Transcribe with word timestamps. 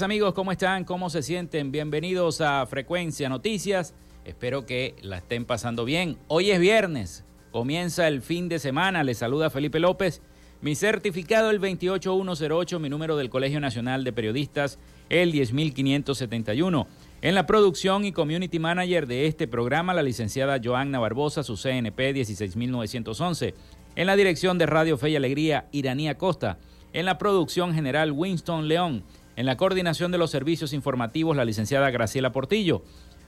Amigos, 0.00 0.32
¿cómo 0.32 0.52
están? 0.52 0.84
¿Cómo 0.84 1.10
se 1.10 1.22
sienten? 1.22 1.70
Bienvenidos 1.70 2.40
a 2.40 2.64
Frecuencia 2.64 3.28
Noticias. 3.28 3.94
Espero 4.24 4.64
que 4.64 4.94
la 5.02 5.18
estén 5.18 5.44
pasando 5.44 5.84
bien. 5.84 6.16
Hoy 6.28 6.50
es 6.50 6.58
viernes, 6.58 7.26
comienza 7.50 8.08
el 8.08 8.22
fin 8.22 8.48
de 8.48 8.58
semana. 8.58 9.04
Les 9.04 9.18
saluda 9.18 9.50
Felipe 9.50 9.80
López. 9.80 10.22
Mi 10.62 10.76
certificado 10.76 11.50
el 11.50 11.58
28108, 11.58 12.78
mi 12.78 12.88
número 12.88 13.18
del 13.18 13.28
Colegio 13.28 13.60
Nacional 13.60 14.02
de 14.02 14.14
Periodistas 14.14 14.78
el 15.10 15.30
10571. 15.30 16.86
En 17.20 17.34
la 17.34 17.44
producción 17.44 18.06
y 18.06 18.12
community 18.12 18.58
manager 18.58 19.06
de 19.06 19.26
este 19.26 19.46
programa, 19.46 19.92
la 19.92 20.02
licenciada 20.02 20.58
Joanna 20.62 21.00
Barbosa, 21.00 21.42
su 21.42 21.56
CNP 21.56 22.14
16911. 22.14 23.54
En 23.94 24.06
la 24.06 24.16
dirección 24.16 24.56
de 24.56 24.64
Radio 24.64 24.96
Fe 24.96 25.10
y 25.10 25.16
Alegría, 25.16 25.68
Iranía 25.70 26.16
Costa. 26.16 26.56
En 26.94 27.04
la 27.04 27.18
producción 27.18 27.74
general, 27.74 28.12
Winston 28.12 28.68
León. 28.68 29.04
En 29.36 29.46
la 29.46 29.56
coordinación 29.56 30.12
de 30.12 30.18
los 30.18 30.30
servicios 30.30 30.72
informativos, 30.72 31.36
la 31.36 31.44
licenciada 31.44 31.90
Graciela 31.90 32.30
Portillo. 32.32 32.82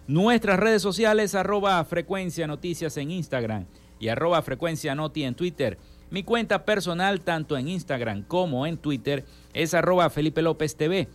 Nuestras 0.06 0.60
redes 0.60 0.82
sociales, 0.82 1.34
arroba 1.34 1.82
frecuencia 1.84 2.46
noticias 2.46 2.96
en 2.98 3.10
Instagram 3.10 3.64
y 3.98 4.08
arroba 4.08 4.42
frecuencia 4.42 4.94
noti 4.94 5.24
en 5.24 5.34
Twitter. 5.34 5.78
Mi 6.10 6.22
cuenta 6.22 6.66
personal, 6.66 7.22
tanto 7.22 7.56
en 7.56 7.68
Instagram 7.68 8.22
como 8.22 8.66
en 8.66 8.76
Twitter, 8.76 9.24
es 9.54 9.72
arroba 9.72 10.10
Felipe 10.10 10.42
López 10.42 10.76
TV. 10.76 11.08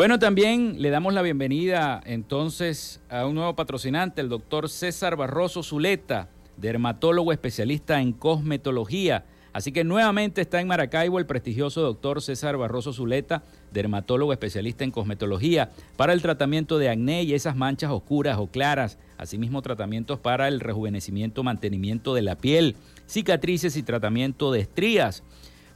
Bueno, 0.00 0.18
también 0.18 0.80
le 0.80 0.88
damos 0.88 1.12
la 1.12 1.20
bienvenida 1.20 2.00
entonces 2.06 3.02
a 3.10 3.26
un 3.26 3.34
nuevo 3.34 3.54
patrocinante, 3.54 4.22
el 4.22 4.30
doctor 4.30 4.70
César 4.70 5.14
Barroso 5.14 5.62
Zuleta, 5.62 6.30
dermatólogo 6.56 7.32
especialista 7.32 8.00
en 8.00 8.14
cosmetología. 8.14 9.26
Así 9.52 9.72
que 9.72 9.84
nuevamente 9.84 10.40
está 10.40 10.58
en 10.58 10.68
Maracaibo 10.68 11.18
el 11.18 11.26
prestigioso 11.26 11.82
doctor 11.82 12.22
César 12.22 12.56
Barroso 12.56 12.94
Zuleta, 12.94 13.42
dermatólogo 13.72 14.32
especialista 14.32 14.84
en 14.84 14.90
cosmetología, 14.90 15.70
para 15.98 16.14
el 16.14 16.22
tratamiento 16.22 16.78
de 16.78 16.88
acné 16.88 17.24
y 17.24 17.34
esas 17.34 17.54
manchas 17.54 17.90
oscuras 17.90 18.38
o 18.38 18.46
claras, 18.46 18.96
asimismo 19.18 19.60
tratamientos 19.60 20.18
para 20.18 20.48
el 20.48 20.60
rejuvenecimiento, 20.60 21.42
mantenimiento 21.42 22.14
de 22.14 22.22
la 22.22 22.38
piel, 22.38 22.74
cicatrices 23.06 23.76
y 23.76 23.82
tratamiento 23.82 24.50
de 24.50 24.60
estrías. 24.60 25.22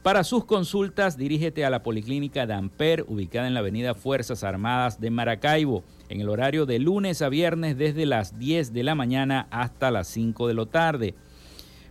Para 0.04 0.22
sus 0.22 0.44
consultas, 0.44 1.16
dirígete 1.16 1.64
a 1.64 1.70
la 1.70 1.82
Policlínica 1.82 2.44
Damper, 2.44 3.06
ubicada 3.08 3.46
en 3.46 3.54
la 3.54 3.60
avenida 3.60 3.94
Fuerzas 3.94 4.44
Armadas 4.44 5.00
de 5.00 5.08
Maracaibo, 5.08 5.82
en 6.10 6.20
el 6.20 6.28
horario 6.28 6.66
de 6.66 6.78
lunes 6.78 7.22
a 7.22 7.30
viernes 7.30 7.78
desde 7.78 8.04
las 8.04 8.38
10 8.38 8.74
de 8.74 8.82
la 8.82 8.94
mañana 8.94 9.48
hasta 9.50 9.90
las 9.90 10.06
5 10.08 10.46
de 10.46 10.52
la 10.52 10.66
tarde. 10.66 11.14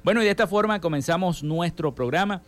Bueno, 0.04 0.20
y 0.20 0.26
de 0.26 0.30
esta 0.30 0.46
forma 0.46 0.80
comenzamos 0.82 1.42
nuestro 1.42 1.94
programa. 1.94 2.42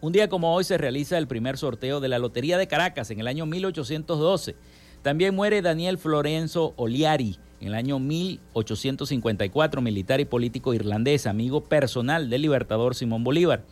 Un 0.00 0.12
día 0.12 0.28
como 0.28 0.54
hoy 0.54 0.62
se 0.62 0.78
realiza 0.78 1.18
el 1.18 1.26
primer 1.26 1.58
sorteo 1.58 1.98
de 1.98 2.08
la 2.08 2.20
Lotería 2.20 2.58
de 2.58 2.68
Caracas 2.68 3.10
en 3.10 3.18
el 3.18 3.26
año 3.26 3.44
1812. 3.44 4.54
También 5.02 5.34
muere 5.34 5.62
Daniel 5.62 5.98
Florenzo 5.98 6.74
Oliari 6.76 7.40
en 7.62 7.68
el 7.68 7.74
año 7.74 8.00
1854, 8.00 9.80
militar 9.80 10.18
y 10.18 10.24
político 10.24 10.74
irlandés, 10.74 11.28
amigo 11.28 11.62
personal 11.62 12.28
del 12.28 12.42
libertador 12.42 12.96
Simón 12.96 13.22
Bolívar. 13.22 13.62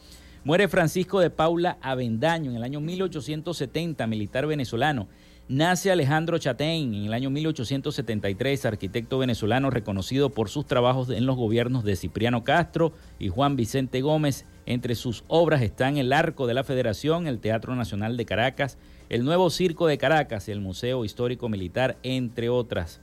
Muere 0.45 0.69
Francisco 0.69 1.19
de 1.19 1.31
Paula 1.31 1.77
Avendaño 1.83 2.53
en 2.53 2.57
el 2.57 2.63
año 2.63 2.81
1870, 2.81 4.07
militar 4.07 4.47
venezolano. 4.47 5.09
Nace 5.49 5.91
Alejandro 5.91 6.39
Chatein 6.39 6.95
en 6.95 7.07
el 7.07 7.13
año 7.13 7.31
1873, 7.31 8.65
arquitecto 8.65 9.19
venezolano 9.19 9.71
reconocido 9.71 10.31
por 10.31 10.49
sus 10.49 10.67
trabajos 10.67 11.11
en 11.11 11.27
los 11.27 11.35
gobiernos 11.35 11.83
de 11.83 11.97
Cipriano 11.97 12.45
Castro 12.45 12.93
y 13.19 13.29
Juan 13.29 13.57
Vicente 13.57 14.03
Gómez. 14.03 14.47
Entre 14.67 14.95
sus 14.95 15.25
obras 15.27 15.63
están 15.63 15.97
el 15.97 16.13
Arco 16.13 16.47
de 16.47 16.55
la 16.55 16.63
Federación, 16.63 17.27
el 17.27 17.41
Teatro 17.41 17.75
Nacional 17.75 18.17
de 18.17 18.25
Caracas, 18.25 18.79
el 19.09 19.25
Nuevo 19.25 19.51
Circo 19.51 19.89
de 19.89 19.99
Caracas 19.99 20.47
y 20.47 20.53
el 20.53 20.61
Museo 20.61 21.05
Histórico 21.05 21.49
Militar, 21.49 21.99
entre 22.05 22.49
otras. 22.49 23.01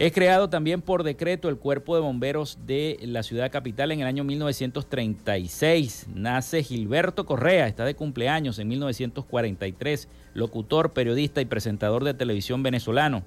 Es 0.00 0.12
creado 0.12 0.48
también 0.48 0.80
por 0.80 1.02
decreto 1.02 1.50
el 1.50 1.58
Cuerpo 1.58 1.94
de 1.94 2.00
Bomberos 2.00 2.60
de 2.64 2.98
la 3.02 3.22
ciudad 3.22 3.52
capital 3.52 3.92
en 3.92 4.00
el 4.00 4.06
año 4.06 4.24
1936. 4.24 6.06
Nace 6.14 6.62
Gilberto 6.62 7.26
Correa, 7.26 7.66
está 7.66 7.84
de 7.84 7.94
cumpleaños 7.94 8.58
en 8.58 8.68
1943, 8.68 10.08
locutor, 10.32 10.94
periodista 10.94 11.42
y 11.42 11.44
presentador 11.44 12.04
de 12.04 12.14
televisión 12.14 12.62
venezolano. 12.62 13.24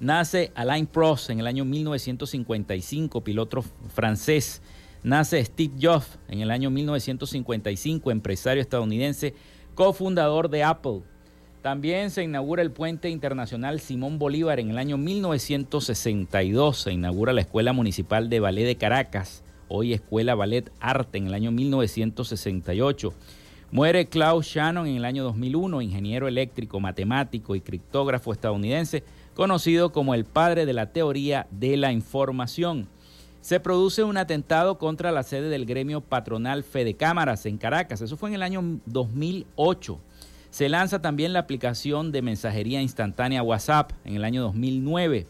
Nace 0.00 0.50
Alain 0.56 0.88
Prost 0.88 1.30
en 1.30 1.38
el 1.38 1.46
año 1.46 1.64
1955, 1.64 3.20
piloto 3.20 3.62
francés. 3.94 4.60
Nace 5.04 5.44
Steve 5.44 5.74
Jobs 5.80 6.18
en 6.26 6.40
el 6.40 6.50
año 6.50 6.68
1955, 6.70 8.10
empresario 8.10 8.60
estadounidense, 8.60 9.34
cofundador 9.76 10.50
de 10.50 10.64
Apple. 10.64 11.02
También 11.64 12.10
se 12.10 12.22
inaugura 12.22 12.60
el 12.60 12.72
puente 12.72 13.08
internacional 13.08 13.80
Simón 13.80 14.18
Bolívar 14.18 14.60
en 14.60 14.68
el 14.68 14.76
año 14.76 14.98
1962. 14.98 16.76
Se 16.76 16.92
inaugura 16.92 17.32
la 17.32 17.40
Escuela 17.40 17.72
Municipal 17.72 18.28
de 18.28 18.38
Ballet 18.38 18.66
de 18.66 18.76
Caracas, 18.76 19.42
hoy 19.68 19.94
Escuela 19.94 20.34
Ballet 20.34 20.70
Arte 20.78 21.16
en 21.16 21.28
el 21.28 21.32
año 21.32 21.52
1968. 21.52 23.14
Muere 23.70 24.10
Klaus 24.10 24.44
Shannon 24.44 24.86
en 24.86 24.96
el 24.96 25.06
año 25.06 25.24
2001, 25.24 25.80
ingeniero 25.80 26.28
eléctrico, 26.28 26.80
matemático 26.80 27.56
y 27.56 27.62
criptógrafo 27.62 28.34
estadounidense, 28.34 29.02
conocido 29.32 29.90
como 29.90 30.12
el 30.12 30.26
padre 30.26 30.66
de 30.66 30.74
la 30.74 30.92
teoría 30.92 31.46
de 31.50 31.78
la 31.78 31.92
información. 31.92 32.88
Se 33.40 33.58
produce 33.58 34.04
un 34.04 34.18
atentado 34.18 34.76
contra 34.76 35.12
la 35.12 35.22
sede 35.22 35.48
del 35.48 35.64
gremio 35.64 36.02
patronal 36.02 36.62
Fede 36.62 36.92
Cámaras 36.92 37.46
en 37.46 37.56
Caracas. 37.56 38.02
Eso 38.02 38.18
fue 38.18 38.28
en 38.28 38.34
el 38.34 38.42
año 38.42 38.80
2008. 38.84 39.98
Se 40.54 40.68
lanza 40.68 41.02
también 41.02 41.32
la 41.32 41.40
aplicación 41.40 42.12
de 42.12 42.22
mensajería 42.22 42.80
instantánea 42.80 43.42
WhatsApp 43.42 43.90
en 44.04 44.14
el 44.14 44.22
año 44.22 44.40
2009. 44.42 45.26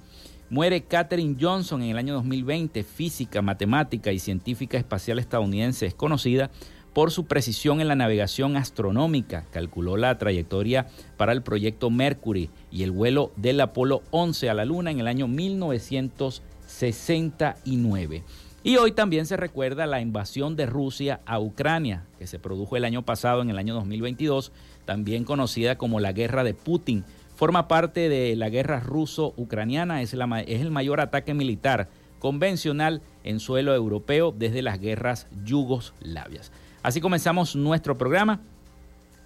Muere 0.50 0.82
Katherine 0.82 1.38
Johnson 1.40 1.82
en 1.82 1.88
el 1.88 1.96
año 1.96 2.12
2020, 2.12 2.84
física, 2.84 3.40
matemática 3.40 4.12
y 4.12 4.18
científica 4.18 4.76
espacial 4.76 5.18
estadounidense. 5.18 5.86
Es 5.86 5.94
conocida 5.94 6.50
por 6.92 7.10
su 7.10 7.24
precisión 7.24 7.80
en 7.80 7.88
la 7.88 7.94
navegación 7.94 8.58
astronómica. 8.58 9.46
Calculó 9.50 9.96
la 9.96 10.18
trayectoria 10.18 10.88
para 11.16 11.32
el 11.32 11.42
proyecto 11.42 11.88
Mercury 11.88 12.50
y 12.70 12.82
el 12.82 12.90
vuelo 12.90 13.32
del 13.36 13.62
Apolo 13.62 14.02
11 14.10 14.50
a 14.50 14.54
la 14.54 14.66
Luna 14.66 14.90
en 14.90 15.00
el 15.00 15.08
año 15.08 15.26
1969. 15.26 18.24
Y 18.66 18.78
hoy 18.78 18.92
también 18.92 19.26
se 19.26 19.36
recuerda 19.36 19.86
la 19.86 20.00
invasión 20.00 20.56
de 20.56 20.64
Rusia 20.64 21.20
a 21.26 21.38
Ucrania, 21.38 22.06
que 22.18 22.26
se 22.26 22.38
produjo 22.38 22.78
el 22.78 22.86
año 22.86 23.04
pasado, 23.04 23.42
en 23.42 23.50
el 23.50 23.58
año 23.58 23.74
2022, 23.74 24.52
también 24.84 25.24
conocida 25.24 25.76
como 25.76 26.00
la 26.00 26.12
guerra 26.12 26.44
de 26.44 26.54
Putin. 26.54 27.04
Forma 27.36 27.68
parte 27.68 28.08
de 28.08 28.36
la 28.36 28.48
guerra 28.48 28.80
ruso-ucraniana, 28.80 30.02
es, 30.02 30.14
es 30.14 30.60
el 30.60 30.70
mayor 30.70 31.00
ataque 31.00 31.34
militar 31.34 31.88
convencional 32.18 33.02
en 33.22 33.40
suelo 33.40 33.74
europeo 33.74 34.32
desde 34.36 34.62
las 34.62 34.80
guerras 34.80 35.26
yugoslavias. 35.44 36.52
Así 36.82 37.00
comenzamos 37.00 37.56
nuestro 37.56 37.98
programa. 37.98 38.40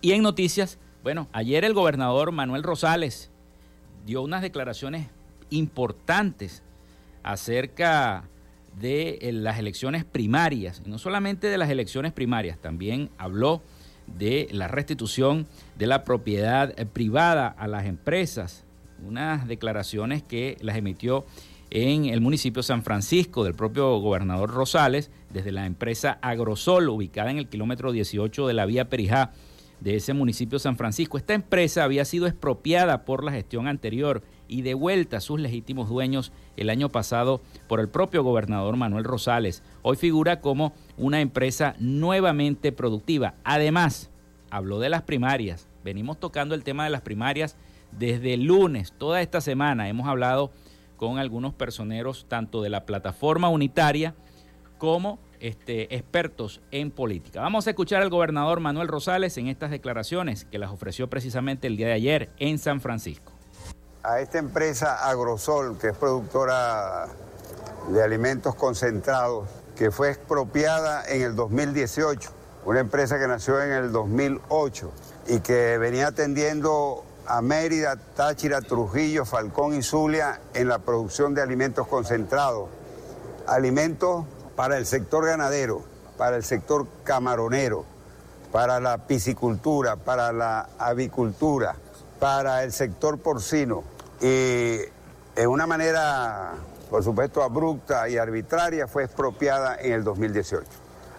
Y 0.00 0.12
en 0.12 0.22
noticias, 0.22 0.78
bueno, 1.02 1.28
ayer 1.32 1.64
el 1.64 1.74
gobernador 1.74 2.32
Manuel 2.32 2.62
Rosales 2.62 3.30
dio 4.06 4.22
unas 4.22 4.42
declaraciones 4.42 5.08
importantes 5.50 6.62
acerca 7.22 8.24
de 8.80 9.18
eh, 9.20 9.32
las 9.32 9.58
elecciones 9.58 10.04
primarias, 10.04 10.82
y 10.84 10.88
no 10.88 10.98
solamente 10.98 11.48
de 11.48 11.58
las 11.58 11.70
elecciones 11.70 12.12
primarias, 12.12 12.58
también 12.58 13.10
habló 13.18 13.60
de 14.16 14.48
la 14.52 14.68
restitución 14.68 15.46
de 15.76 15.86
la 15.86 16.04
propiedad 16.04 16.72
eh, 16.78 16.86
privada 16.86 17.48
a 17.48 17.68
las 17.68 17.86
empresas, 17.86 18.64
unas 19.06 19.46
declaraciones 19.46 20.22
que 20.22 20.56
las 20.60 20.76
emitió 20.76 21.24
en 21.70 22.06
el 22.06 22.20
municipio 22.20 22.62
San 22.62 22.82
Francisco 22.82 23.44
del 23.44 23.54
propio 23.54 23.98
gobernador 23.98 24.50
Rosales, 24.50 25.10
desde 25.30 25.52
la 25.52 25.66
empresa 25.66 26.18
Agrosol, 26.22 26.88
ubicada 26.88 27.30
en 27.30 27.38
el 27.38 27.48
kilómetro 27.48 27.92
18 27.92 28.46
de 28.46 28.54
la 28.54 28.66
vía 28.66 28.88
Perijá 28.88 29.32
de 29.80 29.96
ese 29.96 30.12
municipio 30.12 30.58
San 30.58 30.76
Francisco. 30.76 31.18
Esta 31.18 31.34
empresa 31.34 31.84
había 31.84 32.04
sido 32.04 32.26
expropiada 32.26 33.04
por 33.04 33.24
la 33.24 33.32
gestión 33.32 33.68
anterior 33.68 34.22
y 34.48 34.62
devuelta 34.62 35.18
a 35.18 35.20
sus 35.20 35.38
legítimos 35.38 35.88
dueños 35.88 36.32
el 36.56 36.70
año 36.70 36.88
pasado 36.88 37.40
por 37.68 37.80
el 37.80 37.88
propio 37.88 38.22
gobernador 38.22 38.76
Manuel 38.76 39.04
Rosales. 39.04 39.62
Hoy 39.82 39.96
figura 39.96 40.40
como 40.40 40.72
una 40.96 41.20
empresa 41.20 41.76
nuevamente 41.78 42.72
productiva. 42.72 43.34
Además, 43.44 44.10
habló 44.50 44.80
de 44.80 44.88
las 44.88 45.02
primarias. 45.02 45.68
Venimos 45.84 46.18
tocando 46.18 46.54
el 46.54 46.64
tema 46.64 46.84
de 46.84 46.90
las 46.90 47.02
primarias 47.02 47.56
desde 47.92 48.34
el 48.34 48.44
lunes. 48.44 48.92
Toda 48.96 49.22
esta 49.22 49.40
semana 49.40 49.88
hemos 49.88 50.08
hablado 50.08 50.50
con 50.96 51.18
algunos 51.18 51.54
personeros 51.54 52.26
tanto 52.28 52.62
de 52.62 52.70
la 52.70 52.84
plataforma 52.84 53.48
unitaria 53.48 54.14
como 54.78 55.18
este, 55.40 55.94
expertos 55.94 56.60
en 56.70 56.90
política. 56.90 57.40
Vamos 57.40 57.66
a 57.66 57.70
escuchar 57.70 58.02
al 58.02 58.10
gobernador 58.10 58.60
Manuel 58.60 58.88
Rosales 58.88 59.36
en 59.38 59.48
estas 59.48 59.70
declaraciones 59.70 60.44
que 60.46 60.58
las 60.58 60.70
ofreció 60.70 61.08
precisamente 61.08 61.66
el 61.66 61.76
día 61.76 61.88
de 61.88 61.94
ayer 61.94 62.30
en 62.38 62.58
San 62.58 62.80
Francisco 62.80 63.32
a 64.02 64.20
esta 64.20 64.38
empresa 64.38 65.08
Agrosol, 65.08 65.76
que 65.78 65.88
es 65.88 65.96
productora 65.96 67.08
de 67.90 68.02
alimentos 68.02 68.54
concentrados, 68.54 69.48
que 69.76 69.90
fue 69.90 70.10
expropiada 70.10 71.04
en 71.08 71.22
el 71.22 71.36
2018, 71.36 72.30
una 72.64 72.80
empresa 72.80 73.18
que 73.18 73.28
nació 73.28 73.62
en 73.62 73.72
el 73.72 73.92
2008 73.92 74.92
y 75.28 75.40
que 75.40 75.78
venía 75.78 76.08
atendiendo 76.08 77.04
a 77.26 77.42
Mérida, 77.42 77.96
Táchira, 77.96 78.62
Trujillo, 78.62 79.26
Falcón 79.26 79.74
y 79.74 79.82
Zulia 79.82 80.40
en 80.54 80.68
la 80.68 80.78
producción 80.78 81.34
de 81.34 81.42
alimentos 81.42 81.86
concentrados, 81.86 82.70
alimentos 83.46 84.24
para 84.58 84.76
el 84.76 84.86
sector 84.86 85.24
ganadero, 85.24 85.84
para 86.16 86.34
el 86.34 86.42
sector 86.42 86.88
camaronero, 87.04 87.84
para 88.50 88.80
la 88.80 88.98
piscicultura, 89.06 89.94
para 89.94 90.32
la 90.32 90.68
avicultura, 90.80 91.76
para 92.18 92.64
el 92.64 92.72
sector 92.72 93.20
porcino. 93.20 93.84
Y 94.20 94.80
en 95.36 95.46
una 95.46 95.68
manera, 95.68 96.54
por 96.90 97.04
supuesto, 97.04 97.44
abrupta 97.44 98.08
y 98.08 98.16
arbitraria, 98.16 98.88
fue 98.88 99.04
expropiada 99.04 99.76
en 99.80 99.92
el 99.92 100.02
2018. 100.02 100.66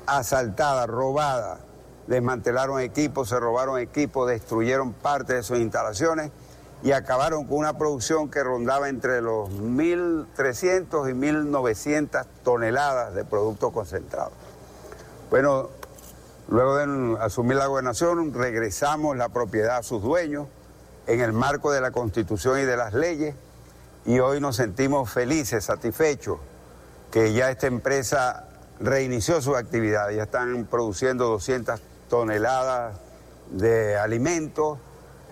Asaltada, 0.06 0.86
robada, 0.86 1.60
desmantelaron 2.08 2.82
equipos, 2.82 3.30
se 3.30 3.40
robaron 3.40 3.80
equipos, 3.80 4.28
destruyeron 4.28 4.92
parte 4.92 5.36
de 5.36 5.44
sus 5.44 5.60
instalaciones 5.60 6.34
y 6.82 6.92
acabaron 6.92 7.46
con 7.46 7.58
una 7.58 7.78
producción 7.78 8.30
que 8.30 8.44
rondaba 8.44 8.90
entre 8.90 9.22
los 9.22 9.50
1.300 9.50 11.10
y 11.10 11.14
1.900 11.14 12.26
toneladas 12.44 13.14
de 13.14 13.26
productos 13.26 13.74
concentrados. 13.74 14.34
Bueno, 15.30 15.70
luego 16.48 16.78
de 16.78 17.18
asumir 17.22 17.58
la 17.58 17.68
gobernación, 17.68 18.34
regresamos 18.34 19.18
la 19.18 19.30
propiedad 19.30 19.78
a 19.78 19.84
sus 19.84 20.02
dueños 20.02 20.48
en 21.08 21.20
el 21.20 21.34
marco 21.34 21.72
de 21.72 21.82
la 21.82 21.92
Constitución 21.92 22.60
y 22.60 22.64
de 22.64 22.78
las 22.78 22.94
leyes 22.94 23.36
y 24.06 24.20
hoy 24.20 24.40
nos 24.40 24.56
sentimos 24.56 25.12
felices, 25.12 25.66
satisfechos, 25.66 26.40
que 27.12 27.34
ya 27.34 27.52
esta 27.52 27.68
empresa 27.68 28.48
reinició 28.80 29.42
su 29.42 29.56
actividad, 29.56 30.10
ya 30.12 30.24
están 30.24 30.66
produciendo 30.66 31.28
200 31.28 31.82
toneladas 32.10 32.96
de 33.52 33.98
alimentos, 33.98 34.80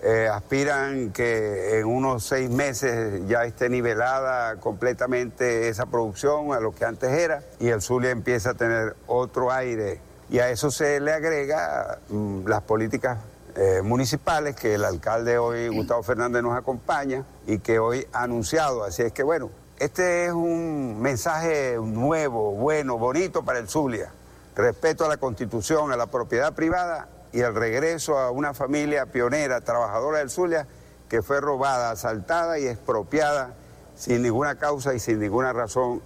eh, 0.02 0.28
aspiran 0.32 1.10
que 1.10 1.80
en 1.80 1.86
unos 1.86 2.24
seis 2.24 2.48
meses 2.50 3.26
ya 3.26 3.44
esté 3.44 3.68
nivelada 3.68 4.56
completamente 4.56 5.68
esa 5.68 5.86
producción 5.86 6.52
a 6.52 6.60
lo 6.60 6.72
que 6.72 6.84
antes 6.84 7.10
era 7.10 7.42
y 7.58 7.68
el 7.68 7.82
Zulia 7.82 8.10
empieza 8.10 8.50
a 8.50 8.54
tener 8.54 8.94
otro 9.08 9.50
aire 9.50 10.00
y 10.30 10.38
a 10.38 10.50
eso 10.50 10.70
se 10.70 11.00
le 11.00 11.12
agrega 11.12 11.98
mm, 12.10 12.46
las 12.46 12.62
políticas 12.62 13.18
eh, 13.56 13.82
municipales 13.82 14.54
que 14.54 14.74
el 14.74 14.84
alcalde 14.84 15.36
hoy, 15.36 15.66
Gustavo 15.68 16.04
Fernández, 16.04 16.42
nos 16.44 16.56
acompaña 16.56 17.24
y 17.46 17.58
que 17.58 17.80
hoy 17.80 18.06
ha 18.12 18.22
anunciado. 18.22 18.84
Así 18.84 19.02
es 19.02 19.12
que 19.12 19.24
bueno, 19.24 19.50
este 19.80 20.26
es 20.26 20.32
un 20.32 21.00
mensaje 21.00 21.76
nuevo, 21.82 22.52
bueno, 22.52 22.98
bonito 22.98 23.44
para 23.44 23.58
el 23.58 23.68
Zulia. 23.68 24.12
Respeto 24.54 25.04
a 25.04 25.08
la 25.08 25.16
constitución, 25.16 25.90
a 25.90 25.96
la 25.96 26.06
propiedad 26.06 26.52
privada 26.52 27.08
y 27.32 27.40
el 27.40 27.54
regreso 27.54 28.18
a 28.18 28.30
una 28.30 28.54
familia 28.54 29.06
pionera, 29.06 29.60
trabajadora 29.60 30.18
del 30.18 30.30
Zulia, 30.30 30.66
que 31.08 31.22
fue 31.22 31.40
robada, 31.40 31.90
asaltada 31.90 32.58
y 32.58 32.66
expropiada 32.66 33.54
sin 33.96 34.22
ninguna 34.22 34.56
causa 34.58 34.94
y 34.94 35.00
sin 35.00 35.18
ninguna 35.18 35.52
razón 35.52 36.02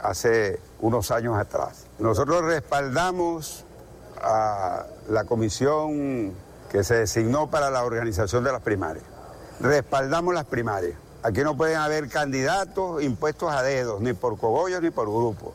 hace 0.00 0.58
unos 0.80 1.10
años 1.10 1.36
atrás. 1.36 1.86
Nosotros 1.98 2.42
respaldamos 2.42 3.64
a 4.22 4.86
la 5.08 5.24
comisión 5.24 6.32
que 6.70 6.84
se 6.84 6.94
designó 6.94 7.50
para 7.50 7.70
la 7.70 7.84
organización 7.84 8.44
de 8.44 8.52
las 8.52 8.62
primarias. 8.62 9.04
Respaldamos 9.60 10.32
las 10.32 10.44
primarias. 10.44 10.94
Aquí 11.22 11.42
no 11.42 11.56
pueden 11.56 11.76
haber 11.76 12.08
candidatos 12.08 13.02
impuestos 13.02 13.52
a 13.52 13.62
dedos, 13.62 14.00
ni 14.00 14.14
por 14.14 14.38
cogollos 14.38 14.80
ni 14.80 14.90
por 14.90 15.06
grupos. 15.06 15.52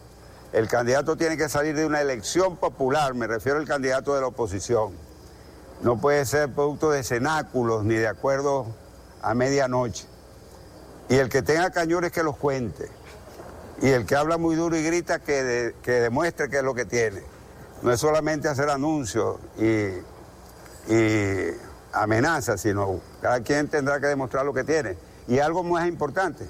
El 0.53 0.67
candidato 0.67 1.17
tiene 1.17 1.37
que 1.37 1.49
salir 1.49 1.75
de 1.75 1.85
una 1.85 2.01
elección 2.01 2.57
popular, 2.57 3.13
me 3.13 3.27
refiero 3.27 3.59
al 3.59 3.65
candidato 3.65 4.15
de 4.15 4.21
la 4.21 4.27
oposición. 4.27 4.93
No 5.81 5.99
puede 5.99 6.25
ser 6.25 6.53
producto 6.53 6.91
de 6.91 7.03
cenáculos 7.03 7.83
ni 7.83 7.95
de 7.95 8.07
acuerdos 8.07 8.67
a 9.21 9.33
medianoche. 9.33 10.05
Y 11.09 11.15
el 11.15 11.29
que 11.29 11.41
tenga 11.41 11.69
cañones 11.71 12.11
que 12.11 12.23
los 12.23 12.37
cuente. 12.37 12.89
Y 13.81 13.89
el 13.89 14.05
que 14.05 14.15
habla 14.15 14.37
muy 14.37 14.55
duro 14.55 14.77
y 14.77 14.83
grita 14.83 15.19
que, 15.19 15.75
que 15.83 15.91
demuestre 15.91 16.49
qué 16.49 16.57
es 16.57 16.63
lo 16.63 16.73
que 16.73 16.85
tiene. 16.85 17.21
No 17.81 17.91
es 17.91 17.99
solamente 17.99 18.47
hacer 18.47 18.69
anuncios 18.69 19.37
y 19.57 19.89
y 20.87 21.47
amenazas, 21.93 22.61
sino 22.61 22.99
cada 23.21 23.41
quien 23.41 23.67
tendrá 23.67 23.99
que 23.99 24.07
demostrar 24.07 24.45
lo 24.45 24.53
que 24.53 24.63
tiene. 24.63 24.97
Y 25.27 25.39
algo 25.39 25.63
más 25.63 25.87
importante, 25.87 26.45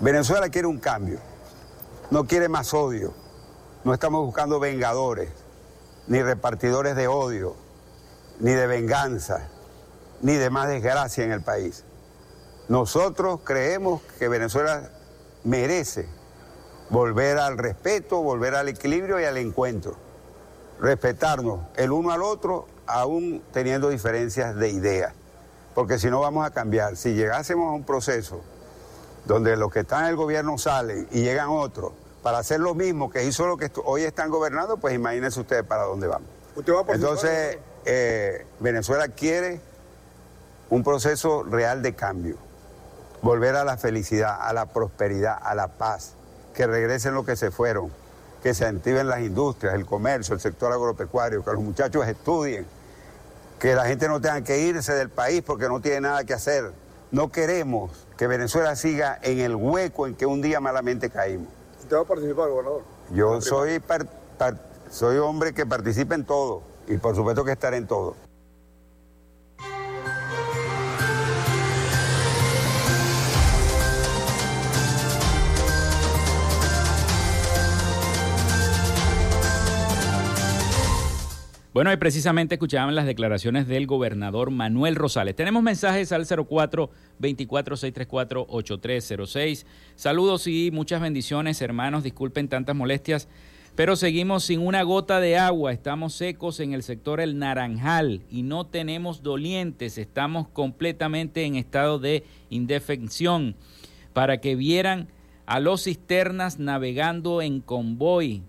Venezuela 0.00 0.48
quiere 0.48 0.66
un 0.66 0.78
cambio, 0.78 1.18
no 2.10 2.26
quiere 2.26 2.48
más 2.48 2.72
odio, 2.72 3.12
no 3.84 3.92
estamos 3.92 4.24
buscando 4.24 4.58
vengadores, 4.60 5.30
ni 6.06 6.22
repartidores 6.22 6.96
de 6.96 7.06
odio, 7.06 7.54
ni 8.40 8.52
de 8.52 8.66
venganza, 8.66 9.48
ni 10.22 10.34
de 10.34 10.50
más 10.50 10.68
desgracia 10.68 11.24
en 11.24 11.32
el 11.32 11.42
país. 11.42 11.84
Nosotros 12.68 13.40
creemos 13.44 14.02
que 14.18 14.28
Venezuela 14.28 14.90
merece 15.44 16.08
volver 16.90 17.38
al 17.38 17.58
respeto, 17.58 18.22
volver 18.22 18.54
al 18.54 18.68
equilibrio 18.68 19.20
y 19.20 19.24
al 19.24 19.36
encuentro, 19.36 19.96
respetarnos 20.80 21.60
el 21.76 21.92
uno 21.92 22.10
al 22.10 22.22
otro 22.22 22.66
aún 22.86 23.42
teniendo 23.52 23.90
diferencias 23.90 24.56
de 24.56 24.70
ideas, 24.70 25.12
porque 25.74 25.98
si 25.98 26.08
no 26.08 26.20
vamos 26.20 26.46
a 26.46 26.50
cambiar. 26.50 26.96
Si 26.96 27.14
llegásemos 27.14 27.68
a 27.68 27.72
un 27.72 27.84
proceso 27.84 28.40
donde 29.28 29.56
los 29.56 29.70
que 29.70 29.80
están 29.80 30.04
en 30.04 30.10
el 30.10 30.16
gobierno 30.16 30.56
salen 30.56 31.06
y 31.12 31.20
llegan 31.20 31.50
otros 31.50 31.92
para 32.22 32.38
hacer 32.38 32.60
lo 32.60 32.74
mismo 32.74 33.10
que 33.10 33.24
hizo 33.24 33.46
lo 33.46 33.58
que 33.58 33.70
hoy 33.84 34.02
están 34.02 34.30
gobernando, 34.30 34.78
pues 34.78 34.94
imagínense 34.94 35.38
ustedes 35.38 35.64
para 35.64 35.84
dónde 35.84 36.08
vamos. 36.08 36.28
Entonces, 36.94 37.58
eh, 37.84 38.46
Venezuela 38.58 39.08
quiere 39.08 39.60
un 40.70 40.82
proceso 40.82 41.42
real 41.44 41.82
de 41.82 41.94
cambio, 41.94 42.36
volver 43.20 43.54
a 43.54 43.64
la 43.64 43.76
felicidad, 43.76 44.38
a 44.40 44.52
la 44.54 44.66
prosperidad, 44.66 45.38
a 45.40 45.54
la 45.54 45.68
paz, 45.68 46.14
que 46.54 46.66
regresen 46.66 47.14
los 47.14 47.26
que 47.26 47.36
se 47.36 47.50
fueron, 47.50 47.92
que 48.42 48.54
se 48.54 48.64
activen 48.64 49.08
las 49.08 49.20
industrias, 49.20 49.74
el 49.74 49.84
comercio, 49.84 50.34
el 50.34 50.40
sector 50.40 50.72
agropecuario, 50.72 51.44
que 51.44 51.52
los 51.52 51.60
muchachos 51.60 52.06
estudien, 52.08 52.66
que 53.58 53.74
la 53.74 53.84
gente 53.84 54.08
no 54.08 54.22
tenga 54.22 54.40
que 54.40 54.58
irse 54.58 54.94
del 54.94 55.10
país 55.10 55.42
porque 55.46 55.68
no 55.68 55.80
tiene 55.80 56.00
nada 56.00 56.24
que 56.24 56.32
hacer. 56.32 56.72
No 57.10 57.32
queremos 57.32 58.06
que 58.18 58.26
Venezuela 58.26 58.76
siga 58.76 59.18
en 59.22 59.38
el 59.38 59.56
hueco 59.56 60.06
en 60.06 60.14
que 60.14 60.26
un 60.26 60.42
día 60.42 60.60
malamente 60.60 61.08
caímos. 61.08 61.48
¿Usted 61.80 61.96
va 61.96 62.00
a 62.02 62.04
participar, 62.04 62.50
gobernador? 62.50 62.82
Yo 63.14 63.40
soy, 63.40 63.82
soy 64.90 65.16
hombre 65.16 65.54
que 65.54 65.64
participa 65.64 66.14
en 66.14 66.24
todo 66.24 66.62
y 66.86 66.98
por 66.98 67.16
supuesto 67.16 67.44
que 67.44 67.52
estaré 67.52 67.78
en 67.78 67.86
todo. 67.86 68.14
Bueno, 81.78 81.92
y 81.92 81.96
precisamente 81.96 82.56
escuchaban 82.56 82.96
las 82.96 83.06
declaraciones 83.06 83.68
del 83.68 83.86
gobernador 83.86 84.50
Manuel 84.50 84.96
Rosales. 84.96 85.36
Tenemos 85.36 85.62
mensajes 85.62 86.10
al 86.10 86.26
04 86.26 86.90
24 87.20 87.76
634 87.76 88.46
8306. 88.48 89.64
Saludos 89.94 90.48
y 90.48 90.72
muchas 90.72 91.00
bendiciones, 91.00 91.62
hermanos. 91.62 92.02
Disculpen 92.02 92.48
tantas 92.48 92.74
molestias, 92.74 93.28
pero 93.76 93.94
seguimos 93.94 94.42
sin 94.42 94.58
una 94.58 94.82
gota 94.82 95.20
de 95.20 95.38
agua. 95.38 95.70
Estamos 95.70 96.14
secos 96.14 96.58
en 96.58 96.72
el 96.72 96.82
sector 96.82 97.20
El 97.20 97.38
Naranjal 97.38 98.22
y 98.28 98.42
no 98.42 98.66
tenemos 98.66 99.22
dolientes. 99.22 99.98
Estamos 99.98 100.48
completamente 100.48 101.44
en 101.44 101.54
estado 101.54 102.00
de 102.00 102.24
indefección. 102.50 103.54
Para 104.14 104.40
que 104.40 104.56
vieran 104.56 105.06
a 105.46 105.60
los 105.60 105.84
cisternas 105.84 106.58
navegando 106.58 107.40
en 107.40 107.60
convoy. 107.60 108.42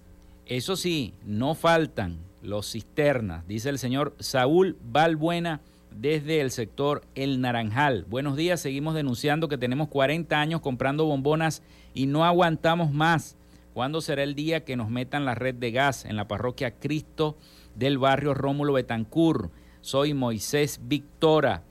Eso 0.48 0.76
sí, 0.76 1.14
no 1.28 1.54
faltan 1.54 2.28
los 2.42 2.72
cisternas, 2.72 3.48
dice 3.48 3.70
el 3.70 3.80
señor 3.80 4.16
Saúl 4.20 4.78
Valbuena 4.84 5.62
desde 5.92 6.42
el 6.42 6.52
sector 6.52 7.02
El 7.16 7.42
Naranjal. 7.42 8.06
Buenos 8.10 8.36
días, 8.38 8.62
seguimos 8.62 8.96
denunciando 8.96 9.50
que 9.50 9.58
tenemos 9.58 9.88
40 9.90 10.40
años 10.40 10.62
comprando 10.62 11.06
bombonas 11.06 11.62
y 11.94 12.06
no 12.06 12.24
aguantamos 12.24 12.92
más. 12.92 13.36
¿Cuándo 13.74 14.02
será 14.02 14.24
el 14.24 14.36
día 14.36 14.64
que 14.64 14.76
nos 14.76 14.90
metan 14.90 15.26
la 15.26 15.36
red 15.36 15.56
de 15.56 15.72
gas 15.72 16.06
en 16.06 16.16
la 16.16 16.28
parroquia 16.28 16.72
Cristo 16.72 17.38
del 17.76 17.98
barrio 17.98 18.34
Rómulo 18.34 18.74
Betancur? 18.74 19.52
Soy 19.82 20.14
Moisés 20.14 20.82
Victora, 20.84 21.64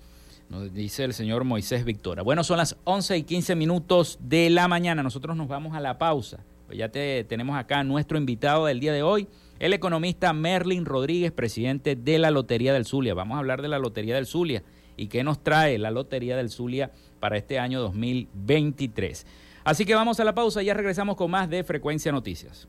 nos 0.49 0.73
dice 0.73 1.05
el 1.05 1.13
señor 1.13 1.45
Moisés 1.45 1.85
Victora. 1.85 2.23
Bueno, 2.23 2.43
son 2.43 2.57
las 2.57 2.77
11 2.85 3.19
y 3.19 3.23
15 3.23 3.55
minutos 3.55 4.19
de 4.23 4.49
la 4.49 4.67
mañana. 4.67 5.03
Nosotros 5.03 5.37
nos 5.37 5.47
vamos 5.47 5.77
a 5.77 5.81
la 5.81 5.99
pausa. 5.99 6.39
Pues 6.67 6.79
ya 6.79 6.89
te, 6.89 7.25
tenemos 7.25 7.59
acá 7.59 7.85
nuestro 7.85 8.17
invitado 8.17 8.65
del 8.65 8.81
día 8.81 8.93
de 8.93 9.03
hoy 9.03 9.29
el 9.59 9.73
economista 9.73 10.33
Merlin 10.33 10.85
Rodríguez, 10.85 11.33
presidente 11.33 11.97
de 11.97 12.19
la 12.19 12.31
Lotería 12.31 12.73
del 12.73 12.85
Zulia. 12.85 13.15
Vamos 13.15 13.37
a 13.37 13.39
hablar 13.39 13.63
de 13.63 13.69
la 13.69 13.79
Lotería 13.79 14.15
del 14.15 14.27
Zulia 14.27 14.63
y 14.97 15.09
qué 15.09 15.25
nos 15.25 15.43
trae 15.43 15.79
la 15.79 15.91
Lotería 15.91 16.37
del 16.37 16.51
Zulia 16.51 16.93
para 17.21 17.37
este 17.37 17.59
año 17.59 17.81
2023. 17.81 19.27
Así 19.65 19.85
que 19.85 19.95
vamos 19.95 20.21
a 20.21 20.25
la 20.25 20.35
pausa, 20.35 20.63
y 20.63 20.67
ya 20.67 20.75
regresamos 20.75 21.17
con 21.17 21.31
más 21.31 21.51
de 21.51 21.65
Frecuencia 21.65 22.13
Noticias. 22.13 22.69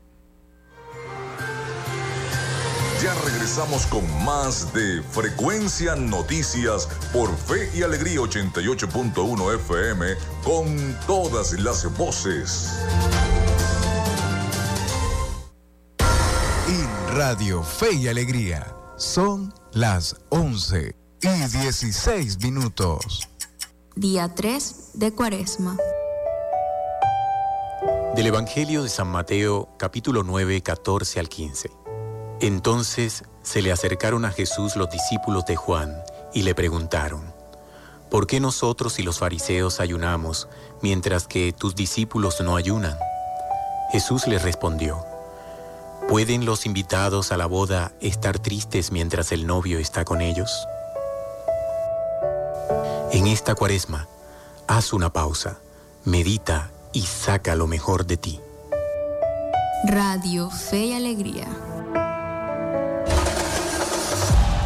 Ya 3.02 3.14
regresamos 3.24 3.86
con 3.86 4.04
más 4.24 4.74
de 4.74 5.02
Frecuencia 5.02 5.96
Noticias 5.96 6.86
por 7.14 7.34
Fe 7.34 7.70
y 7.74 7.82
Alegría 7.82 8.20
88.1 8.20 9.54
FM 9.54 10.06
con 10.44 10.96
todas 11.06 11.58
las 11.58 11.96
voces. 11.96 12.78
Radio 17.22 17.62
Fe 17.62 17.92
y 17.92 18.08
Alegría. 18.08 18.74
Son 18.96 19.52
las 19.74 20.16
11 20.30 20.96
y 21.20 21.28
16 21.28 22.42
minutos. 22.42 23.28
Día 23.94 24.34
3 24.34 24.92
de 24.94 25.14
Cuaresma. 25.14 25.76
Del 28.16 28.26
Evangelio 28.26 28.82
de 28.84 28.88
San 28.88 29.08
Mateo, 29.08 29.68
capítulo 29.76 30.22
9, 30.22 30.62
14 30.62 31.20
al 31.20 31.28
15. 31.28 31.70
Entonces 32.40 33.24
se 33.42 33.60
le 33.60 33.70
acercaron 33.70 34.24
a 34.24 34.30
Jesús 34.30 34.76
los 34.76 34.88
discípulos 34.88 35.44
de 35.44 35.56
Juan 35.56 36.02
y 36.32 36.44
le 36.44 36.54
preguntaron, 36.54 37.34
¿por 38.10 38.26
qué 38.26 38.40
nosotros 38.40 38.98
y 38.98 39.02
los 39.02 39.18
fariseos 39.18 39.80
ayunamos 39.80 40.48
mientras 40.80 41.26
que 41.26 41.52
tus 41.52 41.74
discípulos 41.74 42.40
no 42.40 42.56
ayunan? 42.56 42.96
Jesús 43.92 44.26
les 44.26 44.40
respondió, 44.40 45.04
¿pueden 46.10 46.44
los 46.44 46.66
invitados 46.66 47.30
a 47.30 47.36
la 47.36 47.46
boda 47.46 47.92
estar 48.00 48.40
tristes 48.40 48.90
mientras 48.90 49.30
el 49.30 49.46
novio 49.46 49.78
está 49.78 50.04
con 50.04 50.20
ellos? 50.20 50.50
En 53.12 53.28
esta 53.28 53.54
cuaresma, 53.54 54.08
haz 54.66 54.92
una 54.92 55.12
pausa, 55.12 55.60
medita 56.04 56.72
y 56.92 57.02
saca 57.02 57.54
lo 57.54 57.68
mejor 57.68 58.06
de 58.06 58.16
ti. 58.16 58.40
Radio 59.86 60.50
Fe 60.50 60.86
y 60.86 60.92
Alegría. 60.94 61.46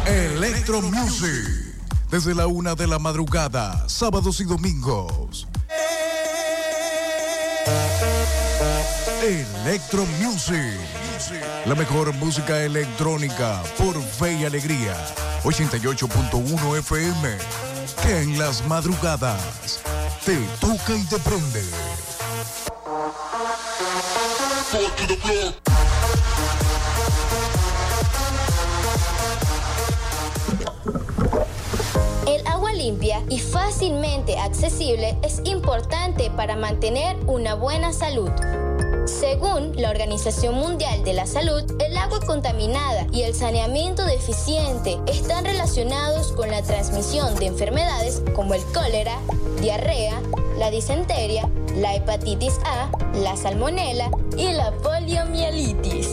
Electro 0.07 0.81
Music. 0.81 1.75
Desde 2.09 2.33
la 2.33 2.47
una 2.47 2.73
de 2.73 2.87
la 2.87 2.97
madrugada, 2.97 3.87
sábados 3.87 4.39
y 4.39 4.45
domingos. 4.45 5.47
Electro 9.21 10.07
Music. 10.19 11.04
La 11.65 11.75
mejor 11.75 12.13
música 12.15 12.61
electrónica 12.63 13.63
por 13.77 14.01
fe 14.01 14.33
y 14.33 14.45
alegría. 14.45 14.93
88.1 15.43 16.77
FM. 16.79 17.37
Que 18.03 18.21
en 18.21 18.37
las 18.37 18.65
madrugadas 18.67 19.79
te 20.25 20.37
toca 20.59 20.93
y 20.93 21.03
te 21.05 21.17
prende. 21.19 21.63
El 32.27 32.45
agua 32.47 32.73
limpia 32.73 33.23
y 33.29 33.39
fácilmente 33.39 34.37
accesible 34.37 35.17
es 35.23 35.41
importante 35.45 36.29
para 36.31 36.57
mantener 36.57 37.15
una 37.25 37.53
buena 37.53 37.93
salud. 37.93 38.31
Según 39.05 39.73
la 39.75 39.91
Organización 39.91 40.55
Mundial 40.55 41.03
de 41.03 41.13
la 41.13 41.27
Salud, 41.27 41.63
el 41.79 41.95
agua 41.95 42.19
contaminada 42.25 43.05
y 43.11 43.21
el 43.21 43.35
saneamiento 43.35 44.03
deficiente 44.03 44.97
están 45.05 45.45
relacionados 45.45 46.31
con 46.31 46.49
la 46.49 46.63
transmisión 46.63 47.35
de 47.35 47.45
enfermedades 47.45 48.23
como 48.35 48.55
el 48.55 48.63
cólera, 48.73 49.19
diarrea, 49.61 50.19
la 50.57 50.71
disenteria, 50.71 51.47
la 51.75 51.93
hepatitis 51.93 52.57
A, 52.65 52.89
la 53.21 53.35
salmonela 53.35 54.09
y 54.37 54.51
la 54.51 54.71
poliomielitis. 54.71 56.07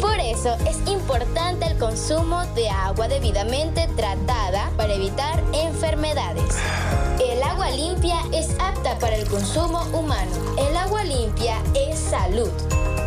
Por 0.00 0.18
eso 0.18 0.54
es 0.66 0.76
importante 0.90 1.66
el 1.66 1.78
consumo 1.78 2.44
de 2.54 2.68
agua 2.68 3.08
debidamente 3.08 3.88
tratada 3.96 4.70
para 4.76 4.92
evitar 4.94 5.42
enfermedades. 5.52 6.56
El 7.20 7.42
agua 7.42 7.70
limpia 7.70 8.20
es 8.32 8.50
apta 8.60 8.98
para 8.98 9.16
el 9.16 9.26
consumo 9.28 9.82
humano. 9.92 10.30
El 10.58 10.76
agua 10.76 11.04
limpia 11.04 11.56
es 11.74 11.98
salud. 11.98 12.50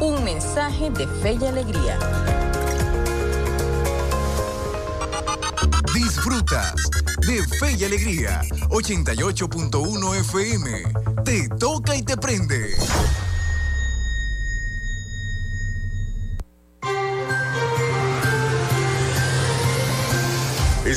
Un 0.01 0.23
mensaje 0.23 0.89
de 0.91 1.07
fe 1.07 1.37
y 1.39 1.45
alegría. 1.45 1.99
Disfrutas 5.93 6.73
de 7.25 7.41
Fe 7.43 7.73
y 7.77 7.83
Alegría 7.85 8.41
88.1 8.69 10.15
FM. 10.19 10.83
Te 11.23 11.47
toca 11.49 11.95
y 11.95 12.03
te 12.03 12.17
prende. 12.17 12.75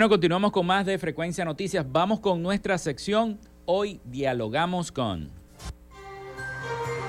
Bueno, 0.00 0.08
continuamos 0.08 0.50
con 0.52 0.64
más 0.64 0.86
de 0.86 0.96
Frecuencia 0.96 1.44
Noticias. 1.44 1.84
Vamos 1.86 2.20
con 2.20 2.42
nuestra 2.42 2.78
sección. 2.78 3.38
Hoy 3.66 4.00
dialogamos 4.06 4.90
con... 4.90 5.28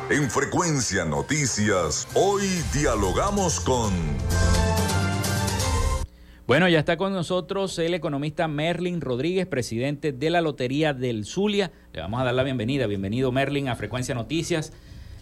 En 0.09 0.29
Frecuencia 0.29 1.05
Noticias, 1.05 2.05
hoy 2.15 2.49
dialogamos 2.73 3.61
con... 3.61 3.93
Bueno, 6.45 6.67
ya 6.67 6.79
está 6.79 6.97
con 6.97 7.13
nosotros 7.13 7.79
el 7.79 7.93
economista 7.93 8.49
Merlin 8.49 8.99
Rodríguez, 8.99 9.47
presidente 9.47 10.11
de 10.11 10.29
la 10.29 10.41
Lotería 10.41 10.93
del 10.93 11.23
Zulia. 11.23 11.71
Le 11.93 12.01
vamos 12.01 12.19
a 12.19 12.25
dar 12.25 12.33
la 12.33 12.43
bienvenida. 12.43 12.87
Bienvenido, 12.87 13.31
Merlin, 13.31 13.69
a 13.69 13.77
Frecuencia 13.77 14.15
Noticias. 14.15 14.73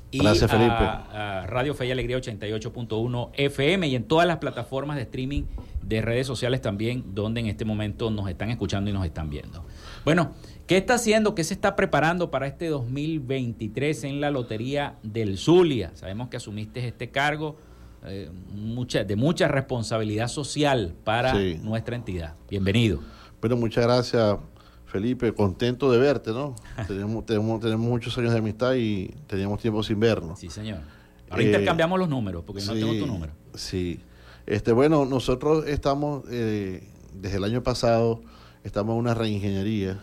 Y 0.10 0.23
Gracias, 0.23 0.49
Felipe. 0.49 0.73
A, 0.73 1.41
a 1.41 1.45
Radio 1.45 1.75
Fe 1.75 1.86
y 1.86 1.91
Alegría 1.91 2.17
88.1 2.17 3.29
FM 3.34 3.88
y 3.89 3.95
en 3.95 4.05
todas 4.05 4.25
las 4.25 4.39
plataformas 4.39 4.95
de 4.95 5.03
streaming 5.03 5.43
de 5.89 6.02
redes 6.02 6.28
sociales 6.28 6.62
también, 6.62 7.04
donde 7.15 7.39
en 7.41 7.47
este 7.47 7.65
momento 7.65 8.12
nos 8.12 8.30
están 8.30 8.49
escuchando 8.52 8.89
y 8.89 8.93
nos 8.93 9.06
están 9.06 9.30
viendo. 9.30 9.65
Bueno, 10.06 10.34
¿qué 10.67 10.78
está 10.78 10.93
haciendo? 10.93 11.34
¿Qué 11.36 11.43
se 11.43 11.54
está 11.56 11.75
preparando 11.75 12.30
para 12.32 12.45
este 12.47 12.67
2023 12.67 14.04
en 14.06 14.21
la 14.21 14.30
Lotería 14.32 14.95
del 15.04 15.38
Zulia? 15.38 15.91
Sabemos 15.95 16.30
que 16.30 16.38
asumiste 16.38 16.86
este 16.88 17.10
cargo 17.10 17.58
eh, 18.06 18.30
mucha, 18.54 19.04
de 19.04 19.15
mucha 19.15 19.47
responsabilidad 19.47 20.28
social 20.30 20.93
para 21.04 21.34
Sí. 21.36 21.60
nuestra 21.62 21.95
entidad. 21.95 22.36
Bienvenido. 22.49 23.02
Bueno, 23.41 23.58
muchas 23.58 23.84
gracias, 23.86 24.38
Felipe. 24.86 25.34
Contento 25.34 25.91
de 25.91 25.97
verte, 25.97 26.32
¿no? 26.32 26.56
tenemos, 26.88 27.25
tenemos, 27.25 27.60
tenemos 27.60 27.88
muchos 27.88 28.17
años 28.17 28.32
de 28.32 28.38
amistad 28.39 28.75
y 28.75 29.08
teníamos 29.28 29.60
tiempo 29.60 29.84
sin 29.84 29.99
vernos. 29.99 30.39
Sí, 30.39 30.49
señor. 30.49 30.80
Ahora 31.30 31.43
Eh, 31.43 31.47
intercambiamos 31.47 31.99
los 31.99 32.08
números, 32.10 32.43
porque 32.45 32.62
no 32.63 32.73
sí, 32.73 32.80
tengo 32.80 32.93
tu 32.93 33.06
número. 33.08 33.34
Sí. 33.56 33.99
Este, 34.49 34.71
bueno, 34.71 35.05
nosotros 35.05 35.67
estamos, 35.67 36.23
eh, 36.31 36.83
desde 37.13 37.38
el 37.38 37.43
año 37.43 37.62
pasado, 37.62 38.19
estamos 38.63 38.93
en 38.93 38.99
una 39.01 39.13
reingeniería, 39.13 39.99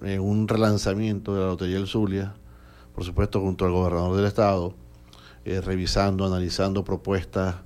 en 0.00 0.20
un 0.22 0.48
relanzamiento 0.48 1.34
de 1.34 1.40
la 1.42 1.46
Lotería 1.48 1.76
del 1.76 1.86
Zulia, 1.86 2.32
por 2.94 3.04
supuesto 3.04 3.38
junto 3.42 3.66
al 3.66 3.72
gobernador 3.72 4.16
del 4.16 4.24
estado, 4.24 4.72
eh, 5.44 5.60
revisando, 5.60 6.24
analizando 6.24 6.84
propuestas 6.84 7.56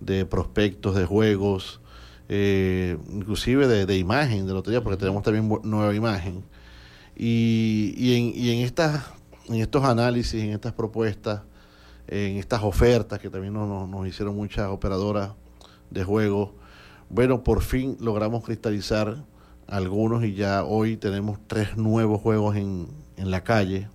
de 0.00 0.24
prospectos 0.24 0.94
de 0.94 1.04
juegos, 1.04 1.82
eh, 2.30 2.96
inclusive 3.12 3.68
de, 3.68 3.84
de 3.84 3.98
imagen 3.98 4.46
de 4.46 4.54
lotería, 4.54 4.82
porque 4.82 4.96
tenemos 4.96 5.22
también 5.22 5.46
nueva 5.64 5.94
imagen. 5.94 6.42
Y, 7.14 7.92
y 7.98 8.16
en, 8.16 8.32
y 8.34 8.52
en, 8.52 8.64
estas, 8.64 9.04
en 9.50 9.56
estos 9.56 9.84
análisis, 9.84 10.42
en 10.42 10.52
estas 10.52 10.72
propuestas, 10.72 11.42
en 12.08 12.38
estas 12.38 12.62
ofertas 12.62 13.18
que 13.18 13.28
también 13.28 13.52
nos- 13.52 13.86
nos 13.86 14.06
hicieron 14.08 14.34
muchas 14.34 14.68
operadoras 14.68 15.32
de 15.92 16.04
juegos, 16.04 16.50
bueno, 17.08 17.42
por 17.42 17.62
fin 17.62 17.96
logramos 18.00 18.44
cristalizar 18.44 19.24
algunos 19.66 20.24
y 20.24 20.34
ya 20.34 20.64
hoy 20.64 20.96
tenemos 20.96 21.38
tres 21.46 21.76
nuevos 21.76 22.20
juegos 22.20 22.56
en, 22.56 22.88
en 23.16 23.30
la 23.30 23.44
calle. 23.44 23.88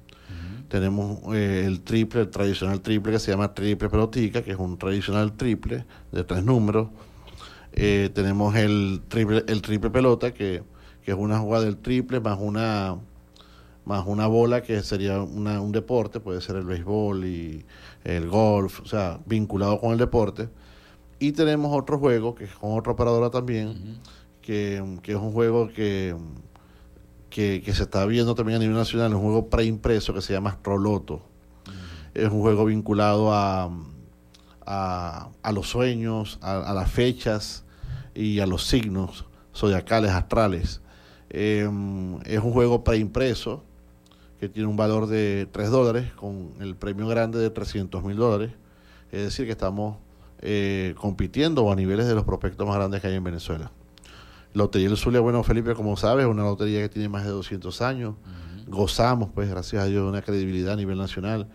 Tenemos 0.67 1.19
eh, 1.33 1.63
el 1.65 1.79
triple, 1.81 2.21
el 2.21 2.29
tradicional 2.29 2.81
triple 2.81 3.13
que 3.13 3.19
se 3.19 3.31
llama 3.31 3.53
triple 3.53 3.89
pelotica, 3.89 4.41
que 4.41 4.51
es 4.51 4.57
un 4.57 4.77
tradicional 4.77 5.31
triple 5.31 5.85
de 6.11 6.23
tres 6.25 6.43
números. 6.43 6.89
Eh, 7.71 8.09
tenemos 8.13 8.53
el 8.55 9.01
triple, 9.07 9.45
el 9.47 9.61
triple 9.61 9.89
pelota, 9.89 10.33
que, 10.33 10.63
que 11.05 11.11
es 11.11 11.17
una 11.17 11.39
jugada 11.39 11.63
del 11.63 11.77
triple 11.77 12.19
más 12.19 12.37
una 12.41 12.97
más 13.85 14.05
una 14.05 14.27
bola 14.27 14.61
que 14.61 14.83
sería 14.83 15.21
una, 15.21 15.61
un 15.61 15.71
deporte, 15.71 16.19
puede 16.19 16.41
ser 16.41 16.57
el 16.57 16.65
béisbol 16.65 17.23
y 17.23 17.65
el 18.03 18.27
golf, 18.27 18.81
o 18.81 18.85
sea, 18.85 19.19
vinculado 19.25 19.79
con 19.79 19.93
el 19.93 19.97
deporte. 19.97 20.49
Y 21.19 21.31
tenemos 21.31 21.75
otro 21.75 21.97
juego, 21.97 22.35
que 22.35 22.43
es 22.45 22.51
con 22.51 22.77
otra 22.77 22.93
operadora 22.93 23.29
también, 23.29 23.99
que, 24.41 24.83
que, 25.01 25.13
es 25.13 25.17
un 25.17 25.31
juego 25.31 25.67
que, 25.69 26.15
que, 27.29 27.61
se 27.73 27.83
está 27.83 28.05
viendo 28.05 28.35
también 28.35 28.57
a 28.57 28.59
nivel 28.59 28.75
nacional, 28.75 29.13
un 29.15 29.21
juego 29.21 29.49
preimpreso 29.49 30.13
que 30.13 30.21
se 30.21 30.33
llama 30.33 30.51
Astroloto. 30.51 31.21
Es 32.13 32.29
un 32.29 32.41
juego 32.41 32.65
vinculado 32.65 33.33
a, 33.33 33.69
a, 34.65 35.29
a 35.41 35.51
los 35.51 35.67
sueños, 35.69 36.37
a, 36.41 36.69
a, 36.69 36.73
las 36.73 36.91
fechas 36.91 37.63
y 38.13 38.39
a 38.39 38.45
los 38.45 38.65
signos 38.67 39.25
zodiacales, 39.55 40.11
astrales. 40.11 40.81
Em, 41.29 42.19
es 42.25 42.39
un 42.39 42.53
juego 42.53 42.83
preimpreso 42.83 43.63
que 44.39 44.49
tiene 44.49 44.69
un 44.69 44.77
valor 44.77 45.07
de 45.07 45.47
3 45.51 45.69
dólares 45.71 46.11
con 46.13 46.53
el 46.59 46.75
premio 46.75 47.07
grande 47.07 47.39
de 47.39 47.49
300 47.49 48.03
mil 48.03 48.17
dólares. 48.17 48.51
Es 49.11 49.23
decir, 49.23 49.45
que 49.45 49.51
estamos 49.51 49.97
eh, 50.41 50.93
compitiendo 50.97 51.71
a 51.71 51.75
niveles 51.75 52.07
de 52.07 52.15
los 52.15 52.23
prospectos 52.23 52.67
más 52.67 52.75
grandes 52.75 53.01
que 53.01 53.07
hay 53.07 53.15
en 53.15 53.23
Venezuela. 53.23 53.71
Lotería 54.53 54.87
del 54.87 54.97
Zulia, 54.97 55.19
bueno, 55.19 55.43
Felipe, 55.43 55.73
como 55.75 55.97
sabes, 55.97 56.25
es 56.25 56.31
una 56.31 56.43
lotería 56.43 56.81
que 56.81 56.89
tiene 56.89 57.09
más 57.09 57.23
de 57.23 57.29
200 57.29 57.81
años. 57.81 58.15
Gozamos, 58.67 59.29
pues, 59.33 59.49
gracias 59.49 59.83
a 59.83 59.85
Dios, 59.85 60.03
de 60.03 60.09
una 60.09 60.21
credibilidad 60.21 60.73
a 60.73 60.75
nivel 60.75 60.97
nacional. 60.97 61.47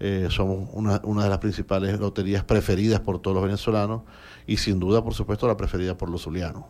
Eh, 0.00 0.28
somos 0.30 0.68
una, 0.72 1.00
una 1.04 1.24
de 1.24 1.30
las 1.30 1.38
principales 1.38 1.98
loterías 1.98 2.44
preferidas 2.44 3.00
por 3.00 3.20
todos 3.20 3.34
los 3.34 3.44
venezolanos 3.44 4.02
y 4.46 4.56
sin 4.56 4.80
duda, 4.80 5.02
por 5.02 5.14
supuesto, 5.14 5.46
la 5.46 5.56
preferida 5.56 5.96
por 5.96 6.10
los 6.10 6.22
zulianos. 6.22 6.64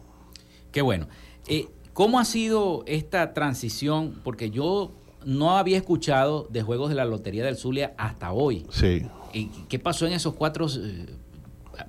Qué 0.71 0.83
bueno. 0.83 1.09
Eh, 1.47 1.69
¿Cómo 1.93 2.19
ha 2.19 2.25
sido 2.25 2.83
esta 2.87 3.33
transición? 3.33 4.21
Porque 4.25 4.51
yo 4.51 4.93
no 5.25 5.57
había 5.57 5.77
escuchado 5.77 6.49
de 6.51 6.63
juegos 6.63 6.89
de 6.91 6.97
la 6.97 7.05
Lotería 7.05 7.45
del 7.45 7.57
Zulia 7.57 7.95
hasta 7.97 8.33
hoy. 8.33 8.67
Sí. 8.71 9.07
¿Y 9.33 9.47
qué 9.69 9.79
pasó 9.79 10.07
en 10.07 10.13
esos 10.13 10.35
cuatro 10.35 10.67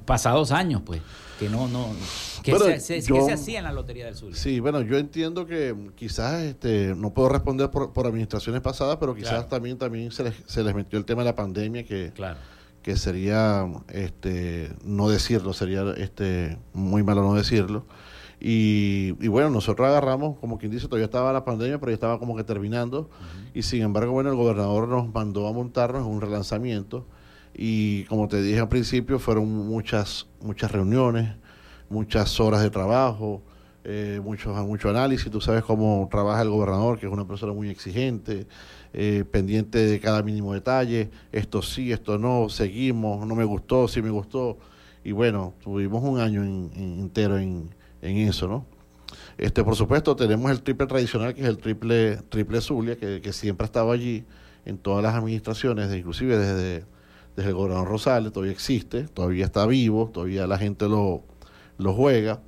pasados 0.05 0.51
años, 0.51 0.81
pues? 0.85 1.01
Que 1.39 1.49
no, 1.49 1.67
no. 1.67 1.89
¿Qué, 2.43 2.79
se, 2.79 2.97
hacía 3.33 3.57
en 3.59 3.65
la 3.65 3.73
Lotería 3.73 4.05
del 4.05 4.15
Zulia? 4.15 4.37
Sí, 4.37 4.59
bueno, 4.59 4.81
yo 4.81 4.97
entiendo 4.97 5.45
que 5.45 5.75
quizás, 5.95 6.43
este, 6.43 6.95
no 6.95 7.13
puedo 7.13 7.29
responder 7.29 7.69
por, 7.71 7.91
administraciones 8.05 8.61
pasadas, 8.61 8.97
pero 8.97 9.15
quizás 9.15 9.49
también, 9.49 9.77
también 9.77 10.11
se 10.11 10.23
les, 10.23 10.35
se 10.45 10.63
les 10.63 10.73
metió 10.73 10.97
el 10.97 11.05
tema 11.05 11.23
de 11.23 11.29
la 11.29 11.35
pandemia 11.35 11.83
que. 11.83 12.11
Claro 12.15 12.37
que 12.85 12.97
sería 12.97 13.67
este 13.89 14.71
no 14.83 15.09
decirlo, 15.09 15.53
sería 15.53 15.95
este 15.97 16.59
muy 16.71 17.01
malo 17.01 17.23
no 17.23 17.33
decirlo. 17.33 17.87
Y, 18.39 19.27
bueno, 19.27 19.49
nosotros 19.49 19.87
agarramos, 19.87 20.37
como 20.37 20.59
quien 20.59 20.71
dice, 20.71 20.85
todavía 20.85 21.05
estaba 21.05 21.33
la 21.33 21.43
pandemia, 21.43 21.79
pero 21.79 21.89
ya 21.89 21.95
estaba 21.95 22.19
como 22.19 22.35
que 22.35 22.43
terminando. 22.43 23.09
Y 23.55 23.63
sin 23.63 23.81
embargo, 23.81 24.11
bueno, 24.11 24.29
el 24.29 24.35
gobernador 24.35 24.87
nos 24.87 25.11
mandó 25.11 25.47
a 25.47 25.51
montarnos 25.51 26.05
un 26.05 26.21
relanzamiento. 26.21 27.07
Y 27.55 28.03
como 28.05 28.27
te 28.27 28.41
dije 28.41 28.59
al 28.59 28.69
principio, 28.69 29.17
fueron 29.17 29.47
muchas, 29.47 30.27
muchas 30.41 30.71
reuniones, 30.71 31.35
muchas 31.89 32.39
horas 32.39 32.61
de 32.61 32.69
trabajo, 32.69 33.41
eh, 33.85 34.19
mucho, 34.21 34.89
análisis. 34.89 35.31
Tú 35.31 35.39
sabes 35.39 35.63
cómo 35.63 36.07
trabaja 36.11 36.41
el 36.41 36.49
gobernador, 36.49 36.99
que 36.99 37.05
es 37.05 37.11
una 37.11 37.25
persona 37.25 37.53
muy 37.53 37.69
exigente, 37.69 38.45
eh, 38.93 39.23
pendiente 39.31 39.79
de 39.79 39.99
cada 39.99 40.21
mínimo 40.21 40.53
detalle. 40.53 41.09
Esto 41.31 41.61
sí, 41.61 41.91
esto 41.91 42.17
no, 42.17 42.49
seguimos, 42.49 43.25
no 43.25 43.35
me 43.35 43.45
gustó, 43.45 43.87
sí 43.87 44.01
me 44.01 44.09
gustó. 44.09 44.57
Y 45.03 45.13
bueno, 45.13 45.53
tuvimos 45.63 46.03
un 46.03 46.19
año 46.19 46.43
entero 46.43 47.37
en 47.37 47.69
en 48.05 48.17
eso, 48.17 48.47
¿no? 48.47 48.65
Este, 49.37 49.63
por 49.63 49.75
supuesto, 49.75 50.15
tenemos 50.15 50.49
el 50.51 50.61
triple 50.61 50.87
tradicional, 50.87 51.33
que 51.33 51.41
es 51.41 51.47
el 51.47 51.57
triple, 51.57 52.17
triple 52.29 52.61
Zulia, 52.61 52.95
que, 52.97 53.33
siempre 53.33 53.65
ha 53.65 53.67
estado 53.67 53.91
allí 53.91 54.23
en 54.65 54.77
todas 54.77 55.03
las 55.03 55.15
administraciones, 55.15 55.93
inclusive 55.93 56.37
desde, 56.37 56.85
desde 57.35 57.49
el 57.49 57.55
gobernador 57.55 57.87
Rosales, 57.87 58.31
todavía 58.31 58.53
existe, 58.53 59.03
todavía 59.03 59.45
está 59.45 59.65
vivo, 59.65 60.09
todavía 60.13 60.47
la 60.47 60.57
gente 60.57 60.87
lo, 60.87 61.23
lo 61.77 61.93
juega. 61.93 62.41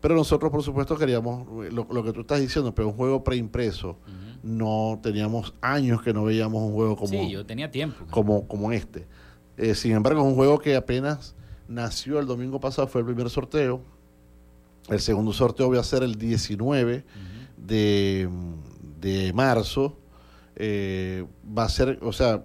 Pero 0.00 0.16
nosotros, 0.16 0.50
por 0.50 0.62
supuesto, 0.62 0.96
queríamos, 0.96 1.46
lo, 1.72 2.04
que 2.04 2.12
tú 2.12 2.22
estás 2.22 2.40
diciendo, 2.40 2.74
pero 2.74 2.88
un 2.88 2.94
juego 2.94 3.22
preimpreso, 3.22 3.96
no 4.42 4.98
teníamos 5.00 5.54
años 5.60 6.02
que 6.02 6.12
no 6.12 6.24
veíamos 6.24 6.60
un 6.62 6.72
juego 6.72 6.96
como, 6.96 7.08
sí, 7.08 7.30
yo 7.30 7.46
tenía 7.46 7.70
tiempo. 7.70 8.04
como, 8.10 8.48
como 8.48 8.72
este. 8.72 9.06
Eh, 9.56 9.76
sin 9.76 9.92
embargo, 9.92 10.22
es 10.22 10.26
un 10.26 10.34
juego 10.34 10.58
que 10.58 10.74
apenas 10.74 11.36
nació 11.68 12.18
el 12.18 12.26
domingo 12.26 12.58
pasado, 12.58 12.88
fue 12.88 13.02
el 13.02 13.06
primer 13.06 13.30
sorteo, 13.30 13.80
el 14.88 15.00
segundo 15.00 15.32
sorteo 15.32 15.70
va 15.70 15.80
a 15.80 15.84
ser 15.84 16.02
el 16.02 16.16
19 16.16 17.04
de, 17.56 19.32
marzo. 19.34 19.96
Eh, 20.56 21.24
va 21.56 21.64
a 21.64 21.68
ser, 21.68 21.98
o 22.02 22.12
sea, 22.12 22.44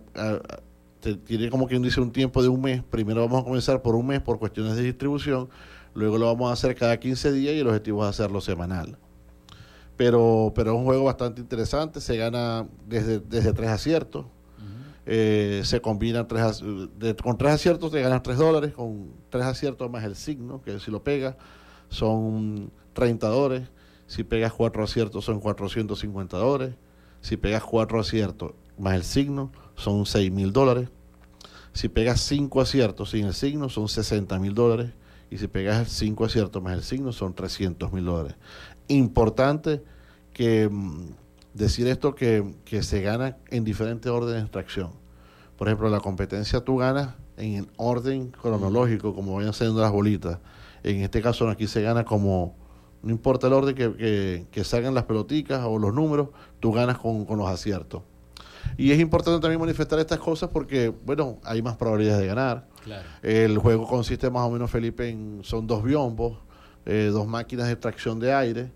tiene 1.15 1.49
como 1.49 1.67
quien 1.67 1.81
dice 1.81 2.01
un 2.01 2.11
tiempo 2.11 2.41
de 2.41 2.49
un 2.49 2.61
mes. 2.61 2.83
Primero 2.83 3.21
vamos 3.21 3.41
a 3.41 3.43
comenzar 3.43 3.81
por 3.81 3.95
un 3.95 4.07
mes 4.07 4.21
por 4.21 4.39
cuestiones 4.39 4.75
de 4.75 4.83
distribución. 4.83 5.49
Luego 5.93 6.17
lo 6.17 6.25
vamos 6.25 6.49
a 6.49 6.53
hacer 6.53 6.75
cada 6.75 6.99
15 6.99 7.31
días 7.31 7.55
y 7.55 7.59
el 7.59 7.67
objetivo 7.67 8.03
es 8.03 8.09
hacerlo 8.09 8.41
semanal. 8.41 8.97
Pero, 9.95 10.53
pero 10.55 10.73
es 10.73 10.77
un 10.77 10.85
juego 10.85 11.05
bastante 11.05 11.41
interesante. 11.41 12.01
Se 12.01 12.17
gana 12.17 12.67
desde, 12.85 13.19
desde 13.19 13.53
tres 13.53 13.69
aciertos. 13.69 14.25
Eh, 15.09 15.61
se 15.63 15.79
combinan 15.79 16.27
tres, 16.27 16.61
con 17.23 17.37
tres 17.37 17.53
aciertos 17.53 17.93
te 17.93 18.01
ganas 18.01 18.21
tres 18.23 18.37
dólares, 18.37 18.73
con 18.73 19.13
tres 19.29 19.45
aciertos 19.45 19.89
más 19.89 20.03
el 20.03 20.17
signo, 20.17 20.61
que 20.61 20.81
si 20.81 20.91
lo 20.91 21.01
pega 21.01 21.37
son 21.87 22.71
30 22.91 23.27
dólares. 23.29 23.69
Si 24.07 24.23
pegas 24.23 24.51
cuatro 24.53 24.83
aciertos 24.83 25.23
son 25.23 25.39
450 25.39 26.37
dólares. 26.37 26.75
Si 27.21 27.37
pegas 27.37 27.63
cuatro 27.63 27.99
aciertos 27.99 28.53
más 28.77 28.95
el 28.95 29.03
signo 29.03 29.51
son 29.75 30.05
6 30.05 30.31
mil 30.31 30.51
dólares. 30.51 30.89
Si 31.77 31.89
pegas 31.89 32.21
cinco 32.21 32.59
aciertos 32.59 33.11
sin 33.11 33.27
el 33.27 33.35
signo 33.35 33.69
son 33.69 33.87
60 33.87 34.39
mil 34.39 34.55
dólares. 34.55 34.93
Y 35.29 35.37
si 35.37 35.47
pegas 35.47 35.89
cinco 35.89 36.25
aciertos 36.25 36.63
más 36.63 36.73
el 36.73 36.81
signo 36.81 37.11
son 37.11 37.35
300 37.35 37.93
mil 37.93 38.03
dólares. 38.03 38.35
Importante 38.87 39.83
que 40.33 40.67
mm, 40.67 41.09
decir 41.53 41.85
esto 41.85 42.15
que, 42.15 42.55
que 42.65 42.81
se 42.81 43.01
gana 43.01 43.37
en 43.49 43.63
diferentes 43.63 44.11
órdenes 44.11 44.37
de 44.37 44.41
extracción. 44.45 44.89
Por 45.55 45.67
ejemplo, 45.67 45.87
la 45.89 45.99
competencia 45.99 46.61
tú 46.61 46.77
ganas 46.77 47.13
en 47.37 47.69
orden 47.77 48.31
cronológico, 48.31 49.13
como 49.13 49.35
vayan 49.35 49.53
siendo 49.53 49.79
las 49.79 49.91
bolitas. 49.91 50.39
En 50.81 51.03
este 51.03 51.21
caso 51.21 51.47
aquí 51.47 51.67
se 51.67 51.83
gana 51.83 52.05
como, 52.05 52.55
no 53.03 53.11
importa 53.11 53.45
el 53.45 53.53
orden 53.53 53.75
que, 53.75 54.47
que, 54.49 54.63
salgan 54.63 54.95
las 54.95 55.03
peloticas 55.03 55.63
o 55.63 55.77
los 55.77 55.93
números, 55.93 56.29
tú 56.59 56.71
ganas 56.71 56.97
con, 56.97 57.27
los 57.27 57.47
aciertos. 57.47 58.01
Y 58.77 58.91
es 58.91 58.99
importante 58.99 59.39
también 59.39 59.59
manifestar 59.59 59.99
estas 59.99 60.19
cosas 60.19 60.49
porque, 60.51 60.89
bueno, 61.05 61.39
hay 61.43 61.61
más 61.61 61.75
probabilidades 61.77 62.21
de 62.21 62.27
ganar. 62.27 62.67
El 63.21 63.57
juego 63.57 63.87
consiste 63.87 64.29
más 64.29 64.43
o 64.43 64.51
menos, 64.51 64.71
Felipe, 64.71 65.09
en 65.09 65.41
son 65.43 65.67
dos 65.67 65.83
biombos, 65.83 66.39
eh, 66.85 67.09
dos 67.11 67.27
máquinas 67.27 67.67
de 67.67 67.73
extracción 67.73 68.19
de 68.19 68.33
aire. 68.33 68.71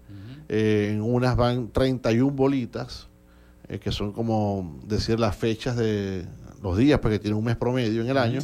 Eh, 0.49 0.89
en 0.91 1.01
unas 1.01 1.36
van 1.38 1.69
31 1.71 2.32
bolitas, 2.32 3.08
eh, 3.69 3.80
que 3.80 3.91
son 3.91 4.12
como 4.12 4.80
decir 4.86 5.19
las 5.19 5.36
fechas 5.36 5.77
de 5.77 6.25
los 6.62 6.77
días, 6.77 6.99
porque 6.99 7.19
tienen 7.19 7.38
un 7.38 7.45
mes 7.45 7.56
promedio 7.56 8.01
en 8.01 8.10
el 8.10 8.17
año. 8.17 8.41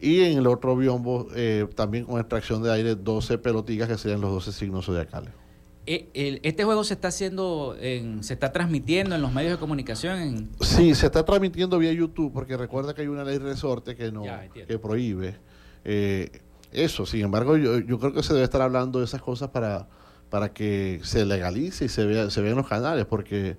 Y 0.00 0.22
en 0.22 0.38
el 0.38 0.46
otro 0.46 0.74
biombo, 0.76 1.28
también 1.76 2.06
con 2.06 2.18
extracción 2.18 2.62
de 2.62 2.72
aire, 2.72 2.96
12 2.96 3.38
pelotitas 3.38 3.88
que 3.88 3.96
serían 3.96 4.20
los 4.20 4.32
12 4.32 4.52
signos 4.52 4.86
zodiacales. 4.86 5.41
Eh, 5.84 6.40
¿Este 6.44 6.64
juego 6.64 6.84
se 6.84 6.94
está 6.94 7.08
haciendo, 7.08 7.76
se 7.78 8.32
está 8.34 8.52
transmitiendo 8.52 9.16
en 9.16 9.22
los 9.22 9.32
medios 9.32 9.52
de 9.52 9.58
comunicación? 9.58 10.50
Sí, 10.60 10.94
se 10.94 11.06
está 11.06 11.24
transmitiendo 11.24 11.78
vía 11.78 11.92
YouTube, 11.92 12.32
porque 12.32 12.56
recuerda 12.56 12.94
que 12.94 13.02
hay 13.02 13.08
una 13.08 13.24
ley 13.24 13.38
resorte 13.38 13.96
que 13.96 14.12
no 14.12 14.22
que 14.52 14.78
prohíbe 14.78 15.36
eh, 15.84 16.30
eso. 16.70 17.04
Sin 17.04 17.22
embargo, 17.22 17.56
yo, 17.56 17.80
yo, 17.80 17.98
creo 17.98 18.12
que 18.12 18.22
se 18.22 18.32
debe 18.32 18.44
estar 18.44 18.62
hablando 18.62 19.00
de 19.00 19.06
esas 19.06 19.20
cosas 19.20 19.48
para, 19.48 19.88
para 20.30 20.52
que 20.52 21.00
se 21.02 21.24
legalice 21.24 21.86
y 21.86 21.88
se 21.88 22.04
vea, 22.04 22.30
se 22.30 22.40
vean 22.40 22.56
los 22.56 22.68
canales, 22.68 23.04
porque 23.06 23.56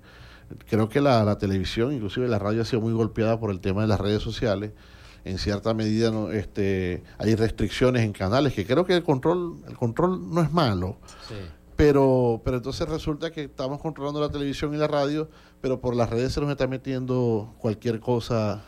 creo 0.68 0.88
que 0.88 1.02
la, 1.02 1.24
la 1.24 1.36
televisión, 1.36 1.92
inclusive 1.92 2.26
la 2.26 2.38
radio, 2.38 2.62
ha 2.62 2.64
sido 2.64 2.80
muy 2.80 2.94
golpeada 2.94 3.38
por 3.38 3.50
el 3.50 3.60
tema 3.60 3.82
de 3.82 3.88
las 3.88 4.00
redes 4.00 4.22
sociales 4.22 4.72
en 5.24 5.38
cierta 5.38 5.72
medida 5.74 6.10
no, 6.10 6.30
este, 6.30 7.02
hay 7.18 7.34
restricciones 7.34 8.02
en 8.02 8.12
canales, 8.12 8.52
que 8.52 8.66
creo 8.66 8.84
que 8.84 8.94
el 8.94 9.02
control, 9.02 9.56
el 9.66 9.76
control 9.76 10.32
no 10.32 10.42
es 10.42 10.52
malo. 10.52 10.98
Pero, 11.76 12.40
pero 12.44 12.58
entonces 12.58 12.88
resulta 12.88 13.32
que 13.32 13.44
estamos 13.44 13.80
controlando 13.80 14.20
la 14.20 14.28
televisión 14.28 14.74
y 14.74 14.76
la 14.76 14.86
radio, 14.86 15.28
pero 15.60 15.80
por 15.80 15.96
las 15.96 16.08
redes 16.08 16.32
se 16.32 16.40
nos 16.40 16.50
está 16.50 16.66
metiendo 16.66 17.54
cualquier 17.58 17.98
cosa, 18.00 18.62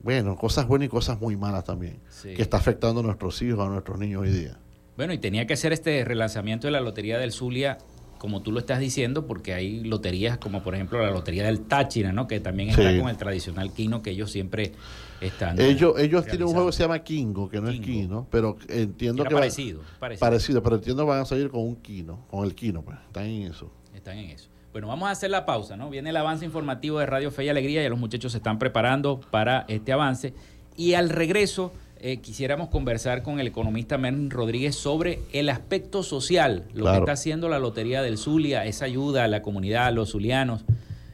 bueno, 0.00 0.36
cosas 0.36 0.66
buenas 0.66 0.86
y 0.86 0.88
cosas 0.88 1.20
muy 1.20 1.36
malas 1.36 1.64
también, 1.64 2.00
que 2.22 2.40
está 2.40 2.56
afectando 2.56 3.00
a 3.00 3.02
nuestros 3.02 3.40
hijos, 3.42 3.60
a 3.60 3.68
nuestros 3.68 3.98
niños 3.98 4.22
hoy 4.22 4.30
día. 4.30 4.58
Bueno, 4.96 5.12
y 5.12 5.18
tenía 5.18 5.46
que 5.46 5.54
hacer 5.54 5.72
este 5.72 6.04
relanzamiento 6.04 6.66
de 6.66 6.70
la 6.72 6.80
Lotería 6.80 7.18
del 7.18 7.32
Zulia 7.32 7.78
como 8.22 8.40
tú 8.40 8.52
lo 8.52 8.60
estás 8.60 8.78
diciendo, 8.78 9.26
porque 9.26 9.52
hay 9.52 9.82
loterías 9.82 10.38
como 10.38 10.62
por 10.62 10.76
ejemplo 10.76 11.04
la 11.04 11.10
Lotería 11.10 11.44
del 11.44 11.62
Táchira, 11.62 12.12
¿no? 12.12 12.28
que 12.28 12.38
también 12.38 12.68
está 12.68 12.96
con 12.96 13.08
el 13.08 13.16
tradicional 13.16 13.72
Kino 13.72 14.00
que 14.00 14.10
ellos 14.10 14.30
siempre 14.30 14.74
están. 15.20 15.60
Ellos, 15.60 15.98
ellos 15.98 16.24
tienen 16.26 16.44
un 16.44 16.52
juego 16.52 16.68
que 16.68 16.72
se 16.72 16.84
llama 16.84 17.00
Kingo, 17.00 17.48
que 17.48 17.60
no 17.60 17.68
es 17.68 17.80
Kino, 17.80 18.28
pero 18.30 18.58
entiendo 18.68 19.24
que. 19.24 19.34
Parecido, 19.34 19.80
parecido, 19.98 20.20
parecido. 20.20 20.62
pero 20.62 20.76
entiendo 20.76 21.02
que 21.02 21.08
van 21.10 21.22
a 21.22 21.24
salir 21.24 21.50
con 21.50 21.62
un 21.62 21.74
Kino, 21.74 22.24
con 22.30 22.44
el 22.44 22.54
Kino, 22.54 22.82
pues, 22.82 22.96
están 23.08 23.24
en 23.24 23.50
eso. 23.50 23.72
Están 23.92 24.18
en 24.18 24.30
eso. 24.30 24.48
Bueno, 24.70 24.86
vamos 24.86 25.08
a 25.08 25.10
hacer 25.10 25.30
la 25.30 25.44
pausa, 25.44 25.76
¿no? 25.76 25.90
Viene 25.90 26.10
el 26.10 26.16
avance 26.16 26.44
informativo 26.44 27.00
de 27.00 27.06
Radio 27.06 27.32
Fe 27.32 27.46
y 27.46 27.48
Alegría, 27.48 27.82
ya 27.82 27.88
los 27.88 27.98
muchachos 27.98 28.30
se 28.30 28.38
están 28.38 28.60
preparando 28.60 29.18
para 29.32 29.64
este 29.66 29.92
avance. 29.92 30.32
Y 30.76 30.94
al 30.94 31.08
regreso 31.08 31.72
eh, 32.04 32.18
quisiéramos 32.18 32.68
conversar 32.68 33.22
con 33.22 33.38
el 33.38 33.46
economista 33.46 33.96
Men 33.96 34.28
Rodríguez 34.28 34.74
sobre 34.74 35.20
el 35.32 35.48
aspecto 35.48 36.02
social, 36.02 36.64
lo 36.74 36.90
que 36.90 36.98
está 36.98 37.12
haciendo 37.12 37.48
la 37.48 37.60
Lotería 37.60 38.02
del 38.02 38.18
Zulia, 38.18 38.64
esa 38.64 38.86
ayuda 38.86 39.22
a 39.22 39.28
la 39.28 39.40
comunidad, 39.40 39.86
a 39.86 39.90
los 39.92 40.10
zulianos, 40.10 40.64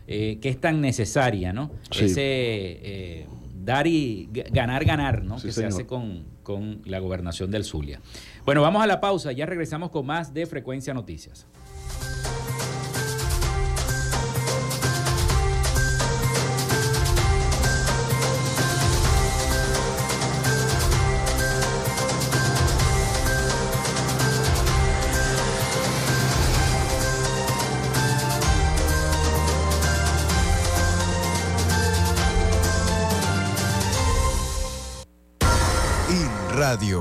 eh, 0.06 0.38
que 0.40 0.48
es 0.48 0.58
tan 0.58 0.80
necesaria, 0.80 1.52
¿no? 1.52 1.70
Ese 1.90 2.22
eh, 2.22 3.26
dar 3.54 3.86
y 3.86 4.30
ganar, 4.32 4.86
ganar, 4.86 5.24
¿no? 5.24 5.36
que 5.36 5.52
se 5.52 5.66
hace 5.66 5.84
con, 5.84 6.24
con 6.42 6.80
la 6.86 7.00
gobernación 7.00 7.50
del 7.50 7.64
Zulia. 7.64 8.00
Bueno, 8.46 8.62
vamos 8.62 8.82
a 8.82 8.86
la 8.86 8.98
pausa, 8.98 9.32
ya 9.32 9.44
regresamos 9.44 9.90
con 9.90 10.06
más 10.06 10.32
de 10.32 10.46
Frecuencia 10.46 10.94
Noticias. 10.94 11.46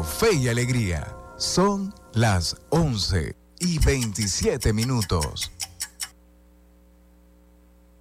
Fe 0.07 0.33
y 0.33 0.47
Alegría. 0.47 1.15
Son 1.37 1.93
las 2.13 2.57
11 2.69 3.35
y 3.59 3.77
27 3.77 4.73
minutos. 4.73 5.51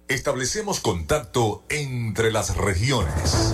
Establecemos 0.07 0.79
contacto 0.79 1.63
entre 1.69 2.31
las 2.31 2.55
regiones. 2.55 3.53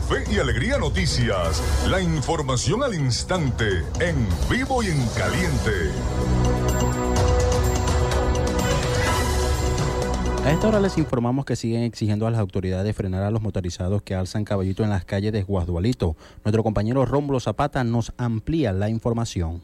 Fe 0.00 0.24
y 0.30 0.38
Alegría 0.38 0.78
Noticias. 0.78 1.62
La 1.88 2.00
información 2.00 2.82
al 2.82 2.94
instante, 2.94 3.84
en 4.00 4.26
vivo 4.50 4.82
y 4.82 4.86
en 4.86 5.06
caliente. 5.16 5.90
A 10.44 10.52
esta 10.52 10.68
hora 10.68 10.80
les 10.80 10.96
informamos 10.96 11.44
que 11.44 11.56
siguen 11.56 11.82
exigiendo 11.82 12.26
a 12.26 12.30
las 12.30 12.38
autoridades 12.38 12.94
frenar 12.94 13.24
a 13.24 13.30
los 13.30 13.42
motorizados 13.42 14.02
que 14.02 14.14
alzan 14.14 14.44
caballito 14.44 14.84
en 14.84 14.90
las 14.90 15.04
calles 15.04 15.32
de 15.32 15.42
Guasdualito. 15.42 16.16
Nuestro 16.44 16.62
compañero 16.62 17.04
Rómulo 17.04 17.40
Zapata 17.40 17.82
nos 17.82 18.12
amplía 18.16 18.72
la 18.72 18.88
información. 18.88 19.60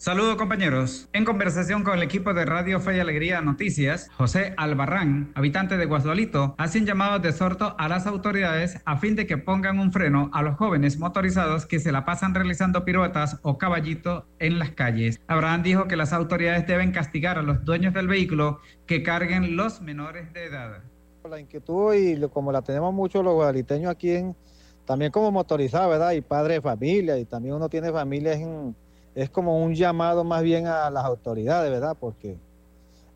Saludos 0.00 0.36
compañeros. 0.36 1.08
En 1.12 1.24
conversación 1.24 1.82
con 1.82 1.96
el 1.96 2.04
equipo 2.04 2.32
de 2.32 2.44
Radio 2.44 2.78
Fe 2.78 2.96
y 2.96 3.00
Alegría 3.00 3.40
Noticias, 3.40 4.08
José 4.16 4.54
Albarrán, 4.56 5.32
habitante 5.34 5.76
de 5.76 5.86
Guasdualito, 5.86 6.54
hace 6.56 6.78
un 6.78 6.86
llamado 6.86 7.18
de 7.18 7.30
exhorto 7.30 7.74
a 7.76 7.88
las 7.88 8.06
autoridades 8.06 8.80
a 8.84 8.98
fin 8.98 9.16
de 9.16 9.26
que 9.26 9.38
pongan 9.38 9.80
un 9.80 9.90
freno 9.90 10.30
a 10.32 10.42
los 10.42 10.56
jóvenes 10.56 11.00
motorizados 11.00 11.66
que 11.66 11.80
se 11.80 11.90
la 11.90 12.04
pasan 12.04 12.32
realizando 12.32 12.84
piruetas 12.84 13.40
o 13.42 13.58
caballito 13.58 14.28
en 14.38 14.60
las 14.60 14.70
calles. 14.70 15.20
Abraham 15.26 15.64
dijo 15.64 15.88
que 15.88 15.96
las 15.96 16.12
autoridades 16.12 16.64
deben 16.68 16.92
castigar 16.92 17.36
a 17.36 17.42
los 17.42 17.64
dueños 17.64 17.92
del 17.92 18.06
vehículo 18.06 18.60
que 18.86 19.02
carguen 19.02 19.56
los 19.56 19.80
menores 19.80 20.32
de 20.32 20.44
edad. 20.44 20.78
La 21.28 21.40
inquietud 21.40 21.92
y 21.94 22.20
como 22.28 22.52
la 22.52 22.62
tenemos 22.62 22.94
mucho 22.94 23.20
los 23.20 23.34
guadaliteños 23.34 23.90
aquí 23.90 24.12
también 24.84 25.10
como 25.10 25.32
motorizados, 25.32 25.90
¿verdad? 25.90 26.12
Y 26.12 26.20
padre 26.20 26.54
de 26.54 26.60
familia 26.60 27.18
y 27.18 27.24
también 27.24 27.56
uno 27.56 27.68
tiene 27.68 27.90
familias 27.90 28.36
en 28.36 28.76
es 29.18 29.30
como 29.30 29.58
un 29.64 29.74
llamado 29.74 30.22
más 30.22 30.44
bien 30.44 30.68
a 30.68 30.88
las 30.90 31.04
autoridades, 31.04 31.68
¿verdad? 31.72 31.96
Porque 31.98 32.38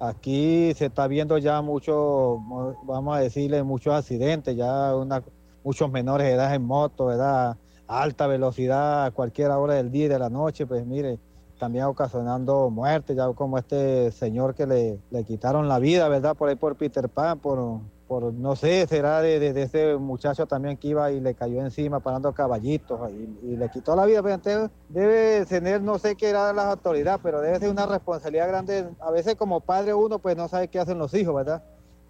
aquí 0.00 0.74
se 0.74 0.86
está 0.86 1.06
viendo 1.06 1.38
ya 1.38 1.62
mucho, 1.62 2.40
vamos 2.82 3.16
a 3.16 3.20
decirle, 3.20 3.62
muchos 3.62 3.94
accidentes, 3.94 4.56
ya 4.56 4.96
una, 4.96 5.22
muchos 5.62 5.88
menores 5.92 6.26
de 6.26 6.32
edad 6.32 6.52
en 6.52 6.64
moto, 6.64 7.06
¿verdad? 7.06 7.56
Alta 7.86 8.26
velocidad 8.26 9.04
a 9.04 9.12
cualquier 9.12 9.52
hora 9.52 9.74
del 9.74 9.92
día 9.92 10.06
y 10.06 10.08
de 10.08 10.18
la 10.18 10.28
noche, 10.28 10.66
pues 10.66 10.84
mire, 10.84 11.20
también 11.60 11.84
ocasionando 11.84 12.68
muertes, 12.68 13.16
ya 13.16 13.32
como 13.32 13.56
este 13.56 14.10
señor 14.10 14.56
que 14.56 14.66
le, 14.66 14.98
le 15.12 15.22
quitaron 15.22 15.68
la 15.68 15.78
vida, 15.78 16.08
¿verdad? 16.08 16.34
Por 16.34 16.48
ahí 16.48 16.56
por 16.56 16.74
Peter 16.74 17.08
Pan, 17.08 17.38
por, 17.38 17.78
no 18.20 18.56
sé, 18.56 18.86
será 18.86 19.20
de, 19.20 19.48
ese 19.62 19.96
muchacho 19.96 20.46
también 20.46 20.76
que 20.76 20.88
iba 20.88 21.10
y 21.10 21.20
le 21.20 21.34
cayó 21.34 21.60
encima 21.60 22.00
parando 22.00 22.32
caballitos 22.32 23.10
y, 23.10 23.56
le 23.56 23.68
quitó 23.70 23.96
la 23.96 24.04
vida. 24.06 24.22
Pero 24.22 24.70
debe 24.88 25.46
tener, 25.46 25.82
no 25.82 25.98
sé 25.98 26.16
qué 26.16 26.30
era 26.30 26.52
las 26.52 26.66
autoridades, 26.66 27.20
pero 27.22 27.40
debe 27.40 27.58
ser 27.58 27.70
una 27.70 27.86
responsabilidad 27.86 28.48
grande. 28.48 28.88
A 29.00 29.10
veces 29.10 29.36
como 29.36 29.60
padre 29.60 29.94
uno 29.94 30.18
pues 30.18 30.36
no 30.36 30.48
sabe 30.48 30.68
qué 30.68 30.78
hacen 30.78 30.98
los 30.98 31.14
hijos, 31.14 31.34
¿verdad? 31.34 31.62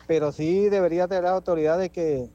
Pero 0.07 0.33
sí 0.33 0.69
debería 0.69 1.07
tener 1.09 1.25
las 1.25 1.33
autoridades 1.33 1.91
que, 1.91 2.29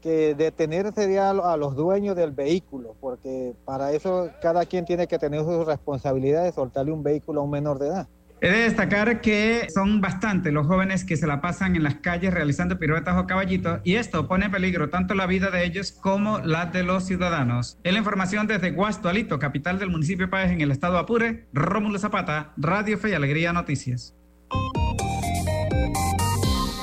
que 0.00 0.34
detener 0.34 0.92
sería 0.92 1.30
a 1.30 1.56
los 1.56 1.76
dueños 1.76 2.16
del 2.16 2.32
vehículo, 2.32 2.96
porque 3.00 3.54
para 3.64 3.92
eso 3.92 4.30
cada 4.40 4.64
quien 4.66 4.84
tiene 4.84 5.06
que 5.06 5.18
tener 5.18 5.44
su 5.44 5.64
responsabilidad 5.64 6.44
de 6.44 6.52
soltarle 6.52 6.92
un 6.92 7.02
vehículo 7.02 7.40
a 7.40 7.44
un 7.44 7.50
menor 7.50 7.78
de 7.78 7.88
edad. 7.88 8.08
He 8.42 8.48
de 8.48 8.60
destacar 8.60 9.20
que 9.20 9.68
son 9.68 10.00
bastantes 10.00 10.50
los 10.50 10.66
jóvenes 10.66 11.04
que 11.04 11.18
se 11.18 11.26
la 11.26 11.42
pasan 11.42 11.76
en 11.76 11.82
las 11.82 11.96
calles 11.96 12.32
realizando 12.32 12.78
piruetas 12.78 13.18
o 13.18 13.26
caballitos 13.26 13.80
y 13.84 13.96
esto 13.96 14.26
pone 14.28 14.46
en 14.46 14.52
peligro 14.52 14.88
tanto 14.88 15.14
la 15.14 15.26
vida 15.26 15.50
de 15.50 15.66
ellos 15.66 15.92
como 15.92 16.38
la 16.38 16.64
de 16.64 16.82
los 16.82 17.04
ciudadanos. 17.04 17.76
En 17.84 17.92
la 17.92 17.98
información 17.98 18.46
desde 18.46 18.70
Guastualito, 18.70 19.38
capital 19.38 19.78
del 19.78 19.90
municipio 19.90 20.24
de 20.24 20.30
Páez 20.30 20.52
en 20.52 20.62
el 20.62 20.70
estado 20.70 20.96
Apure, 20.96 21.48
Rómulo 21.52 21.98
Zapata, 21.98 22.54
Radio 22.56 22.96
Fe 22.96 23.10
y 23.10 23.12
Alegría 23.12 23.52
Noticias. 23.52 24.14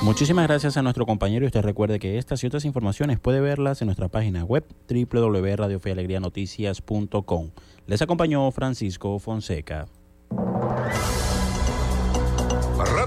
Muchísimas 0.02 0.46
gracias 0.46 0.76
a 0.76 0.82
nuestro 0.82 1.06
compañero 1.06 1.44
y 1.44 1.48
usted 1.48 1.62
recuerde 1.62 1.98
que 1.98 2.18
estas 2.18 2.44
y 2.44 2.46
otras 2.46 2.66
informaciones 2.66 3.18
puede 3.18 3.40
verlas 3.40 3.82
en 3.82 3.86
nuestra 3.86 4.08
página 4.08 4.44
web 4.44 4.64
www.radiofealegrianoticias.com. 4.88 7.50
Les 7.86 8.00
acompañó 8.00 8.48
Francisco 8.52 9.18
Fonseca. 9.18 9.86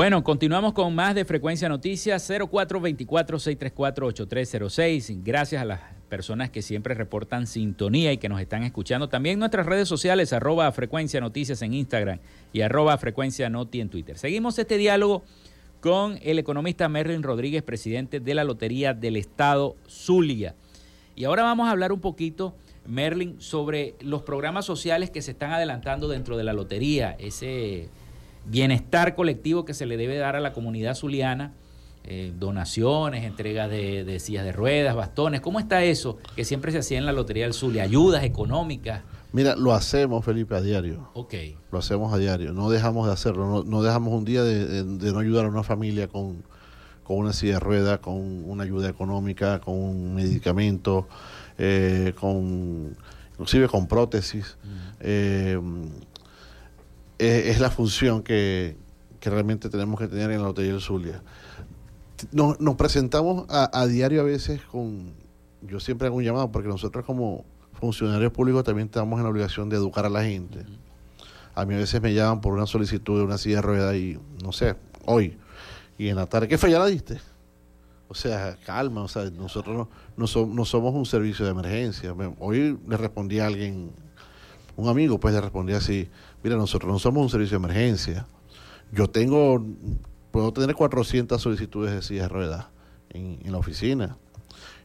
Bueno, 0.00 0.24
continuamos 0.24 0.72
con 0.72 0.94
más 0.94 1.14
de 1.14 1.26
Frecuencia 1.26 1.68
Noticias 1.68 2.30
0424-634-8306. 2.30 5.20
Gracias 5.22 5.60
a 5.60 5.66
las 5.66 5.80
personas 6.08 6.48
que 6.48 6.62
siempre 6.62 6.94
reportan 6.94 7.46
sintonía 7.46 8.10
y 8.10 8.16
que 8.16 8.30
nos 8.30 8.40
están 8.40 8.62
escuchando. 8.62 9.10
También 9.10 9.38
nuestras 9.38 9.66
redes 9.66 9.88
sociales, 9.88 10.32
arroba 10.32 10.72
Frecuencia 10.72 11.20
Noticias 11.20 11.60
en 11.60 11.74
Instagram 11.74 12.18
y 12.50 12.62
arroba 12.62 12.96
Frecuencia 12.96 13.50
Noti 13.50 13.82
en 13.82 13.90
Twitter. 13.90 14.16
Seguimos 14.16 14.58
este 14.58 14.78
diálogo 14.78 15.22
con 15.82 16.18
el 16.22 16.38
economista 16.38 16.88
Merlin 16.88 17.22
Rodríguez, 17.22 17.62
presidente 17.62 18.20
de 18.20 18.34
la 18.34 18.44
Lotería 18.44 18.94
del 18.94 19.18
Estado 19.18 19.76
Zulia. 19.86 20.54
Y 21.14 21.24
ahora 21.24 21.42
vamos 21.42 21.68
a 21.68 21.72
hablar 21.72 21.92
un 21.92 22.00
poquito, 22.00 22.54
Merlin, 22.86 23.38
sobre 23.38 23.96
los 24.00 24.22
programas 24.22 24.64
sociales 24.64 25.10
que 25.10 25.20
se 25.20 25.32
están 25.32 25.52
adelantando 25.52 26.08
dentro 26.08 26.38
de 26.38 26.44
la 26.44 26.54
lotería. 26.54 27.16
Ese 27.18 27.90
bienestar 28.46 29.14
colectivo 29.14 29.64
que 29.64 29.74
se 29.74 29.86
le 29.86 29.96
debe 29.96 30.16
dar 30.16 30.36
a 30.36 30.40
la 30.40 30.52
comunidad 30.52 30.94
zuliana, 30.94 31.52
eh, 32.04 32.32
donaciones, 32.38 33.24
entrega 33.24 33.68
de, 33.68 34.18
sillas 34.20 34.44
de 34.44 34.52
ruedas, 34.52 34.96
bastones. 34.96 35.40
¿Cómo 35.40 35.60
está 35.60 35.84
eso 35.84 36.18
que 36.34 36.44
siempre 36.44 36.72
se 36.72 36.78
hacía 36.78 36.98
en 36.98 37.06
la 37.06 37.12
Lotería 37.12 37.44
del 37.44 37.54
Zulia? 37.54 37.82
¿Ayudas 37.82 38.24
económicas? 38.24 39.02
Mira, 39.32 39.54
lo 39.54 39.72
hacemos, 39.74 40.24
Felipe, 40.24 40.56
a 40.56 40.60
diario. 40.60 41.10
Ok. 41.14 41.34
Lo 41.70 41.78
hacemos 41.78 42.12
a 42.12 42.18
diario. 42.18 42.52
No 42.52 42.70
dejamos 42.70 43.06
de 43.06 43.12
hacerlo. 43.12 43.64
No, 43.64 43.82
dejamos 43.82 44.14
un 44.14 44.24
día 44.24 44.42
de, 44.42 44.82
no 44.84 45.18
ayudar 45.18 45.44
a 45.44 45.48
una 45.48 45.62
familia 45.62 46.08
con, 46.08 46.42
una 47.06 47.32
silla 47.32 47.54
de 47.54 47.60
ruedas, 47.60 47.98
con 48.00 48.16
una 48.48 48.64
ayuda 48.64 48.88
económica, 48.88 49.60
con 49.60 49.74
un 49.74 50.14
medicamento, 50.14 51.06
eh, 51.58 52.14
con 52.18 52.96
inclusive 53.32 53.68
con 53.68 53.86
prótesis 53.86 54.56
es, 57.20 57.60
la 57.60 57.70
función 57.70 58.22
que, 58.22 58.76
realmente 59.20 59.68
tenemos 59.68 60.00
que 60.00 60.08
tener 60.08 60.30
en 60.30 60.38
la 60.38 60.48
Lotería 60.48 60.72
del 60.72 60.80
Zulia. 60.80 61.22
Nos, 62.32 62.56
presentamos 62.76 63.46
a, 63.48 63.86
diario 63.86 64.22
a 64.22 64.24
veces 64.24 64.60
con, 64.62 65.12
yo 65.62 65.80
siempre 65.80 66.06
hago 66.06 66.16
un 66.16 66.24
llamado 66.24 66.50
porque 66.50 66.68
nosotros 66.68 67.04
como 67.04 67.44
funcionarios 67.74 68.32
públicos 68.32 68.64
también 68.64 68.86
estamos 68.86 69.18
en 69.18 69.24
la 69.24 69.30
obligación 69.30 69.68
de 69.68 69.76
educar 69.76 70.06
a 70.06 70.10
la 70.10 70.24
gente. 70.24 70.64
A 71.54 71.64
mí 71.64 71.74
a 71.74 71.78
veces 71.78 72.00
me 72.00 72.14
llaman 72.14 72.40
por 72.40 72.52
una 72.54 72.66
solicitud 72.66 73.18
de 73.18 73.24
una 73.24 73.38
silla 73.38 73.56
de 73.56 73.62
ruedas 73.62 73.96
y 73.96 74.18
no 74.42 74.52
sé, 74.52 74.76
hoy 75.06 75.36
y 76.00 76.08
en 76.08 76.16
la 76.16 76.24
tarde, 76.24 76.48
¿qué 76.48 76.56
fue? 76.56 76.70
¿Ya 76.70 76.78
la 76.78 76.86
diste? 76.86 77.20
O 78.08 78.14
sea, 78.14 78.56
calma, 78.64 79.02
o 79.02 79.08
sea, 79.08 79.28
nosotros 79.28 79.86
no, 80.16 80.26
no 80.46 80.64
somos 80.64 80.94
un 80.94 81.04
servicio 81.04 81.44
de 81.44 81.50
emergencia. 81.50 82.14
Hoy 82.38 82.78
le 82.88 82.96
respondí 82.96 83.38
a 83.38 83.46
alguien, 83.46 83.92
un 84.80 84.88
amigo, 84.88 85.20
pues 85.20 85.34
le 85.34 85.40
respondí 85.40 85.72
así, 85.72 86.08
Mira, 86.42 86.56
nosotros 86.56 86.90
no 86.90 86.98
somos 86.98 87.22
un 87.22 87.28
servicio 87.28 87.58
de 87.58 87.64
emergencia. 87.64 88.26
Yo 88.92 89.10
tengo, 89.10 89.62
puedo 90.30 90.52
tener 90.52 90.74
400 90.74 91.40
solicitudes 91.40 91.92
de 91.92 92.02
silla 92.02 92.22
de 92.22 92.28
ruedas 92.28 92.66
en, 93.10 93.40
la 93.52 93.58
oficina. 93.58 94.16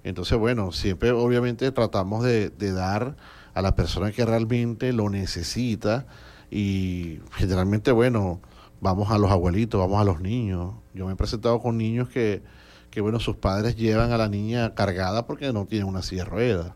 Entonces, 0.04 0.38
bueno, 0.38 0.72
siempre 0.72 1.12
obviamente 1.12 1.72
tratamos 1.72 2.24
de, 2.24 2.50
dar 2.50 3.16
a 3.54 3.62
la 3.62 3.76
persona 3.76 4.12
que 4.12 4.26
realmente 4.26 4.92
lo 4.92 5.10
necesita 5.10 6.06
y 6.52 7.20
generalmente, 7.32 7.92
bueno, 7.92 8.42
vamos 8.82 9.10
a 9.12 9.18
los 9.18 9.32
abuelitos, 9.32 9.80
vamos 9.80 10.02
a 10.02 10.04
los 10.04 10.20
niños. 10.20 10.74
Yo 10.94 11.08
me 11.08 11.14
he 11.14 11.16
presentado 11.16 11.62
con 11.62 11.78
niños 11.78 12.10
que, 12.10 12.44
que 12.92 13.00
bueno, 13.00 13.22
sus 13.22 13.38
padres 13.38 13.78
llevan 13.78 14.12
a 14.12 14.18
la 14.18 14.28
niña 14.28 14.76
cargada 14.76 15.26
porque 15.26 15.54
no 15.54 15.66
tienen 15.66 15.88
una 15.88 16.02
silla 16.02 16.26
de 16.26 16.30
ruedas. 16.30 16.74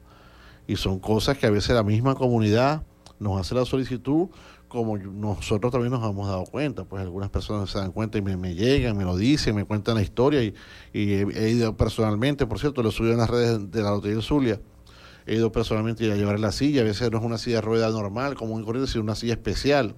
Y 0.68 0.78
son 0.78 1.00
cosas 1.00 1.38
que 1.38 1.48
a 1.48 1.50
veces 1.50 1.76
la 1.76 1.84
misma 1.84 2.16
comunidad 2.16 2.84
nos 3.20 3.40
hace 3.40 3.56
la 3.56 3.66
solicitud 3.66 4.30
como 4.70 4.98
nosotros 4.98 5.72
también 5.72 5.92
nos 5.92 6.08
hemos 6.08 6.28
dado 6.28 6.46
cuenta, 6.46 6.86
pues 6.86 7.02
algunas 7.02 7.30
personas 7.30 7.70
se 7.72 7.80
dan 7.80 7.92
cuenta 7.92 8.20
y 8.20 8.22
me, 8.22 8.54
llegan, 8.54 8.96
me 8.96 9.04
lo 9.04 9.18
dicen, 9.18 9.56
me 9.56 9.66
cuentan 9.66 9.96
la 9.96 10.04
historia 10.04 10.44
y, 10.44 10.54
he, 10.94 11.50
ido 11.50 11.76
personalmente, 11.76 12.46
por 12.46 12.60
cierto, 12.60 12.84
lo 12.84 12.92
subí 12.92 13.10
en 13.10 13.18
las 13.18 13.30
redes 13.30 13.72
de 13.72 13.82
la 13.82 13.90
Lotería 13.90 14.22
Zulia, 14.22 14.62
he 15.26 15.36
ido 15.36 15.52
personalmente 15.52 16.10
a 16.12 16.16
llevar 16.16 16.40
la 16.40 16.52
silla, 16.52 16.82
a 16.82 16.84
veces 16.86 17.12
no 17.12 17.18
es 17.18 17.24
una 17.24 17.40
silla 17.40 17.62
rueda 17.62 17.90
normal, 17.90 18.36
como 18.36 18.54
un 18.54 18.64
corriente, 18.64 18.90
sino 18.90 19.04
una 19.04 19.16
silla 19.16 19.34
especial. 19.34 19.96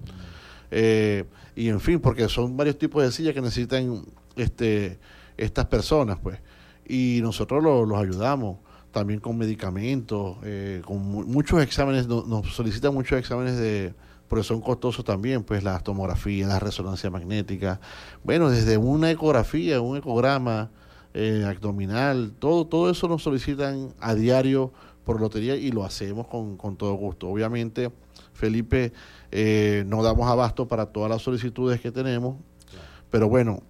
Eh, 0.70 1.26
y 1.54 1.68
en 1.68 1.80
fin, 1.80 2.00
porque 2.00 2.28
son 2.28 2.56
varios 2.56 2.78
tipos 2.78 3.02
de 3.02 3.12
sillas 3.12 3.34
que 3.34 3.42
necesitan 3.42 4.02
este, 4.36 4.98
estas 5.36 5.66
personas, 5.66 6.18
pues. 6.22 6.38
Y 6.86 7.20
nosotros 7.22 7.62
los 7.62 7.98
ayudamos 7.98 8.58
también 8.92 9.20
con 9.20 9.36
medicamentos, 9.36 10.36
eh, 10.44 10.82
con 10.84 11.00
muchos 11.00 11.62
exámenes, 11.62 12.06
nos 12.06 12.54
solicitan 12.54 12.94
muchos 12.94 13.18
exámenes 13.18 13.56
de 13.56 13.94
porque 14.28 14.44
son 14.44 14.62
costosos 14.62 15.04
también, 15.04 15.42
pues 15.42 15.62
las 15.62 15.84
tomografías, 15.84 16.48
la 16.48 16.58
resonancia 16.58 17.10
magnética, 17.10 17.80
bueno, 18.24 18.48
desde 18.48 18.78
una 18.78 19.10
ecografía, 19.10 19.82
un 19.82 19.98
ecograma 19.98 20.70
eh, 21.12 21.44
abdominal, 21.46 22.32
todo, 22.38 22.66
todo 22.66 22.88
eso 22.88 23.08
nos 23.08 23.22
solicitan 23.22 23.92
a 24.00 24.14
diario 24.14 24.72
por 25.04 25.20
lotería 25.20 25.56
y 25.56 25.70
lo 25.70 25.84
hacemos 25.84 26.28
con, 26.28 26.76
todo 26.78 26.94
gusto. 26.94 27.28
Obviamente, 27.28 27.92
Felipe, 28.32 28.94
eh, 29.30 29.84
no 29.86 30.02
damos 30.02 30.26
abasto 30.30 30.66
para 30.66 30.86
todas 30.86 31.10
las 31.10 31.20
solicitudes 31.20 31.80
que 31.82 31.92
tenemos 31.92 32.36
Pero 33.10 33.28
bueno, 33.28 33.62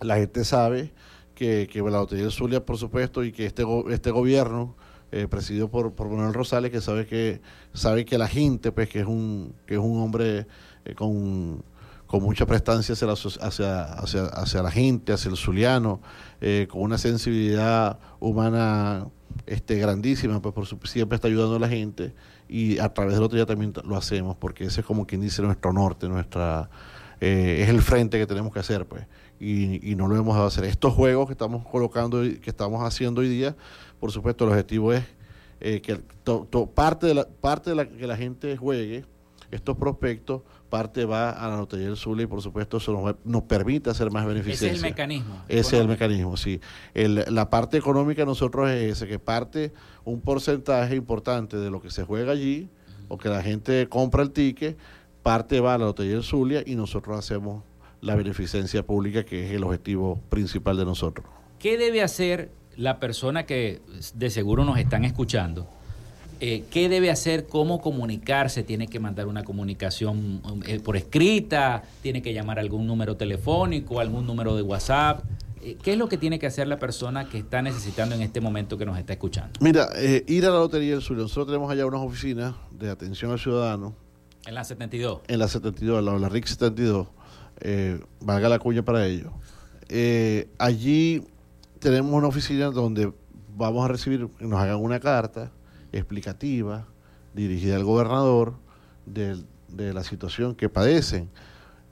la 0.00 0.16
gente 0.16 0.44
sabe 0.44 0.92
que, 1.34 1.68
que 1.70 1.80
la 1.82 1.98
Lotería 1.98 2.24
del 2.24 2.32
Zulia, 2.32 2.64
por 2.64 2.78
supuesto, 2.78 3.24
y 3.24 3.32
que 3.32 3.46
este, 3.46 3.64
este 3.90 4.10
gobierno, 4.10 4.76
eh, 5.12 5.28
presidido 5.28 5.68
por, 5.68 5.92
por 5.92 6.08
Manuel 6.08 6.34
Rosales, 6.34 6.70
que 6.70 6.80
sabe 6.80 7.06
que 7.06 7.40
sabe 7.72 8.04
que 8.04 8.18
la 8.18 8.28
gente, 8.28 8.72
pues, 8.72 8.88
que 8.88 9.00
es 9.00 9.06
un, 9.06 9.54
que 9.66 9.74
es 9.74 9.80
un 9.80 10.00
hombre 10.00 10.46
eh, 10.84 10.94
con, 10.94 11.62
con, 12.06 12.22
mucha 12.22 12.46
prestancia 12.46 12.94
hacia 12.94 13.06
la, 13.06 13.12
hacia, 13.12 13.84
hacia, 13.84 14.24
hacia 14.26 14.62
la 14.62 14.70
gente, 14.70 15.12
hacia 15.12 15.30
el 15.30 15.36
zuliano, 15.36 16.00
eh, 16.40 16.66
con 16.70 16.82
una 16.82 16.98
sensibilidad 16.98 17.98
humana 18.20 19.06
este, 19.46 19.76
grandísima, 19.76 20.40
pues 20.40 20.54
por 20.54 20.88
siempre 20.88 21.16
está 21.16 21.28
ayudando 21.28 21.56
a 21.56 21.60
la 21.60 21.68
gente 21.68 22.14
y 22.48 22.78
a 22.78 22.88
través 22.92 23.14
del 23.14 23.22
otro 23.22 23.36
día 23.36 23.46
también 23.46 23.72
lo 23.84 23.96
hacemos, 23.96 24.36
porque 24.36 24.64
ese 24.64 24.80
es 24.80 24.86
como 24.86 25.06
quien 25.06 25.20
dice 25.20 25.42
nuestro 25.42 25.72
norte, 25.72 26.08
nuestra 26.08 26.70
eh, 27.20 27.60
es 27.62 27.68
el 27.68 27.82
frente 27.82 28.18
que 28.18 28.26
tenemos 28.26 28.52
que 28.52 28.60
hacer, 28.60 28.86
pues, 28.86 29.06
y, 29.40 29.90
y 29.90 29.94
no 29.96 30.08
lo 30.08 30.16
hemos 30.16 30.34
dado 30.34 30.46
hacer. 30.46 30.64
Estos 30.64 30.94
juegos 30.94 31.26
que 31.26 31.32
estamos 31.32 31.66
colocando, 31.66 32.22
que 32.22 32.50
estamos 32.50 32.82
haciendo 32.82 33.20
hoy 33.20 33.28
día, 33.28 33.56
por 34.00 34.12
supuesto, 34.12 34.44
el 34.44 34.50
objetivo 34.50 34.92
es 34.92 35.04
eh, 35.60 35.80
que 35.80 35.96
parte 36.74 37.06
de 37.06 37.14
la 37.14 37.26
parte 37.26 37.70
de 37.70 37.76
la 37.76 37.88
que 37.88 38.06
la 38.06 38.18
gente 38.18 38.54
juegue 38.56 39.04
estos 39.50 39.76
prospectos 39.78 40.42
parte 40.68 41.04
va 41.04 41.30
a 41.30 41.48
la 41.48 41.56
Lotería 41.56 41.86
del 41.86 41.96
Zulia 41.96 42.24
y 42.24 42.26
por 42.26 42.42
supuesto 42.42 42.78
eso 42.78 43.16
nos, 43.24 43.42
permite 43.44 43.88
hacer 43.88 44.10
más 44.10 44.26
beneficios. 44.26 44.62
Ese 44.62 44.70
es 44.72 44.76
el 44.76 44.82
mecanismo. 44.82 45.42
Ese 45.48 45.76
es 45.76 45.82
el 45.82 45.88
mecanismo, 45.88 46.36
sí. 46.36 46.60
la 46.94 47.48
parte 47.48 47.78
económica 47.78 48.24
nosotros 48.24 48.68
es 48.70 48.92
ese, 48.92 49.06
que 49.06 49.18
parte 49.18 49.72
un 50.04 50.20
porcentaje 50.20 50.96
importante 50.96 51.56
de 51.56 51.70
lo 51.70 51.80
que 51.80 51.90
se 51.90 52.02
juega 52.04 52.32
allí 52.32 52.68
o 53.08 53.16
que 53.16 53.28
la 53.28 53.42
gente 53.42 53.88
compra 53.88 54.22
el 54.22 54.32
ticket, 54.32 54.76
parte 55.24 55.58
va 55.58 55.74
a 55.74 55.78
la 55.78 55.86
Lotería 55.86 56.12
del 56.12 56.22
Zulia 56.22 56.62
y 56.64 56.76
nosotros 56.76 57.18
hacemos 57.18 57.64
la 58.02 58.14
beneficencia 58.14 58.84
pública 58.84 59.24
que 59.24 59.46
es 59.46 59.52
el 59.52 59.64
objetivo 59.64 60.20
principal 60.28 60.76
de 60.76 60.84
nosotros. 60.84 61.26
¿Qué 61.58 61.78
debe 61.78 62.02
hacer 62.02 62.50
la 62.76 63.00
persona 63.00 63.46
que 63.46 63.80
de 64.14 64.30
seguro 64.30 64.64
nos 64.66 64.78
están 64.78 65.04
escuchando? 65.04 65.66
Eh, 66.40 66.64
qué 66.70 66.90
debe 66.90 67.10
hacer, 67.10 67.46
cómo 67.46 67.80
comunicarse, 67.80 68.64
tiene 68.64 68.86
que 68.86 69.00
mandar 69.00 69.26
una 69.26 69.44
comunicación 69.44 70.42
eh, 70.66 70.78
por 70.80 70.96
escrita, 70.96 71.84
tiene 72.02 72.20
que 72.20 72.34
llamar 72.34 72.58
a 72.58 72.60
algún 72.60 72.86
número 72.86 73.16
telefónico, 73.16 74.00
algún 74.00 74.26
número 74.26 74.54
de 74.54 74.60
WhatsApp. 74.60 75.24
Eh, 75.62 75.78
¿Qué 75.82 75.92
es 75.92 75.98
lo 75.98 76.06
que 76.06 76.18
tiene 76.18 76.38
que 76.38 76.46
hacer 76.46 76.68
la 76.68 76.78
persona 76.78 77.30
que 77.30 77.38
está 77.38 77.62
necesitando 77.62 78.14
en 78.14 78.20
este 78.20 78.42
momento 78.42 78.76
que 78.76 78.84
nos 78.84 78.98
está 78.98 79.14
escuchando? 79.14 79.58
Mira, 79.60 79.88
ir 80.26 80.44
a 80.44 80.50
la 80.50 80.58
Lotería 80.58 80.90
del 80.92 81.00
Sur. 81.00 81.16
Nosotros 81.16 81.46
tenemos 81.46 81.70
allá 81.70 81.86
unas 81.86 82.02
oficinas 82.02 82.54
de 82.72 82.90
atención 82.90 83.32
al 83.32 83.38
ciudadano. 83.38 84.03
En 84.46 84.54
la 84.54 84.64
72. 84.64 85.22
En 85.28 85.38
la 85.38 85.48
72, 85.48 86.02
la, 86.04 86.18
la 86.18 86.28
RIC 86.28 86.46
72. 86.46 87.08
valga 88.20 88.48
la 88.48 88.58
cuña 88.58 88.84
para 88.84 89.06
ello. 89.06 89.32
allí 90.58 91.22
tenemos 91.78 92.12
una 92.12 92.28
oficina 92.28 92.70
donde 92.70 93.12
vamos 93.56 93.84
a 93.84 93.88
recibir, 93.88 94.28
nos 94.40 94.60
hagan 94.60 94.76
una 94.76 95.00
carta 95.00 95.52
explicativa 95.92 96.86
dirigida 97.34 97.76
al 97.76 97.84
gobernador 97.84 98.54
de, 99.06 99.44
la 99.68 100.04
situación 100.04 100.54
que 100.54 100.68
padecen. 100.68 101.30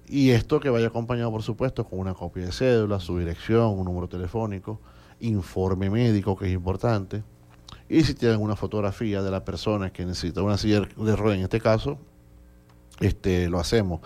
Y 0.08 0.30
esto 0.30 0.60
que 0.60 0.70
vaya 0.70 0.88
acompañado, 0.88 1.30
por 1.30 1.42
supuesto, 1.42 1.84
con 1.84 1.98
una 1.98 2.14
copia 2.14 2.44
de 2.44 2.52
cédula, 2.52 3.00
su 3.00 3.18
dirección, 3.18 3.78
un 3.78 3.84
número 3.84 4.08
telefónico, 4.08 4.80
informe 5.20 5.90
médico, 5.90 6.36
que 6.36 6.46
es 6.46 6.52
importante. 6.52 7.22
Y 7.88 8.04
si 8.04 8.14
tienen 8.14 8.40
una 8.40 8.56
fotografía 8.56 9.22
de 9.22 9.30
la 9.30 9.44
persona 9.44 9.92
que 9.92 10.04
necesita 10.04 10.42
una 10.42 10.58
silla 10.58 10.80
de 10.80 11.16
ruedas, 11.16 11.38
en 11.38 11.44
este 11.44 11.60
caso, 11.60 11.98
este, 13.02 13.48
lo 13.48 13.58
hacemos. 13.58 14.00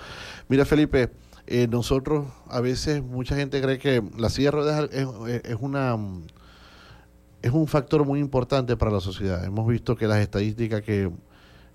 Mira, 0.49 0.65
Felipe, 0.65 1.11
eh, 1.47 1.69
nosotros 1.69 2.27
a 2.49 2.61
veces 2.61 3.03
mucha 3.03 3.37
gente 3.37 3.61
cree 3.63 3.79
que 3.79 4.03
la 4.19 4.31
silla 4.31 4.51
ruedas 4.51 4.91
es 4.93 5.57
una 5.61 5.97
es 7.47 7.53
un 7.53 7.67
factor 7.69 8.05
muy 8.05 8.19
importante 8.19 8.77
para 8.77 8.91
la 8.91 9.01
sociedad. 9.01 9.45
Hemos 9.45 9.67
visto 9.69 9.97
que 9.97 10.09
las 10.09 10.19
estadísticas 10.19 10.83
que, 10.83 11.11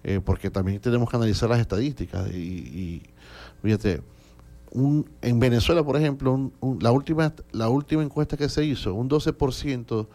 eh, 0.03 0.19
porque 0.23 0.49
también 0.49 0.81
tenemos 0.81 1.09
que 1.09 1.15
analizar 1.15 1.49
las 1.49 1.59
estadísticas 1.59 2.29
y, 2.29 3.03
fíjate, 3.61 4.01
un, 4.71 5.09
en 5.21 5.39
Venezuela, 5.39 5.83
por 5.83 5.95
ejemplo, 5.95 6.51
la, 6.79 6.91
última, 6.91 7.33
la 7.53 7.69
última 7.69 8.03
encuesta 8.03 8.35
que 8.35 8.49
se 8.49 8.65
hizo, 8.65 8.93
un 8.93 9.09
12% 9.09 10.07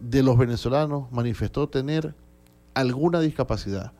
de 0.00 0.22
los 0.22 0.36
venezolanos 0.36 1.10
manifestó 1.12 1.68
tener 1.68 2.14
alguna 2.74 3.20
discapacidad. 3.20 3.92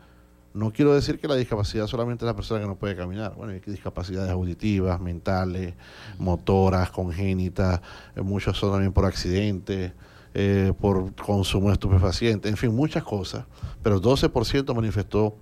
No 0.56 0.72
quiero 0.72 0.94
decir 0.94 1.20
que 1.20 1.28
la 1.28 1.34
discapacidad 1.34 1.86
solamente 1.86 2.24
es 2.24 2.26
la 2.26 2.34
persona 2.34 2.60
que 2.60 2.66
no 2.66 2.76
puede 2.76 2.96
caminar. 2.96 3.34
Bueno, 3.34 3.52
hay 3.52 3.60
discapacidades 3.60 4.30
auditivas, 4.30 4.98
mentales, 4.98 5.74
motoras, 6.18 6.90
congénitas, 6.90 7.82
eh, 8.16 8.22
muchos 8.22 8.56
son 8.56 8.72
también 8.72 8.92
por 8.92 9.04
accidentes. 9.04 9.92
Eh, 10.38 10.74
por 10.78 11.14
consumo 11.14 11.68
de 11.68 11.72
estupefacientes, 11.72 12.50
en 12.50 12.58
fin, 12.58 12.74
muchas 12.74 13.02
cosas, 13.02 13.46
pero 13.82 14.02
12% 14.02 14.74
manifestó 14.74 15.34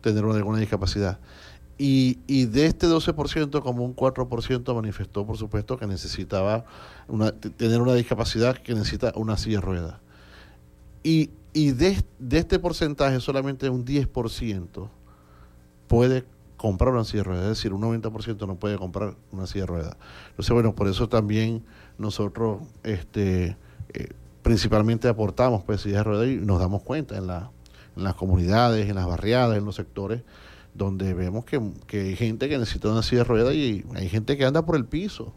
tener 0.00 0.24
una, 0.24 0.34
alguna 0.34 0.58
discapacidad. 0.58 1.20
Y, 1.78 2.44
de 2.46 2.66
este 2.66 2.88
12%, 2.88 3.62
como 3.62 3.84
un 3.84 3.94
4% 3.94 4.74
manifestó, 4.74 5.24
por 5.24 5.38
supuesto, 5.38 5.78
que 5.78 5.86
necesitaba 5.86 6.64
tener 7.56 7.80
una 7.80 7.94
discapacidad 7.94 8.58
que 8.58 8.74
necesita 8.74 9.12
una 9.14 9.38
silla 9.38 9.60
de 9.60 9.62
ruedas. 9.62 9.94
Y, 11.04 11.30
y 11.52 11.72
de, 11.72 12.02
de, 12.18 12.38
este 12.38 12.58
porcentaje, 12.58 13.20
solamente 13.20 13.68
un 13.68 13.84
10% 13.84 14.88
puede 15.88 16.24
comprar 16.56 16.92
una 16.92 17.04
silla 17.04 17.22
de 17.22 17.24
ruedas, 17.24 17.44
es 17.44 17.58
decir, 17.58 17.72
un 17.72 17.82
90% 17.82 18.46
no 18.46 18.56
puede 18.56 18.76
comprar 18.76 19.14
una 19.32 19.46
silla 19.46 19.62
de 19.62 19.66
ruedas. 19.66 19.96
Entonces, 20.30 20.52
bueno, 20.52 20.74
por 20.74 20.88
eso 20.88 21.08
también 21.08 21.64
nosotros 21.98 22.62
este, 22.82 23.56
eh, 23.94 24.08
principalmente 24.42 25.08
aportamos 25.08 25.64
pues 25.64 25.80
sillas 25.80 25.98
de 25.98 26.04
ruedas 26.04 26.28
y 26.28 26.36
nos 26.36 26.60
damos 26.60 26.82
cuenta 26.82 27.16
en, 27.16 27.26
la, 27.26 27.50
en 27.96 28.04
las 28.04 28.14
comunidades, 28.14 28.88
en 28.88 28.94
las 28.94 29.06
barriadas, 29.06 29.56
en 29.56 29.64
los 29.64 29.76
sectores 29.76 30.22
donde 30.74 31.14
vemos 31.14 31.44
que, 31.44 31.60
hay 31.92 32.16
gente 32.16 32.48
que 32.48 32.58
necesita 32.58 32.88
una 32.88 33.02
silla 33.02 33.22
de 33.22 33.28
ruedas 33.28 33.54
y 33.54 33.84
hay 33.94 34.08
gente 34.08 34.36
que 34.36 34.44
anda 34.44 34.64
por 34.64 34.76
el 34.76 34.84
piso 34.84 35.32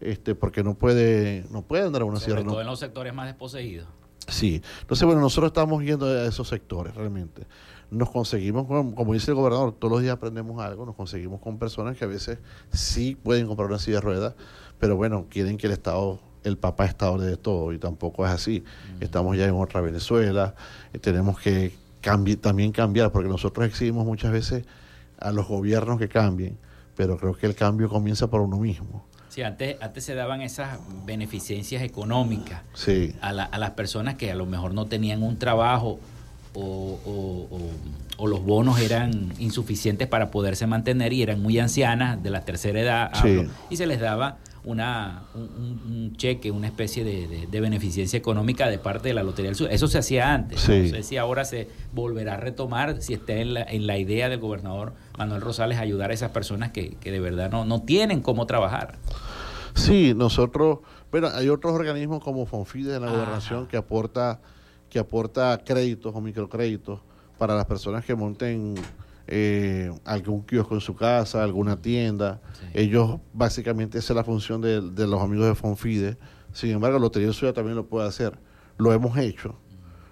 este 0.00 0.36
porque 0.36 0.62
no 0.62 0.74
puede 0.74 1.44
no 1.50 1.62
puede 1.62 1.84
andar 1.84 2.02
en 2.02 2.08
una 2.08 2.20
silla 2.20 2.36
de 2.36 2.44
ruedas. 2.44 2.60
en 2.60 2.66
los 2.68 2.78
sectores 2.78 3.12
más 3.12 3.26
desposeídos. 3.26 3.88
Sí, 4.28 4.62
entonces 4.82 5.06
bueno, 5.06 5.20
nosotros 5.20 5.50
estamos 5.50 5.82
yendo 5.82 6.06
a 6.06 6.26
esos 6.26 6.48
sectores 6.48 6.94
realmente. 6.94 7.46
Nos 7.90 8.10
conseguimos, 8.10 8.66
como 8.66 9.14
dice 9.14 9.30
el 9.30 9.36
gobernador, 9.36 9.72
todos 9.72 9.90
los 9.90 10.02
días 10.02 10.12
aprendemos 10.12 10.62
algo, 10.62 10.84
nos 10.84 10.94
conseguimos 10.94 11.40
con 11.40 11.58
personas 11.58 11.96
que 11.96 12.04
a 12.04 12.08
veces 12.08 12.38
sí 12.70 13.16
pueden 13.16 13.46
comprar 13.46 13.68
una 13.68 13.78
silla 13.78 13.96
de 13.96 14.02
ruedas, 14.02 14.34
pero 14.78 14.96
bueno, 14.96 15.26
quieren 15.30 15.56
que 15.56 15.66
el 15.66 15.72
Estado 15.72 16.20
el 16.44 16.56
papá 16.56 16.86
está 16.86 17.10
de 17.16 17.36
todo 17.36 17.72
y 17.72 17.78
tampoco 17.78 18.26
es 18.26 18.32
así. 18.32 18.64
Estamos 19.00 19.36
ya 19.36 19.46
en 19.46 19.54
otra 19.54 19.80
Venezuela, 19.80 20.54
eh, 20.92 20.98
tenemos 20.98 21.38
que 21.38 21.72
también 22.40 22.72
cambiar, 22.72 23.12
porque 23.12 23.28
nosotros 23.28 23.66
exigimos 23.66 24.06
muchas 24.06 24.32
veces 24.32 24.64
a 25.18 25.32
los 25.32 25.48
gobiernos 25.48 25.98
que 25.98 26.08
cambien, 26.08 26.58
pero 26.96 27.16
creo 27.16 27.34
que 27.34 27.46
el 27.46 27.54
cambio 27.54 27.88
comienza 27.88 28.28
por 28.28 28.40
uno 28.40 28.58
mismo. 28.58 29.04
Sí, 29.38 29.44
antes, 29.44 29.76
antes 29.80 30.02
se 30.02 30.16
daban 30.16 30.42
esas 30.42 30.80
beneficencias 31.06 31.84
económicas 31.84 32.62
a, 33.20 33.28
a 33.28 33.58
las 33.58 33.70
personas 33.70 34.16
que 34.16 34.32
a 34.32 34.34
lo 34.34 34.46
mejor 34.46 34.74
no 34.74 34.86
tenían 34.86 35.22
un 35.22 35.38
trabajo 35.38 36.00
o, 36.54 37.70
o, 38.18 38.26
los 38.26 38.44
bonos 38.44 38.80
eran 38.80 39.32
insuficientes 39.38 40.08
para 40.08 40.32
poderse 40.32 40.66
mantener 40.66 41.12
y 41.12 41.22
eran 41.22 41.40
muy 41.40 41.56
ancianas, 41.60 42.20
de 42.20 42.30
la 42.30 42.40
tercera 42.40 42.80
edad, 42.80 43.12
y 43.70 43.76
se 43.76 43.86
les 43.86 44.00
daba 44.00 44.38
una, 44.68 45.22
un, 45.34 46.12
cheque, 46.16 46.50
una 46.50 46.66
especie 46.66 47.02
de, 47.02 47.60
beneficencia 47.60 48.18
económica 48.18 48.68
de 48.68 48.78
parte 48.78 49.08
de 49.08 49.14
la 49.14 49.22
Lotería 49.22 49.48
del 49.48 49.56
Sur. 49.56 49.72
Eso 49.72 49.88
se 49.88 49.96
hacía 49.96 50.34
antes. 50.34 50.68
No 50.68 50.88
sé 50.88 51.02
si 51.02 51.16
ahora 51.16 51.46
se 51.46 51.68
volverá 51.94 52.34
a 52.34 52.36
retomar, 52.36 53.00
si 53.00 53.14
está 53.14 53.32
en 53.32 53.54
la, 53.54 53.62
en 53.62 53.86
la 53.86 53.96
idea 53.96 54.28
del 54.28 54.40
gobernador 54.40 54.92
Manuel 55.16 55.40
Rosales 55.40 55.78
ayudar 55.78 56.10
a 56.10 56.14
esas 56.14 56.32
personas 56.32 56.70
que, 56.70 56.98
de 57.02 57.20
verdad 57.20 57.50
no, 57.50 57.64
no 57.64 57.80
tienen 57.80 58.20
cómo 58.20 58.44
trabajar. 58.44 58.96
Sí, 59.74 60.12
nosotros, 60.14 60.80
bueno, 61.10 61.28
hay 61.32 61.48
otros 61.48 61.72
organismos 61.72 62.22
como 62.22 62.44
Fonfide 62.44 62.92
de 62.92 63.00
la 63.00 63.10
gobernación 63.10 63.68
que 63.68 63.78
aporta, 63.78 64.38
que 64.90 64.98
aporta 64.98 65.62
créditos 65.64 66.14
o 66.14 66.20
microcréditos 66.20 67.00
para 67.38 67.54
las 67.54 67.64
personas 67.64 68.04
que 68.04 68.14
monten 68.14 68.74
eh, 69.30 69.92
algún 70.06 70.42
kiosco 70.42 70.74
en 70.74 70.80
su 70.80 70.96
casa, 70.96 71.44
alguna 71.44 71.80
tienda. 71.80 72.40
Ellos, 72.72 73.20
básicamente, 73.34 73.98
esa 73.98 74.14
es 74.14 74.16
la 74.16 74.24
función 74.24 74.62
de, 74.62 74.80
los 74.80 75.20
amigos 75.20 75.46
de 75.46 75.54
Fonfide. 75.54 76.16
Sin 76.52 76.70
embargo, 76.70 76.98
Lotería 76.98 77.32
Ciudad 77.34 77.52
también 77.52 77.76
lo 77.76 77.86
puede 77.86 78.08
hacer. 78.08 78.38
Lo 78.78 78.90
hemos 78.92 79.18
hecho. 79.18 79.54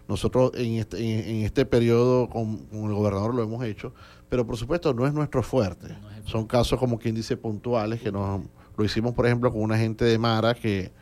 Nosotros 0.07 0.53
en 0.55 0.75
este, 0.75 0.99
en, 0.99 1.45
este 1.45 1.64
periodo 1.64 2.29
con, 2.29 2.69
el 2.71 2.93
gobernador 2.93 3.35
lo 3.35 3.43
hemos 3.43 3.64
hecho, 3.64 3.95
pero 4.29 4.47
por 4.47 4.57
supuesto 4.57 4.93
no 4.93 5.07
es 5.07 5.14
nuestro 5.14 5.43
fuerte. 5.43 5.97
Son 6.27 6.47
casos 6.47 6.79
como 6.79 6.99
quien 6.99 7.14
dice 7.14 7.37
puntuales 7.37 8.01
que 8.01 8.12
nos 8.12 8.43
lo 8.77 8.85
hicimos 8.85 9.14
por 9.14 9.27
ejemplo 9.27 9.51
con 9.51 9.62
una 9.62 9.79
gente 9.79 10.05
de 10.05 10.19
Mara 10.19 10.55
que, 10.55 10.93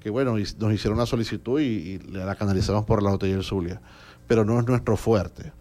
que 0.00 0.10
bueno, 0.10 0.32
nos 0.32 0.74
hicieron 0.74 0.98
una 0.98 1.06
solicitud 1.06 1.60
y, 1.60 2.00
la 2.00 2.34
canalizamos 2.34 2.84
por 2.84 3.02
la 3.02 3.10
Lotería 3.12 3.36
del 3.36 3.44
Zulia, 3.44 3.80
pero 4.26 4.44
no 4.44 4.58
es 4.58 4.66
nuestro 4.66 4.96
fuerte. 4.96 5.52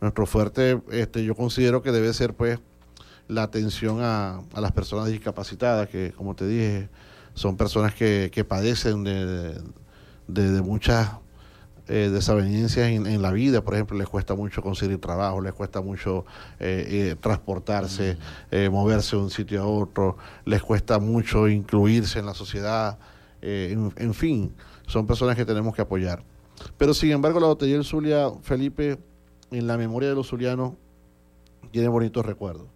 Nuestro 0.00 0.26
fuerte, 0.26 0.80
este, 0.90 1.24
yo 1.24 1.34
considero 1.34 1.82
que 1.82 1.92
debe 1.92 2.12
ser, 2.12 2.34
pues, 2.34 2.58
la 3.28 3.42
atención 3.42 3.98
a, 4.02 4.42
las 4.54 4.72
personas 4.72 5.08
discapacitadas, 5.08 5.88
que 5.88 6.12
como 6.12 6.34
te 6.34 6.46
dije, 6.46 6.88
son 7.34 7.56
personas 7.56 7.94
que, 7.94 8.44
padecen 8.48 9.04
de, 9.04 9.60
de, 10.28 10.62
muchas 10.62 11.10
eh, 11.88 12.10
desavenencias 12.12 12.88
en, 12.88 13.22
la 13.22 13.30
vida, 13.32 13.62
por 13.62 13.74
ejemplo, 13.74 13.96
les 13.96 14.08
cuesta 14.08 14.34
mucho 14.34 14.62
conseguir 14.62 15.00
trabajo, 15.00 15.40
les 15.40 15.52
cuesta 15.52 15.80
mucho 15.80 16.24
eh, 16.58 16.86
eh, 16.88 17.16
transportarse, 17.20 18.16
mm. 18.50 18.70
moverse 18.70 19.16
de 19.16 19.22
un 19.22 19.30
sitio 19.30 19.62
a 19.62 19.66
otro, 19.66 20.16
les 20.44 20.62
cuesta 20.62 20.98
mucho 20.98 21.48
incluirse 21.48 22.18
en 22.18 22.26
la 22.26 22.34
sociedad, 22.34 22.98
en, 23.42 24.14
fin, 24.14 24.52
son 24.86 25.06
personas 25.06 25.36
que 25.36 25.44
tenemos 25.44 25.74
que 25.74 25.82
apoyar. 25.82 26.24
Pero 26.76 26.94
sin 26.94 27.12
embargo, 27.12 27.38
la 27.38 27.46
Lotería 27.48 27.74
del 27.76 27.84
Zulia, 27.84 28.30
Felipe, 28.42 28.98
en 29.50 29.66
la 29.66 29.76
memoria 29.76 30.08
de 30.08 30.14
los 30.14 30.28
zulianos, 30.28 30.74
tiene 31.70 31.88
bonitos 31.88 32.24
recuerdos. 32.24 32.66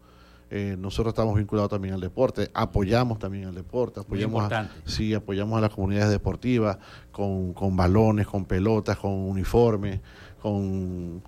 Eh, 0.52 0.76
nosotros 0.78 1.12
estamos 1.12 1.36
vinculados 1.36 1.70
también 1.70 1.94
al 1.94 2.00
deporte, 2.00 2.50
apoyamos 2.54 3.20
también 3.20 3.46
al 3.46 3.54
deporte, 3.54 4.00
apoyamos 4.00 4.50
a, 4.50 4.68
sí, 4.84 5.14
apoyamos 5.14 5.56
a 5.56 5.60
las 5.60 5.70
comunidades 5.70 6.10
deportivas 6.10 6.78
con, 7.12 7.52
con 7.52 7.76
balones, 7.76 8.26
con 8.26 8.44
pelotas, 8.44 8.98
con 8.98 9.12
uniformes, 9.12 10.00
con 10.42 11.22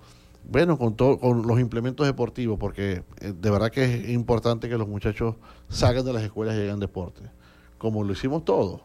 bueno, 0.45 0.77
con 0.77 0.95
todo, 0.95 1.17
con 1.19 1.47
los 1.47 1.59
implementos 1.59 2.05
deportivos, 2.05 2.59
porque 2.59 3.03
eh, 3.21 3.33
de 3.33 3.49
verdad 3.49 3.71
que 3.71 3.83
es 3.85 4.09
importante 4.09 4.67
que 4.67 4.77
los 4.77 4.87
muchachos 4.87 5.35
salgan 5.69 6.03
de 6.05 6.13
las 6.13 6.23
escuelas 6.23 6.55
y 6.55 6.59
lleguen 6.59 6.79
deporte, 6.79 7.21
como 7.77 8.03
lo 8.03 8.11
hicimos 8.11 8.43
todos. 8.43 8.81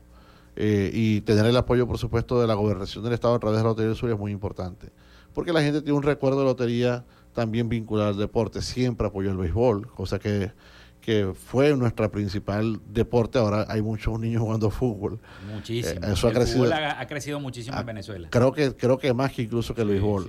Eh, 0.60 0.90
y 0.92 1.20
tener 1.20 1.46
el 1.46 1.56
apoyo, 1.56 1.86
por 1.86 1.98
supuesto, 1.98 2.40
de 2.40 2.46
la 2.46 2.54
gobernación 2.54 3.04
del 3.04 3.12
Estado 3.12 3.34
a 3.34 3.38
través 3.38 3.58
de 3.58 3.62
la 3.62 3.68
Lotería 3.70 3.88
del 3.88 3.96
Sur 3.96 4.10
es 4.10 4.18
muy 4.18 4.32
importante. 4.32 4.90
Porque 5.38 5.52
la 5.52 5.62
gente 5.62 5.82
tiene 5.82 5.96
un 5.96 6.02
recuerdo 6.02 6.40
de 6.40 6.46
lotería 6.46 7.04
también 7.32 7.68
vinculado 7.68 8.08
al 8.08 8.16
deporte, 8.16 8.60
siempre 8.60 9.06
apoyó 9.06 9.30
el 9.30 9.36
béisbol, 9.36 9.86
cosa 9.86 10.18
que, 10.18 10.50
que 11.00 11.32
fue 11.32 11.76
nuestra 11.76 12.10
principal 12.10 12.80
deporte. 12.88 13.38
Ahora 13.38 13.64
hay 13.68 13.80
muchos 13.80 14.18
niños 14.18 14.42
jugando 14.42 14.68
fútbol. 14.72 15.20
Muchísimo. 15.48 16.04
Eh, 16.04 16.12
eso 16.12 16.26
ha 16.26 16.32
crecido, 16.32 16.68
ha, 16.74 17.06
crecido 17.06 17.38
muchísimo 17.38 17.78
en 17.78 17.86
Venezuela. 17.86 18.28
Creo 18.32 18.50
que, 18.50 18.74
creo 18.74 18.98
que 18.98 19.14
más 19.14 19.30
que 19.30 19.42
incluso 19.42 19.76
que 19.76 19.82
el 19.82 19.88
béisbol. 19.90 20.28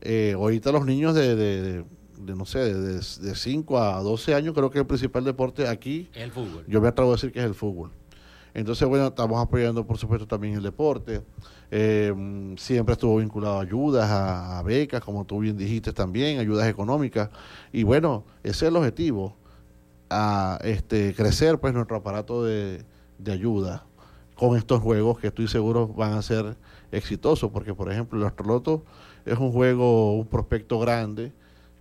Eh, 0.00 0.32
ahorita 0.34 0.72
los 0.72 0.84
niños 0.84 1.14
de, 1.14 1.36
de, 1.36 1.84
no 2.18 2.44
sé, 2.44 2.58
de, 2.58 2.94
de 2.94 3.34
5 3.36 3.78
a 3.78 4.02
12 4.02 4.34
años, 4.34 4.54
creo 4.54 4.70
que 4.70 4.80
el 4.80 4.86
principal 4.86 5.22
deporte 5.22 5.68
aquí. 5.68 6.08
Es 6.12 6.22
el 6.22 6.32
fútbol. 6.32 6.64
Yo 6.66 6.80
me 6.80 6.88
atrevo 6.88 7.10
a 7.10 7.14
decir 7.14 7.30
que 7.30 7.38
es 7.38 7.44
el 7.44 7.54
fútbol. 7.54 7.92
Entonces, 8.58 8.88
bueno, 8.88 9.06
estamos 9.06 9.40
apoyando, 9.40 9.86
por 9.86 9.98
supuesto, 9.98 10.26
también 10.26 10.54
el 10.54 10.64
deporte. 10.64 11.22
Eh, 11.70 12.12
siempre 12.56 12.94
estuvo 12.94 13.18
vinculado 13.18 13.58
a 13.58 13.62
ayudas, 13.62 14.10
a, 14.10 14.60
becas, 14.64 15.00
como 15.00 15.24
tú 15.24 15.38
bien 15.38 15.56
dijiste 15.56 15.92
también, 15.92 16.40
ayudas 16.40 16.66
económicas. 16.66 17.30
Y 17.72 17.84
bueno, 17.84 18.24
ese 18.42 18.50
es 18.66 18.70
el 18.70 18.76
objetivo, 18.76 19.36
a 20.10 20.58
este, 20.64 21.14
crecer 21.14 21.58
pues 21.60 21.72
nuestro 21.72 21.98
aparato 21.98 22.42
de, 22.44 22.84
ayuda 23.30 23.84
con 24.34 24.56
estos 24.56 24.80
juegos 24.80 25.20
que 25.20 25.28
estoy 25.28 25.46
seguro 25.46 25.86
van 25.86 26.14
a 26.14 26.22
ser 26.22 26.56
exitosos, 26.90 27.52
porque 27.52 27.74
por 27.74 27.92
ejemplo 27.92 28.18
el 28.18 28.26
Astroloto 28.26 28.84
es 29.24 29.38
un 29.38 29.52
juego, 29.52 30.16
un 30.16 30.26
prospecto 30.26 30.80
grande, 30.80 31.32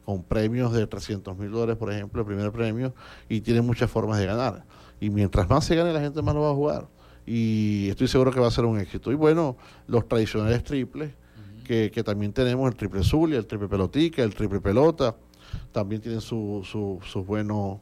con 0.06 0.22
premios 0.22 0.74
de 0.74 0.86
300 0.86 1.36
mil 1.38 1.50
dólares, 1.50 1.76
por 1.78 1.92
ejemplo, 1.92 2.22
el 2.22 2.28
primer 2.28 2.52
premio, 2.52 2.94
y 3.30 3.42
tiene 3.42 3.62
muchas 3.62 3.90
formas 3.90 4.20
de 4.20 4.28
ganar. 4.28 4.64
Y 5.00 5.10
mientras 5.10 5.50
más 5.50 5.66
se 5.66 5.76
gane, 5.76 5.94
la 5.94 6.02
gente 6.02 6.22
más 6.22 6.34
lo 6.34 6.42
va 6.42 6.52
a 6.52 6.56
jugar 6.56 6.88
y 7.28 7.90
estoy 7.90 8.08
seguro 8.08 8.32
que 8.32 8.40
va 8.40 8.48
a 8.48 8.52
ser 8.52 8.66
un 8.66 8.80
éxito. 8.80 9.12
Y 9.12 9.16
bueno, 9.16 9.58
los 9.86 10.08
tradicionales 10.08 10.64
triples, 10.64 11.12
que, 11.66 11.90
también 12.06 12.32
tenemos 12.32 12.70
el 12.72 12.78
triple 12.78 13.04
Zulia, 13.04 13.38
el 13.38 13.46
triple 13.46 13.68
Pelotica, 13.68 14.24
el 14.24 14.34
triple 14.34 14.62
Pelota, 14.62 15.18
también 15.74 16.02
tienen 16.02 16.22
su, 16.22 16.66
su, 16.66 17.00
sus 17.06 17.26
buenos 17.26 17.80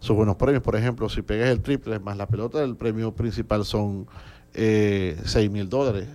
sus 0.00 0.16
buenos 0.16 0.36
premios. 0.36 0.62
Por 0.62 0.74
ejemplo, 0.74 1.08
si 1.08 1.22
pegas 1.22 1.50
el 1.50 1.60
triple 1.60 2.00
más 2.00 2.16
la 2.16 2.26
pelota, 2.26 2.64
el 2.64 2.74
premio 2.74 3.14
principal 3.14 3.64
son 3.64 4.08
eh, 4.54 5.16
6 5.24 5.50
mil 5.50 5.68
dólares. 5.68 6.08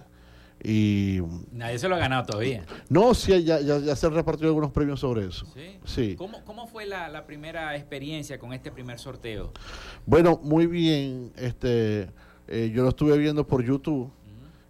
Y, 0.68 1.22
Nadie 1.52 1.78
se 1.78 1.88
lo 1.88 1.96
ha 1.96 2.00
ganado 2.00 2.26
todavía. 2.26 2.66
No, 2.90 3.14
sí, 3.14 3.44
ya, 3.44 3.60
ya, 3.60 3.96
se 3.96 4.08
han 4.08 4.14
repartido 4.14 4.48
algunos 4.48 4.72
premios 4.72 5.00
sobre 5.00 5.28
eso. 5.28 5.46
Sí. 5.86 6.16
¿Cómo, 6.16 6.44
¿Cómo, 6.44 6.66
fue 6.68 6.88
la, 6.88 7.08
la, 7.08 7.26
primera 7.26 7.76
experiencia 7.76 8.40
con 8.40 8.52
este 8.52 8.72
primer 8.72 8.98
sorteo? 8.98 9.52
Bueno, 10.06 10.40
muy 10.42 10.66
bien. 10.66 11.32
Este, 11.36 12.10
eh, 12.48 12.72
yo 12.74 12.82
lo 12.82 12.90
estuve 12.90 13.18
viendo 13.18 13.46
por 13.46 13.64
YouTube 13.64 14.12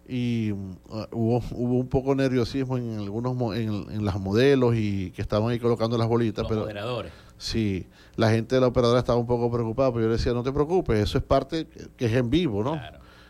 y 0.06 0.52
uh, 0.52 0.76
hubo, 1.12 1.42
hubo 1.52 1.74
un 1.78 1.88
poco 1.88 2.10
de 2.10 2.16
nerviosismo 2.24 2.76
en 2.76 2.98
algunos 2.98 3.56
en, 3.56 3.86
en 3.90 4.04
las 4.04 4.20
modelos 4.20 4.74
y 4.76 5.10
que 5.12 5.22
estaban 5.22 5.50
ahí 5.50 5.58
colocando 5.58 5.96
las 5.96 6.08
bolitas. 6.08 6.42
Los 6.42 6.48
pero, 6.50 6.60
moderadores. 6.60 7.12
Sí, 7.38 7.86
la 8.16 8.30
gente 8.30 8.54
de 8.54 8.60
la 8.60 8.66
operadora 8.66 8.98
estaba 8.98 9.18
un 9.18 9.26
poco 9.26 9.50
preocupada, 9.50 9.90
pero 9.90 10.02
yo 10.02 10.08
le 10.08 10.16
decía, 10.16 10.32
no 10.32 10.42
te 10.42 10.52
preocupes, 10.52 10.98
eso 10.98 11.18
es 11.18 11.24
parte 11.24 11.66
que 11.96 12.06
es 12.06 12.12
en 12.12 12.28
vivo, 12.28 12.62
¿no? 12.62 12.80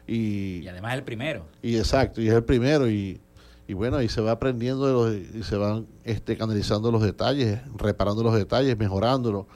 Y, 0.06 0.60
y 0.62 0.68
además 0.68 0.92
es 0.92 0.98
el 0.98 1.04
primero. 1.04 1.46
Y 1.62 1.76
exacto, 1.76 2.20
y 2.20 2.28
es 2.28 2.34
el 2.34 2.44
primero 2.44 2.88
y, 2.88 3.20
y 3.66 3.74
bueno, 3.74 4.00
y 4.02 4.08
se 4.08 4.20
va 4.20 4.32
aprendiendo 4.32 4.86
de 4.86 4.92
los, 4.92 5.34
y 5.34 5.42
se 5.42 5.56
van 5.56 5.86
este, 6.04 6.36
canalizando 6.36 6.92
los 6.92 7.02
detalles, 7.02 7.60
reparando 7.76 8.22
los 8.22 8.34
detalles, 8.34 8.76
mejorándolos. 8.78 9.46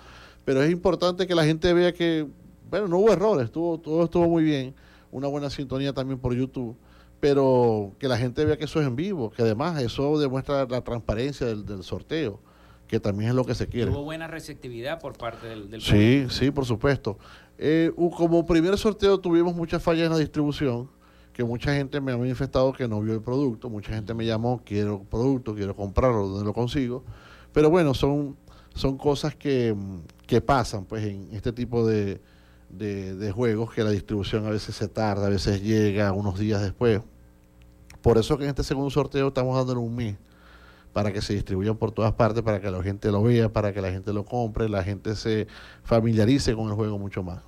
Pero 0.44 0.62
es 0.62 0.70
importante 0.70 1.26
que 1.26 1.34
la 1.34 1.44
gente 1.44 1.72
vea 1.72 1.92
que 1.92 2.26
bueno, 2.70 2.86
no 2.86 2.98
hubo 2.98 3.12
errores, 3.12 3.46
estuvo, 3.46 3.78
todo 3.78 4.04
estuvo 4.04 4.28
muy 4.28 4.44
bien, 4.44 4.74
una 5.10 5.26
buena 5.26 5.50
sintonía 5.50 5.92
también 5.92 6.20
por 6.20 6.34
YouTube, 6.34 6.76
pero 7.18 7.92
que 7.98 8.06
la 8.06 8.16
gente 8.16 8.44
vea 8.44 8.56
que 8.56 8.64
eso 8.64 8.80
es 8.80 8.86
en 8.86 8.94
vivo, 8.94 9.30
que 9.30 9.42
además 9.42 9.82
eso 9.82 10.18
demuestra 10.18 10.66
la 10.66 10.80
transparencia 10.82 11.48
del, 11.48 11.82
sorteo, 11.82 12.40
que 12.90 12.98
también 12.98 13.30
es 13.30 13.36
lo 13.36 13.44
que 13.44 13.54
se 13.54 13.68
quiere. 13.68 13.88
Hubo 13.88 14.02
buena 14.02 14.26
receptividad 14.26 14.98
por 14.98 15.16
parte 15.16 15.46
del, 15.46 15.70
del 15.70 15.80
Sí, 15.80 16.26
sí, 16.28 16.50
por 16.50 16.66
supuesto. 16.66 17.16
Eh, 17.56 17.92
como 18.16 18.44
primer 18.44 18.76
sorteo 18.76 19.20
tuvimos 19.20 19.54
muchas 19.54 19.80
fallas 19.80 20.06
en 20.06 20.12
la 20.12 20.18
distribución, 20.18 20.90
que 21.32 21.44
mucha 21.44 21.72
gente 21.72 22.00
me 22.00 22.10
ha 22.10 22.16
manifestado 22.16 22.72
que 22.72 22.88
no 22.88 23.00
vio 23.00 23.14
el 23.14 23.22
producto, 23.22 23.70
mucha 23.70 23.92
gente 23.94 24.12
me 24.12 24.26
llamó, 24.26 24.60
quiero 24.64 25.04
producto, 25.04 25.54
quiero 25.54 25.76
comprarlo, 25.76 26.26
¿dónde 26.26 26.44
lo 26.44 26.52
consigo? 26.52 27.04
Pero 27.52 27.70
bueno, 27.70 27.94
son, 27.94 28.36
son 28.74 28.98
cosas 28.98 29.36
que, 29.36 29.72
que 30.26 30.40
pasan 30.40 30.84
pues 30.84 31.04
en 31.04 31.28
este 31.30 31.52
tipo 31.52 31.86
de, 31.86 32.20
de, 32.70 33.30
juegos 33.30 33.72
que 33.72 33.84
la 33.84 33.90
distribución 33.90 34.46
a 34.46 34.50
veces 34.50 34.74
se 34.74 34.88
tarda, 34.88 35.28
a 35.28 35.30
veces 35.30 35.62
llega 35.62 36.10
unos 36.10 36.40
días 36.40 36.60
después. 36.60 37.00
Por 38.02 38.18
eso 38.18 38.36
que 38.36 38.42
en 38.42 38.50
este 38.50 38.64
segundo 38.64 38.90
sorteo 38.90 39.28
estamos 39.28 39.56
dándole 39.56 39.78
un 39.78 39.94
mes 39.94 40.16
para 40.92 41.12
que 41.12 41.22
se 41.22 41.34
distribuyan 41.34 41.76
por 41.76 41.92
todas 41.92 42.12
partes, 42.12 42.42
para 42.42 42.60
que 42.60 42.70
la 42.70 42.82
gente 42.82 43.10
lo 43.10 43.22
vea, 43.22 43.48
para 43.48 43.72
que 43.72 43.80
la 43.80 43.90
gente 43.90 44.12
lo 44.12 44.24
compre, 44.24 44.68
la 44.68 44.82
gente 44.82 45.14
se 45.14 45.46
familiarice 45.84 46.54
con 46.54 46.68
el 46.68 46.74
juego 46.74 46.98
mucho 46.98 47.22
más. 47.22 47.42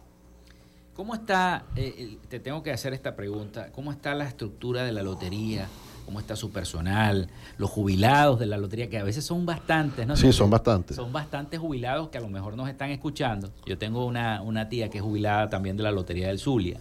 ¿Cómo 0.95 1.15
está, 1.15 1.65
eh, 1.75 2.19
te 2.29 2.39
tengo 2.39 2.63
que 2.63 2.71
hacer 2.71 2.93
esta 2.93 3.17
pregunta, 3.17 3.71
cómo 3.73 3.91
está 3.91 4.15
la 4.15 4.25
estructura 4.25 4.85
de 4.85 4.93
la 4.93 5.03
lotería? 5.03 5.69
cómo 6.05 6.21
está 6.21 6.37
su 6.37 6.51
personal, 6.51 7.29
los 7.59 7.71
jubilados 7.71 8.39
de 8.39 8.47
la 8.47 8.59
lotería, 8.59 8.89
que 8.89 8.99
a 8.99 9.05
veces 9.05 9.25
son 9.25 9.47
bastantes, 9.47 10.07
¿no? 10.07 10.17
Sí, 10.17 10.33
son 10.33 10.51
bastantes. 10.51 10.97
Son 10.97 11.13
bastantes 11.13 11.61
jubilados 11.61 12.09
que 12.09 12.19
a 12.19 12.21
lo 12.21 12.29
mejor 12.29 12.57
nos 12.57 12.69
están 12.69 12.91
escuchando. 12.91 13.51
Yo 13.67 13.79
tengo 13.79 14.05
una, 14.07 14.43
una 14.43 14.69
tía 14.69 14.91
que 14.91 14.99
es 14.99 15.05
jubilada 15.05 15.49
también 15.49 15.77
de 15.77 15.83
la 15.83 15.91
Lotería 15.91 16.29
del 16.29 16.39
Zulia. 16.39 16.81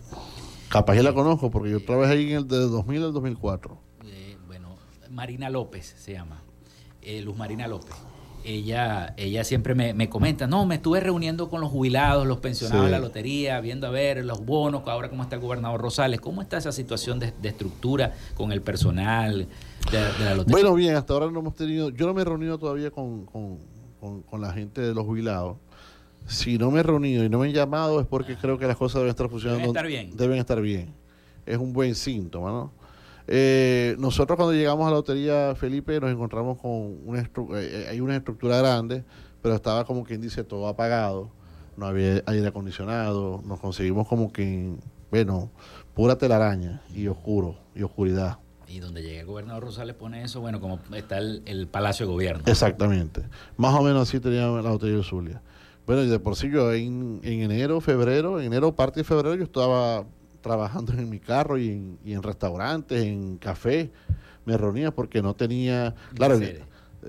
Capaz 0.70 0.96
que 0.96 1.04
la 1.04 1.14
conozco, 1.14 1.52
porque 1.52 1.72
yo 1.72 1.84
trabajé 1.84 2.14
ahí 2.14 2.32
en 2.32 2.38
el 2.38 2.48
de 2.48 2.58
2000 2.58 3.04
al 3.04 3.14
2004. 3.14 3.78
Eh, 4.06 4.38
bueno, 4.48 4.76
Marina 5.10 5.50
López 5.50 5.96
se 5.98 6.14
llama, 6.14 6.42
eh, 7.02 7.22
Luz 7.22 7.38
Marina 7.38 7.68
López 7.68 7.96
ella, 8.44 9.14
ella 9.18 9.44
siempre 9.44 9.76
me, 9.76 10.10
comenta, 10.10 10.48
no, 10.48 10.66
me 10.66 10.76
estuve 10.76 11.00
reuniendo 11.00 11.50
con 11.50 11.62
los 11.62 11.70
jubilados, 11.70 12.26
los 12.26 12.40
pensionados 12.40 12.86
de 12.86 12.92
la 12.92 13.00
lotería, 13.00 13.60
viendo 13.62 13.88
a 13.88 13.92
ver 13.92 14.24
los 14.26 14.46
bonos, 14.46 14.84
ahora 14.88 15.10
cómo 15.10 15.24
está 15.24 15.36
el 15.36 15.42
gobernador 15.42 15.82
Rosales, 15.82 16.20
cómo 16.20 16.42
está 16.42 16.58
esa 16.58 16.72
situación 16.72 17.20
de, 17.20 17.34
estructura 17.44 18.14
con 18.36 18.52
el 18.52 18.62
personal 18.62 19.48
de, 19.92 20.00
la 20.24 20.36
lotería. 20.36 20.52
Bueno, 20.52 20.74
bien, 20.74 20.96
hasta 20.96 21.14
ahora 21.14 21.30
no 21.30 21.40
hemos 21.40 21.56
tenido, 21.56 21.90
yo 21.90 22.08
no 22.08 22.14
me 22.14 22.22
he 22.22 22.26
reunido 22.26 22.58
todavía 22.58 22.92
con, 22.92 23.28
la 24.40 24.54
gente 24.54 24.82
de 24.82 24.94
los 24.94 25.06
jubilados. 25.06 25.58
Si 26.28 26.58
no 26.58 26.72
me 26.72 26.80
he 26.80 26.84
reunido 26.84 27.24
y 27.24 27.30
no 27.30 27.40
me 27.40 27.48
han 27.48 27.54
llamado 27.54 28.00
es 28.00 28.08
porque 28.08 28.36
creo 28.36 28.58
que 28.58 28.68
las 28.68 28.78
cosas 28.78 29.02
deben 29.02 29.10
estar 29.10 29.30
funcionando. 29.30 29.62
Deben 29.62 29.76
estar 29.76 29.88
bien. 29.88 30.18
Deben 30.18 30.38
estar 30.38 30.62
bien. 30.62 30.94
Es 31.46 31.58
un 31.58 31.74
buen 31.74 31.96
síntoma, 31.96 32.50
¿no? 32.52 32.72
Eh, 33.28 33.96
nosotros 34.00 34.36
cuando 34.36 34.54
llegamos 34.54 34.88
a 34.88 34.90
la 34.90 34.98
lotería, 34.98 35.56
Felipe, 35.56 36.00
nos 36.00 36.12
encontramos 36.12 36.58
con 36.60 37.00
una, 37.06 37.30
eh, 37.56 37.88
hay 37.90 38.02
una 38.02 38.16
estructura 38.16 38.58
grande, 38.58 39.04
pero 39.42 39.56
estaba 39.56 39.86
como 39.86 40.04
quien 40.04 40.22
dice 40.22 40.44
todo 40.44 40.68
apagado, 40.68 41.32
no 41.78 41.86
había 41.86 42.22
aire 42.26 42.48
acondicionado, 42.48 43.42
nos 43.46 43.60
conseguimos 43.60 44.08
como 44.08 44.32
que, 44.32 44.76
bueno, 45.10 45.52
pura 45.94 46.18
telaraña 46.18 46.82
y 46.94 47.08
oscuro 47.08 47.58
y 47.76 47.84
oscuridad. 47.84 48.40
Y 48.68 48.80
donde 48.80 49.02
llega 49.02 49.20
el 49.20 49.26
gobernador 49.26 49.64
Rosales 49.64 49.96
pone 49.96 50.24
eso, 50.24 50.40
bueno, 50.40 50.62
como 50.62 50.80
está 50.96 51.18
el, 51.18 51.68
Palacio 51.70 52.06
de 52.06 52.12
Gobierno. 52.14 52.44
Exactamente. 52.46 53.22
Más 53.58 53.78
o 53.78 53.84
menos 53.84 54.08
así 54.08 54.20
tenía 54.20 54.48
la 54.48 54.62
Lotería 54.62 54.98
de 54.98 55.04
Zulia. 55.04 55.42
Bueno, 55.86 56.04
y 56.04 56.08
de 56.08 56.20
por 56.20 56.38
sí 56.38 56.50
yo 56.50 56.72
en, 56.72 57.20
en 57.24 57.42
enero, 57.42 57.82
febrero, 57.82 58.40
en 58.40 58.48
enero, 58.48 58.74
parte 58.74 59.02
de 59.02 59.04
febrero, 59.04 59.36
yo 59.36 59.44
estaba 59.44 60.06
trabajando 60.42 60.94
en 60.94 61.10
mi 61.10 61.20
carro 61.20 61.58
y 61.58 61.70
en, 61.70 62.00
y 62.04 62.14
en 62.14 62.24
restaurantes, 62.24 63.04
en 63.04 63.38
café, 63.38 63.92
me 64.46 64.58
reunía 64.58 64.92
porque 64.92 65.22
no 65.22 65.36
tenía, 65.36 65.96
claro, 66.16 66.36
eh, 66.40 66.64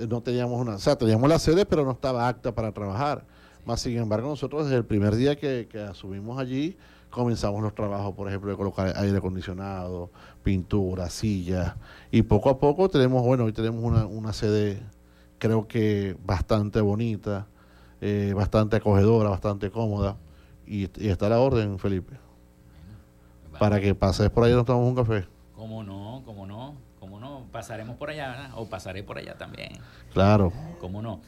no 0.09 0.23
teníamos 0.23 0.61
una, 0.61 0.75
o 0.75 0.79
sea, 0.79 0.97
teníamos 0.97 1.29
la 1.29 1.39
sede, 1.39 1.67
pero 1.67 1.85
no 1.85 1.93
estaba 1.93 2.29
acta 2.29 2.55
para 2.55 2.73
trabajar. 2.73 3.25
Más 3.65 3.81
sin 3.81 3.97
embargo, 3.97 4.29
nosotros 4.29 4.65
desde 4.65 4.77
el 4.77 4.85
primer 4.85 5.15
día 5.15 5.37
que, 5.37 5.69
que 5.71 5.81
asumimos 5.81 6.39
allí, 6.39 6.77
comenzamos 7.11 7.63
los 7.63 7.75
trabajos, 7.75 8.15
por 8.15 8.29
ejemplo, 8.29 8.51
de 8.51 8.57
colocar 8.57 8.93
aire 8.97 9.19
acondicionado, 9.19 10.11
pintura, 10.43 11.09
sillas, 11.11 11.75
y 12.11 12.23
poco 12.23 12.51
a 12.51 12.59
poco 12.59 12.89
tenemos, 12.89 13.23
bueno, 13.23 13.45
hoy 13.45 13.53
tenemos 13.53 13.85
una, 13.85 14.07
una 14.07 14.33
sede, 14.33 14.83
creo 15.39 15.69
que 15.69 16.17
bastante 16.25 16.81
bonita, 16.81 17.47
eh, 18.01 18.33
bastante 18.35 18.77
acogedora, 18.77 19.29
bastante 19.29 19.71
cómoda, 19.71 20.17
y, 20.67 20.89
y 21.01 21.09
está 21.09 21.27
a 21.27 21.31
la 21.31 21.41
orden, 21.41 21.79
Felipe. 21.79 22.17
Para 23.59 23.81
que 23.81 23.95
pases 23.95 24.31
por 24.31 24.45
ahí 24.45 24.53
y 24.53 24.55
nos 24.55 24.65
tomamos 24.65 24.89
un 24.89 24.95
café. 24.97 25.27
¿Cómo 25.55 25.83
no? 25.83 26.23
¿Cómo 26.25 26.47
no? 26.47 26.75
¿Cómo 26.99 27.21
no? 27.21 27.47
Pasaremos 27.53 27.97
por 27.97 28.11
allá, 28.11 28.31
¿verdad? 28.31 28.51
O 28.57 28.67
pasaré 28.67 29.03
por 29.03 29.19
allá 29.19 29.35
también. 29.35 29.73
Claro. 30.13 30.53
¿Cómo 30.81 31.03
no? 31.03 31.21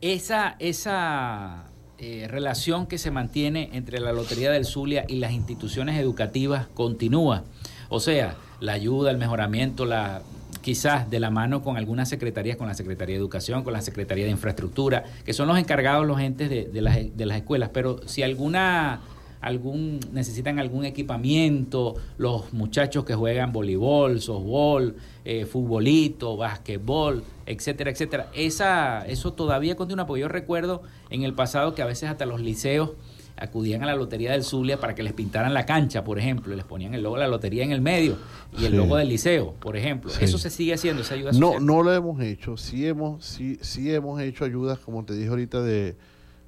Esa, 0.00 0.56
esa 0.58 1.64
eh, 1.98 2.26
relación 2.28 2.86
que 2.86 2.98
se 2.98 3.10
mantiene 3.10 3.70
entre 3.72 4.00
la 4.00 4.12
Lotería 4.12 4.50
del 4.50 4.64
Zulia 4.64 5.04
y 5.08 5.16
las 5.16 5.32
instituciones 5.32 5.98
educativas 5.98 6.66
continúa. 6.74 7.44
O 7.88 8.00
sea, 8.00 8.34
la 8.60 8.72
ayuda, 8.72 9.10
el 9.10 9.18
mejoramiento, 9.18 9.84
la 9.84 10.22
quizás 10.62 11.08
de 11.08 11.20
la 11.20 11.30
mano 11.30 11.62
con 11.62 11.76
algunas 11.76 12.08
secretarías, 12.08 12.56
con 12.56 12.66
la 12.66 12.74
Secretaría 12.74 13.14
de 13.14 13.20
Educación, 13.20 13.62
con 13.62 13.72
la 13.72 13.82
Secretaría 13.82 14.24
de 14.24 14.32
Infraestructura, 14.32 15.04
que 15.24 15.32
son 15.32 15.46
los 15.46 15.58
encargados, 15.58 16.04
los 16.06 16.20
entes 16.20 16.50
de, 16.50 16.64
de 16.64 16.80
las, 16.80 17.16
de 17.16 17.26
las 17.26 17.36
escuelas. 17.36 17.70
Pero 17.72 18.00
si 18.08 18.24
alguna 18.24 19.00
algún 19.46 20.00
necesitan 20.12 20.58
algún 20.58 20.84
equipamiento, 20.84 21.94
los 22.18 22.52
muchachos 22.52 23.04
que 23.04 23.14
juegan 23.14 23.52
voleibol, 23.52 24.20
softball, 24.20 24.96
eh, 25.24 25.46
futbolito, 25.46 26.36
basquetbol, 26.36 27.22
etcétera, 27.46 27.90
etcétera. 27.90 28.28
Esa, 28.34 29.06
eso 29.06 29.32
todavía 29.32 29.76
continúa, 29.76 30.06
porque 30.06 30.20
yo 30.22 30.28
recuerdo 30.28 30.82
en 31.10 31.22
el 31.22 31.32
pasado 31.34 31.74
que 31.74 31.82
a 31.82 31.86
veces 31.86 32.08
hasta 32.10 32.26
los 32.26 32.40
liceos 32.40 32.90
acudían 33.38 33.82
a 33.82 33.86
la 33.86 33.94
Lotería 33.96 34.32
del 34.32 34.42
Zulia 34.44 34.80
para 34.80 34.94
que 34.94 35.02
les 35.02 35.12
pintaran 35.12 35.52
la 35.52 35.66
cancha, 35.66 36.02
por 36.04 36.18
ejemplo, 36.18 36.52
y 36.54 36.56
les 36.56 36.64
ponían 36.64 36.94
el 36.94 37.02
logo 37.02 37.16
de 37.16 37.20
la 37.22 37.28
lotería 37.28 37.64
en 37.64 37.70
el 37.70 37.82
medio 37.82 38.16
y 38.58 38.64
el 38.64 38.70
Sí. 38.72 38.76
logo 38.78 38.96
del 38.96 39.08
liceo, 39.10 39.52
por 39.60 39.76
ejemplo. 39.76 40.10
Sí. 40.10 40.24
Eso 40.24 40.38
se 40.38 40.48
sigue 40.48 40.72
haciendo, 40.72 41.02
esa 41.02 41.14
ayuda 41.14 41.32
No, 41.32 41.48
social. 41.48 41.66
no 41.66 41.82
lo 41.82 41.92
hemos 41.92 42.20
hecho. 42.22 42.56
Sí 42.56 42.86
hemos, 42.86 43.24
sí, 43.26 43.58
sí 43.60 43.92
hemos 43.94 44.20
hecho 44.22 44.44
ayudas, 44.46 44.78
como 44.78 45.04
te 45.04 45.12
dije 45.14 45.28
ahorita, 45.28 45.60
de, 45.62 45.96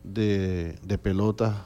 de, 0.03 0.77
de 0.83 0.97
pelotas, 0.99 1.57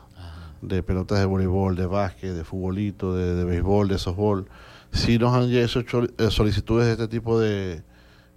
de 0.63 0.83
pelotas 0.83 1.19
de 1.19 1.27
voleibol, 1.27 1.77
de 1.77 1.87
básquet, 1.87 2.33
de 2.33 2.45
futbolito, 2.45 3.15
de, 3.15 3.35
de 3.35 3.45
béisbol, 3.45 3.89
de 3.89 3.99
softball. 3.99 4.47
Sí 4.93 5.19
nos 5.19 5.35
han 5.35 5.51
hecho 5.53 5.81
eh, 5.81 6.31
solicitudes 6.31 6.87
de 6.87 6.93
este 6.93 7.09
tipo 7.09 7.39
de, 7.41 7.83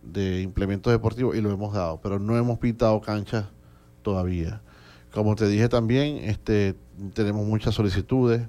de 0.03 0.41
implementos 0.41 0.91
deportivos 0.91 1.35
y 1.35 1.41
lo 1.41 1.51
hemos 1.51 1.73
dado, 1.73 1.99
pero 2.01 2.19
no 2.19 2.37
hemos 2.37 2.59
pintado 2.59 2.99
canchas 3.01 3.45
todavía. 4.01 4.61
Como 5.13 5.35
te 5.35 5.47
dije 5.47 5.69
también, 5.69 6.17
este, 6.17 6.75
tenemos 7.13 7.45
muchas 7.45 7.75
solicitudes. 7.75 8.41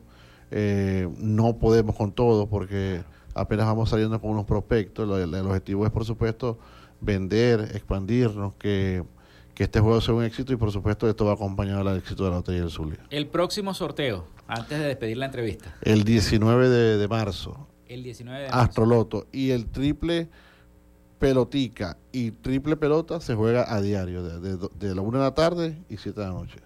eh, 0.50 1.08
no 1.18 1.58
podemos 1.58 1.96
con 1.96 2.12
todo 2.12 2.48
porque 2.48 3.02
apenas 3.34 3.66
vamos 3.66 3.90
saliendo 3.90 4.20
con 4.20 4.30
unos 4.30 4.44
prospectos. 4.46 5.06
Lo- 5.08 5.18
el 5.18 5.34
objetivo 5.34 5.84
es, 5.86 5.92
por 5.92 6.04
supuesto, 6.04 6.58
vender, 7.00 7.60
expandirnos, 7.74 8.54
que, 8.58 9.04
que 9.57 9.64
este 9.64 9.80
juego 9.80 10.02
sea 10.02 10.12
un 10.12 10.22
éxito 10.22 10.52
y, 10.52 10.57
por 10.57 10.70
supuesto, 10.70 11.09
esto 11.09 11.24
va 11.24 11.32
acompañado 11.32 11.82
del 11.82 11.96
éxito 11.96 12.24
de 12.24 12.30
la 12.30 12.36
Lotería 12.36 12.61
del 12.61 12.70
Zulia. 12.70 12.98
El 13.09 13.26
próximo 13.26 13.72
sorteo, 13.72 14.26
antes 14.46 14.78
de 14.78 14.84
despedir 14.84 15.16
la 15.16 15.24
entrevista, 15.24 15.74
El 15.80 16.04
19 16.04 16.68
de, 16.68 16.98
de 16.98 17.09
marzo, 17.09 17.66
el 17.88 18.02
19 18.02 18.42
de 18.42 18.48
marzo. 18.50 18.61
Astroloto 18.61 19.26
y 19.32 19.52
el 19.52 19.66
triple 19.66 20.28
pelotica 21.18 21.96
y 22.12 22.32
triple 22.32 22.76
pelota 22.76 23.18
se 23.22 23.34
juega 23.34 23.74
a 23.74 23.80
diario, 23.80 24.22
de, 24.22 24.59
de, 24.59 24.94
la 24.94 25.00
1 25.00 25.18
de 25.18 25.24
la 25.24 25.34
tarde 25.34 25.78
y 25.88 25.96
7 25.96 26.20
de 26.20 26.26
la 26.26 26.32
noche. 26.34 26.59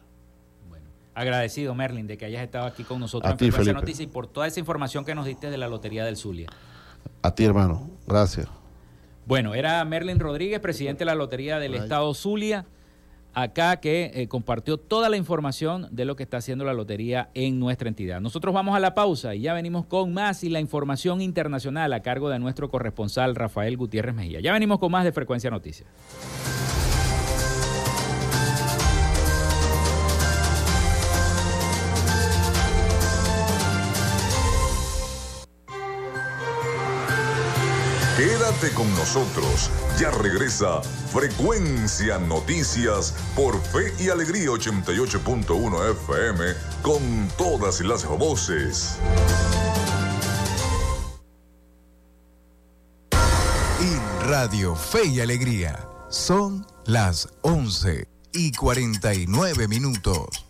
Agradecido, 1.14 1.76
Merlin, 1.76 2.08
de 2.08 2.18
que 2.18 2.24
hayas 2.24 2.42
estado 2.42 2.66
aquí 2.66 2.82
con 2.82 2.98
nosotros 2.98 3.28
A 3.28 3.32
en 3.32 3.38
ti, 3.38 3.44
Frecuencia 3.46 3.72
Felipe. 3.72 3.80
Noticias 3.82 4.08
y 4.08 4.10
por 4.10 4.26
toda 4.26 4.48
esa 4.48 4.58
información 4.58 5.04
que 5.04 5.14
nos 5.14 5.26
diste 5.26 5.48
de 5.48 5.58
la 5.58 5.68
Lotería 5.68 6.04
del 6.04 6.16
Zulia. 6.16 6.48
A 7.22 7.34
ti, 7.34 7.44
hermano. 7.44 7.88
Gracias. 8.08 8.48
Bueno, 9.26 9.54
era 9.54 9.84
Merlin 9.84 10.18
Rodríguez, 10.18 10.58
presidente 10.58 11.00
de 11.00 11.04
la 11.04 11.14
Lotería 11.14 11.60
del 11.60 11.76
Estado 11.76 12.12
Zulia, 12.14 12.66
acá 13.34 13.78
que 13.80 14.10
eh, 14.14 14.28
compartió 14.28 14.76
toda 14.78 15.08
la 15.08 15.16
información 15.16 15.88
de 15.90 16.04
lo 16.04 16.16
que 16.16 16.22
está 16.22 16.38
haciendo 16.38 16.64
la 16.64 16.74
Lotería 16.74 17.30
en 17.34 17.58
nuestra 17.58 17.88
entidad. 17.88 18.20
Nosotros 18.20 18.54
vamos 18.54 18.76
a 18.76 18.80
la 18.80 18.94
pausa 18.94 19.34
y 19.34 19.42
ya 19.42 19.54
venimos 19.54 19.86
con 19.86 20.12
más 20.12 20.44
y 20.44 20.48
la 20.48 20.60
información 20.60 21.20
internacional 21.20 21.92
a 21.92 22.00
cargo 22.00 22.28
de 22.28 22.38
nuestro 22.38 22.70
corresponsal 22.70 23.34
Rafael 23.34 23.76
Gutiérrez 23.76 24.14
Mejía. 24.14 24.40
Ya 24.40 24.52
venimos 24.52 24.78
con 24.78 24.92
más 24.92 25.04
de 25.04 25.12
Frecuencia 25.12 25.50
Noticias. 25.50 25.88
Quédate 38.50 38.74
con 38.74 38.92
nosotros. 38.94 39.70
Ya 39.96 40.10
regresa 40.10 40.82
Frecuencia 41.12 42.18
Noticias 42.18 43.14
por 43.36 43.60
Fe 43.62 43.94
y 44.02 44.08
Alegría 44.08 44.48
88.1 44.48 45.90
FM 45.92 46.44
con 46.82 47.28
todas 47.38 47.80
las 47.80 48.04
voces. 48.04 48.98
En 53.80 54.28
Radio 54.28 54.74
Fe 54.74 55.06
y 55.06 55.20
Alegría 55.20 55.88
son 56.08 56.66
las 56.86 57.28
11 57.42 58.08
y 58.32 58.50
49 58.50 59.68
minutos. 59.68 60.49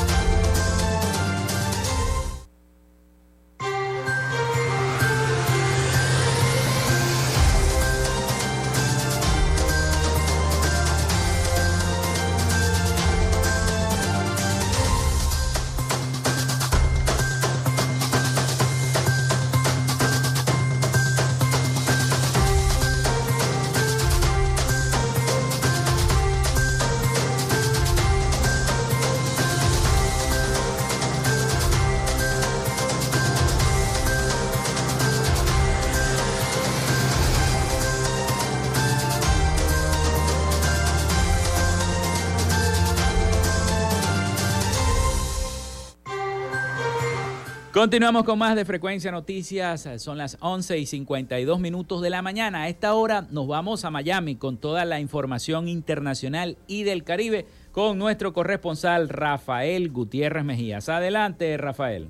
Continuamos 47.73 48.25
con 48.25 48.37
más 48.37 48.57
de 48.57 48.65
Frecuencia 48.65 49.13
Noticias. 49.13 49.87
Son 49.97 50.17
las 50.17 50.37
11 50.41 50.77
y 50.77 50.85
52 50.85 51.57
minutos 51.57 52.01
de 52.01 52.09
la 52.09 52.21
mañana. 52.21 52.63
A 52.63 52.67
esta 52.67 52.93
hora 52.95 53.27
nos 53.31 53.47
vamos 53.47 53.85
a 53.85 53.89
Miami 53.89 54.35
con 54.35 54.57
toda 54.57 54.83
la 54.83 54.99
información 54.99 55.69
internacional 55.69 56.57
y 56.67 56.83
del 56.83 57.05
Caribe 57.05 57.45
con 57.71 57.97
nuestro 57.97 58.33
corresponsal 58.33 59.07
Rafael 59.07 59.89
Gutiérrez 59.89 60.43
Mejías. 60.43 60.89
Adelante, 60.89 61.55
Rafael. 61.55 62.09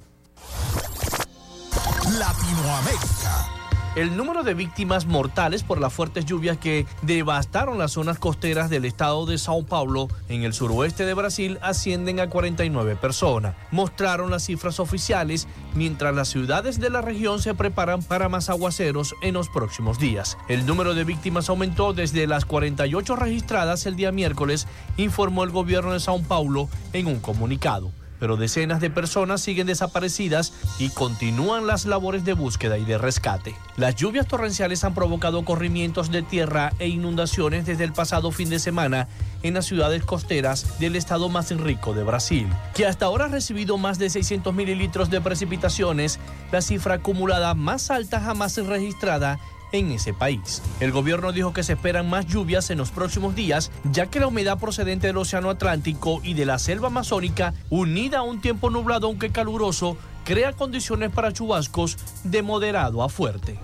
Latinoamérica. 2.18 3.61
El 3.94 4.16
número 4.16 4.44
de 4.44 4.54
víctimas 4.54 5.06
mortales 5.06 5.64
por 5.64 5.82
las 5.82 5.92
fuertes 5.92 6.26
lluvias 6.26 6.58
que 6.58 6.86
devastaron 7.02 7.78
las 7.78 7.92
zonas 7.92 8.20
costeras 8.20 8.70
del 8.70 8.86
estado 8.86 9.26
de 9.26 9.38
Sao 9.38 9.66
Paulo 9.66 10.08
en 10.30 10.44
el 10.44 10.54
suroeste 10.54 11.06
de 11.06 11.14
Brasil 11.14 11.60
ascienden 11.62 12.22
a 12.22 12.30
49 12.30 12.96
personas. 12.96 13.54
Mostraron 13.70 14.32
las 14.32 14.46
cifras 14.46 14.80
oficiales 14.80 15.46
mientras 15.76 16.16
las 16.16 16.30
ciudades 16.30 16.80
de 16.80 16.90
la 16.90 17.02
región 17.02 17.42
se 17.42 17.54
preparan 17.54 18.02
para 18.02 18.30
más 18.30 18.50
aguaceros 18.50 19.14
en 19.22 19.34
los 19.34 19.50
próximos 19.50 20.00
días. 20.00 20.38
El 20.48 20.66
número 20.66 20.94
de 20.94 21.04
víctimas 21.04 21.50
aumentó 21.50 21.92
desde 21.92 22.28
las 22.28 22.46
48 22.46 23.18
registradas 23.18 23.86
el 23.86 23.98
día 23.98 24.14
miércoles, 24.14 24.68
informó 24.96 25.44
el 25.44 25.52
gobierno 25.52 25.92
de 25.92 26.00
Sao 26.00 26.22
Paulo 26.22 26.70
en 26.94 27.08
un 27.08 27.20
comunicado 27.20 27.92
pero 28.22 28.38
decenas 28.38 28.80
de 28.80 28.92
personas 28.92 29.42
siguen 29.42 29.66
desaparecidas 29.66 30.54
y 30.78 30.90
continúan 30.90 31.66
las 31.66 31.86
labores 31.86 32.24
de 32.24 32.34
búsqueda 32.34 32.78
y 32.78 32.86
de 32.86 33.00
rescate. 33.00 33.56
Las 33.78 33.96
lluvias 33.96 34.28
torrenciales 34.28 34.84
han 34.84 34.94
provocado 34.94 35.44
corrimientos 35.44 36.12
de 36.12 36.22
tierra 36.22 36.72
e 36.78 36.88
inundaciones 36.88 37.66
desde 37.66 37.84
el 37.84 37.94
pasado 37.94 38.32
fin 38.32 38.52
de 38.52 38.60
semana 38.60 39.08
en 39.42 39.56
las 39.56 39.66
ciudades 39.66 40.06
costeras 40.06 40.80
del 40.80 40.96
estado 40.96 41.30
más 41.30 41.50
rico 41.50 41.96
de 41.96 42.04
Brasil, 42.04 42.48
que 42.76 42.86
hasta 42.86 43.08
ahora 43.08 43.26
ha 43.26 43.30
recibido 43.30 43.80
más 43.80 43.98
de 43.98 44.12
600 44.12 44.54
mililitros 44.54 45.10
de 45.10 45.20
precipitaciones, 45.20 46.20
la 46.52 46.62
cifra 46.62 46.96
acumulada 46.96 47.56
más 47.56 47.90
alta 47.90 48.22
jamás 48.22 48.56
registrada 48.58 49.40
en 49.72 49.92
ese 49.92 50.14
país. 50.14 50.62
El 50.80 50.92
gobierno 50.92 51.32
dijo 51.32 51.54
que 51.54 51.64
se 51.64 51.74
esperan 51.74 52.10
más 52.10 52.26
lluvias 52.26 52.70
en 52.70 52.78
los 52.78 52.92
próximos 52.92 53.36
días, 53.36 53.72
ya 53.92 54.08
que 54.08 54.20
la 54.20 54.28
humedad 54.28 54.60
procedente 54.60 55.08
del 55.08 55.18
Océano 55.18 55.50
Atlántico 55.50 56.22
y 56.24 56.34
de 56.34 56.46
la 56.46 56.60
selva 56.60 56.88
amazónica, 56.88 57.54
unida 57.70 58.20
a 58.20 58.24
un 58.24 58.42
tiempo 58.42 58.70
nublado 58.70 59.08
aunque 59.08 59.32
caluroso, 59.32 59.98
crea 60.24 60.54
condiciones 60.54 61.12
para 61.12 61.34
chubascos 61.34 61.98
de 62.24 62.42
moderado 62.42 63.04
a 63.04 63.10
fuerte. 63.10 63.60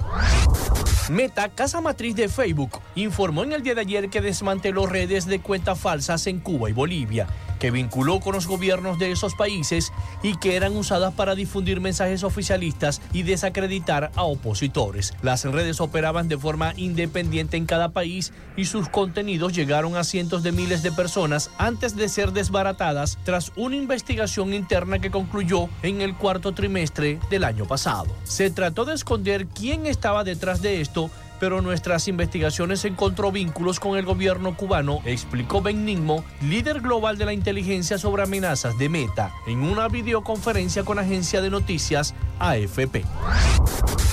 Meta, 1.10 1.50
casa 1.50 1.80
matriz 1.80 2.16
de 2.16 2.28
Facebook, 2.28 2.82
informó 2.96 3.44
en 3.44 3.54
el 3.54 3.64
día 3.64 3.76
de 3.76 3.82
ayer 3.82 4.10
que 4.10 4.20
desmanteló 4.20 4.88
redes 4.88 5.26
de 5.26 5.40
cuentas 5.40 5.80
falsas 5.80 6.28
en 6.28 6.40
Cuba 6.40 6.70
y 6.70 6.74
Bolivia 6.74 7.28
que 7.58 7.72
vinculó 7.72 8.20
con 8.20 8.34
los 8.34 8.48
gobiernos 8.48 9.00
de 9.00 9.12
esos 9.12 9.36
países 9.36 9.92
y 10.24 10.38
que 10.38 10.56
eran 10.56 10.76
usadas 10.76 11.14
para 11.14 11.36
difundir 11.36 11.82
mensajes 11.82 12.24
oficialistas 12.24 13.02
y 13.14 13.24
desacreditar 13.24 14.12
a 14.16 14.24
opositores. 14.24 15.14
Las 15.22 15.44
redes 15.44 15.82
operaban 15.82 16.28
de 16.28 16.38
forma 16.38 16.74
independiente 16.78 17.58
en 17.58 17.66
cada 17.66 17.90
país 17.90 18.34
y 18.56 18.66
sus 18.66 18.90
contenidos 18.90 19.54
llegaron 19.54 19.96
a 19.96 20.04
cientos 20.04 20.44
de 20.44 20.52
miles 20.52 20.84
de 20.84 20.92
personas 20.92 21.50
antes 21.58 21.96
de 21.96 22.10
ser 22.10 22.32
desbaratadas 22.32 23.18
tras 23.24 23.52
una 23.56 23.76
investigación 23.76 24.54
interna 24.54 25.00
que 25.00 25.12
concluyó 25.12 25.70
en 25.84 26.02
el 26.02 26.16
cuarto 26.16 26.54
trimestre 26.54 27.20
del 27.30 27.44
año 27.44 27.66
pasado. 27.66 28.08
Se 28.24 28.50
trató 28.50 28.86
de 28.86 28.94
esconder 28.96 29.48
quién 29.48 29.86
estaba 29.86 30.24
detrás 30.24 30.62
de 30.62 30.82
esto 30.82 31.10
pero 31.40 31.62
nuestras 31.62 32.08
investigaciones 32.08 32.86
encontró 32.86 33.32
vínculos 33.32 33.80
con 33.80 33.98
el 33.98 34.06
gobierno 34.06 34.56
cubano, 34.56 35.00
explicó 35.06 35.62
Ben 35.62 35.86
Ningmo, 35.86 36.24
líder 36.42 36.82
global 36.82 37.18
de 37.18 37.26
la 37.26 37.34
inteligencia 37.34 37.98
sobre 37.98 38.24
amenazas 38.24 38.78
de 38.78 38.90
Meta, 38.90 39.32
en 39.48 39.60
una 39.60 39.88
videoconferencia 39.88 40.84
con 40.84 41.00
agencia 41.00 41.42
de 41.42 41.50
noticias 41.50 42.16
AFP. 42.40 43.04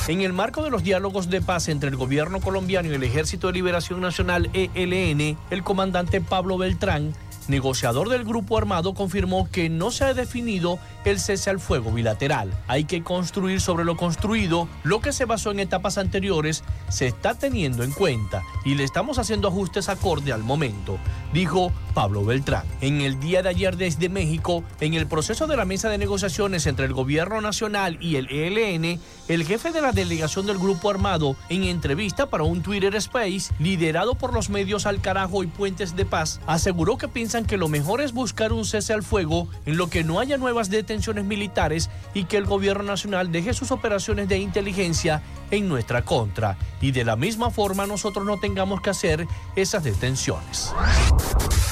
En 0.07 0.21
el 0.21 0.35
marco 0.35 0.63
de 0.63 0.71
los 0.71 0.83
diálogos 0.83 1.31
de 1.31 1.41
paz 1.41 1.69
entre 1.69 1.89
el 1.89 1.97
gobierno 1.97 2.41
colombiano 2.41 2.91
y 2.91 2.95
el 2.95 3.03
Ejército 3.03 3.47
de 3.47 3.55
Liberación 3.55 4.01
Nacional 4.03 4.51
ELN, 4.53 5.39
el 5.51 5.63
comandante 5.63 6.21
Pablo 6.21 6.59
Beltrán 6.59 7.15
negociador 7.49 8.09
del 8.09 8.25
grupo 8.25 8.59
armado, 8.59 8.95
confirmó 8.95 9.49
que 9.51 9.69
no 9.69 9.91
se 9.91 10.05
ha 10.05 10.15
definido 10.15 10.79
el 11.05 11.21
cese 11.21 11.51
al 11.51 11.61
fuego 11.61 11.93
bilateral. 11.93 12.53
Hay 12.67 12.85
que 12.85 13.03
construir 13.03 13.61
sobre 13.61 13.85
lo 13.85 13.97
construido, 13.97 14.69
lo 14.83 15.01
que 15.01 15.13
se 15.13 15.25
basó 15.25 15.51
en 15.51 15.61
etapas 15.61 15.99
anteriores 15.99 16.65
se 16.89 17.07
está 17.07 17.35
teniendo 17.35 17.83
en 17.83 17.93
cuenta 17.93 18.43
y 18.65 18.75
le 18.75 18.85
estamos 18.85 19.19
haciendo 19.19 19.49
ajustes 19.49 19.89
acorde 19.89 20.33
al 20.33 20.43
momento, 20.43 20.99
dijo 21.33 21.73
Pablo 21.95 22.25
Beltrán. 22.25 22.67
En 22.81 23.01
el 23.01 23.21
día 23.21 23.43
de 23.43 23.49
ayer 23.49 23.77
desde 23.77 24.09
México, 24.09 24.65
en 24.81 24.95
el 24.95 25.07
proceso 25.07 25.47
de 25.47 25.57
la 25.57 25.65
mesa 25.65 25.89
de 25.89 25.99
negociaciones 25.99 26.67
entre 26.67 26.87
el 26.87 26.93
gobierno 26.93 27.41
nacional 27.41 27.99
y 28.01 28.17
el 28.17 28.29
ELN, 28.31 29.01
el 29.29 29.45
jefe 29.45 29.73
de 29.73 29.81
la 29.81 29.93
delegación 29.93 30.47
del 30.47 30.59
grupo 30.59 30.91
armado, 30.91 31.37
en 31.49 31.65
entrevista 31.65 32.27
para 32.27 32.45
un 32.45 32.63
Twitter 32.63 32.95
Space 32.97 33.53
liderado 33.59 34.15
por 34.15 34.33
los 34.33 34.51
medios 34.51 34.87
Al 34.87 35.01
Carajo 35.01 35.43
y 35.43 35.47
Puentes 35.47 35.97
de 35.97 36.05
Paz, 36.05 36.41
aseguró 36.47 36.99
que 36.99 37.09
que 37.43 37.57
lo 37.57 37.69
mejor 37.69 38.01
es 38.01 38.13
buscar 38.13 38.53
un 38.53 38.65
cese 38.65 38.93
al 38.93 39.03
fuego 39.03 39.49
en 39.67 39.77
lo 39.77 39.91
que 39.91 40.05
no 40.05 40.21
haya 40.21 40.37
nuevas 40.37 40.71
detenciones 40.71 41.25
militares 41.25 41.91
y 42.15 42.27
que 42.27 42.37
el 42.37 42.45
gobierno 42.45 42.85
nacional 42.85 43.33
deje 43.33 43.53
sus 43.53 43.73
operaciones 43.73 44.29
de 44.29 44.39
inteligencia 44.39 45.21
en 45.51 45.69
nuestra 45.69 46.05
contra 46.05 46.57
y 46.81 46.93
de 46.93 47.05
la 47.05 47.17
misma 47.17 47.51
forma 47.51 47.87
nosotros 47.87 48.25
no 48.25 48.39
tengamos 48.39 48.81
que 48.81 48.91
hacer 48.91 49.27
esas 49.57 49.83
detenciones. 49.83 50.73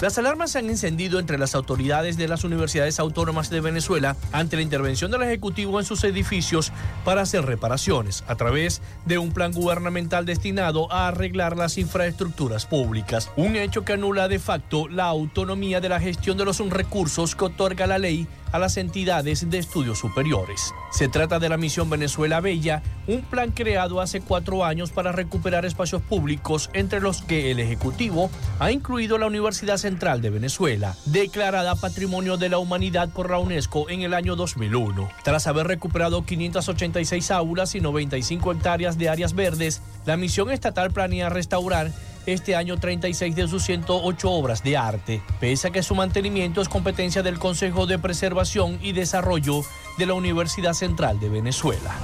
Las 0.01 0.19
alarmas 0.19 0.51
se 0.51 0.59
han 0.59 0.69
encendido 0.69 1.21
entre 1.21 1.39
las 1.39 1.55
autoridades 1.55 2.17
de 2.17 2.27
las 2.27 2.43
universidades 2.43 2.99
autónomas 2.99 3.51
de 3.51 3.61
Venezuela 3.61 4.17
ante 4.33 4.57
la 4.57 4.63
intervención 4.63 5.13
del 5.13 5.23
Ejecutivo 5.23 5.79
en 5.79 5.87
sus 5.87 6.03
edificios 6.03 6.73
para 7.05 7.23
hacer 7.23 7.45
reparaciones 7.45 8.25
a 8.27 8.35
través 8.35 8.83
de 9.05 9.19
un 9.19 9.31
plan 9.31 9.53
gubernamental 9.53 10.27
destinado 10.27 10.91
a 10.91 11.07
arreglar 11.07 11.57
las 11.57 11.79
infraestructuras 11.79 12.67
públicas, 12.67 13.31
un 13.37 13.55
hecho 13.55 13.85
que 13.85 13.93
anula 13.93 14.27
de 14.27 14.41
facto 14.41 14.89
la 14.89 15.05
autonomía 15.05 15.52
de 15.53 15.89
la 15.91 16.01
gestión 16.01 16.39
de 16.39 16.47
los 16.47 16.59
recursos 16.71 17.37
que 17.37 17.45
otorga 17.45 17.87
la 17.87 17.99
ley 17.99 18.27
a 18.53 18.59
las 18.59 18.79
entidades 18.79 19.51
de 19.51 19.59
estudios 19.59 19.99
superiores. 19.99 20.73
Se 20.91 21.09
trata 21.09 21.39
de 21.39 21.51
la 21.51 21.59
misión 21.59 21.91
Venezuela 21.91 22.41
Bella, 22.41 22.83
un 23.07 23.21
plan 23.21 23.51
creado 23.51 24.01
hace 24.01 24.23
cuatro 24.23 24.65
años 24.65 24.93
para 24.93 25.13
recuperar 25.13 25.67
espacios 25.67 26.01
públicos 26.01 26.71
entre 26.73 27.01
los 27.01 27.21
que 27.21 27.51
el 27.51 27.61
Ejecutivo 27.61 28.31
ha 28.61 28.73
incluido 28.73 29.19
la 29.19 29.27
Universidad 29.27 29.77
Central 29.77 30.23
de 30.23 30.31
Venezuela, 30.31 30.97
declarada 31.05 31.75
Patrimonio 31.77 32.39
de 32.39 32.49
la 32.49 32.59
Humanidad 32.59 33.11
por 33.11 33.31
la 33.31 33.39
UNESCO 33.39 33.91
en 33.91 34.01
el 34.01 34.15
año 34.15 34.35
2001. 34.37 35.11
Tras 35.23 35.47
haber 35.47 35.67
recuperado 35.67 36.25
586 36.25 37.31
aulas 37.31 37.75
y 37.75 37.81
95 37.81 38.53
hectáreas 38.53 38.97
de 38.97 39.11
áreas 39.11 39.35
verdes, 39.35 39.83
la 40.07 40.17
misión 40.17 40.51
estatal 40.51 40.93
planea 40.93 41.29
restaurar 41.29 41.91
este 42.27 42.57
año 42.57 42.77
36 42.77 43.35
de 43.35 43.49
sus 43.49 43.63
108 43.65 44.31
obras 44.31 44.63
de 44.63 44.77
arte, 44.77 45.23
pese 45.41 45.69
a 45.69 45.71
que 45.71 45.83
su 45.83 45.95
mantenimiento 45.95 46.61
es 46.61 46.69
competencia 46.69 47.23
del 47.23 47.39
Consejo 47.39 47.87
de 47.87 47.99
Preservación 47.99 48.79
y 48.83 48.93
Desarrollo 48.93 49.63
de 49.99 50.07
la 50.07 50.15
Universidad 50.15 50.75
Central 50.75 51.21
de 51.21 51.29
Venezuela. 51.29 51.95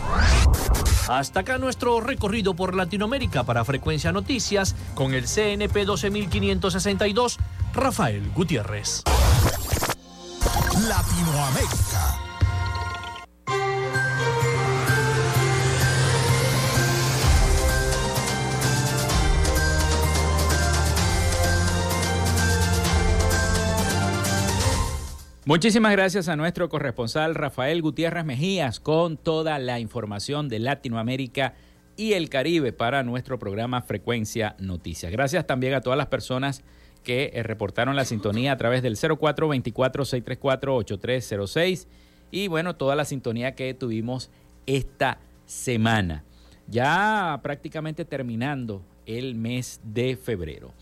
Hasta 1.09 1.41
acá 1.41 1.57
nuestro 1.59 2.01
recorrido 2.01 2.55
por 2.55 2.75
Latinoamérica 2.75 3.45
para 3.45 3.65
Frecuencia 3.65 4.13
Noticias 4.13 4.75
con 4.95 5.15
el 5.15 5.25
CNP 5.25 5.85
12562, 5.87 7.39
Rafael 7.73 8.31
Gutiérrez. 8.35 9.05
Latinoamérica. 10.87 12.28
Muchísimas 25.49 25.93
gracias 25.93 26.29
a 26.29 26.37
nuestro 26.37 26.69
corresponsal 26.69 27.35
Rafael 27.35 27.81
Gutiérrez 27.81 28.27
Mejías 28.27 28.81
con 28.81 29.17
toda 29.17 29.59
la 29.59 29.81
información 29.81 30.51
de 30.51 30.59
Latinoamérica 30.59 31.55
y 31.97 32.13
el 32.13 32.29
Caribe 32.29 32.75
para 32.75 33.03
nuestro 33.03 33.39
programa 33.39 33.81
Frecuencia 33.81 34.57
Noticias. 34.59 35.11
Gracias 35.11 35.47
también 35.47 35.73
a 35.73 35.81
todas 35.81 35.97
las 35.97 36.09
personas 36.09 36.65
que 37.03 37.31
eh, 37.33 37.43
reportaron 37.43 37.97
la 37.97 38.05
sintonía 38.05 38.53
a 38.53 38.59
través 38.59 38.83
del 38.83 38.97
0424-634-8306 38.97 41.87
y 42.31 42.49
bueno, 42.49 42.77
toda 42.77 42.95
la 42.95 43.07
sintonía 43.07 43.55
que 43.55 43.73
tuvimos 43.73 44.31
esta 44.67 45.19
semana. 45.47 46.25
Ya 46.67 47.41
prácticamente 47.43 48.05
terminando 48.05 48.85
el 49.07 49.35
mes 49.35 49.81
de 49.83 50.19
febrero. 50.19 50.75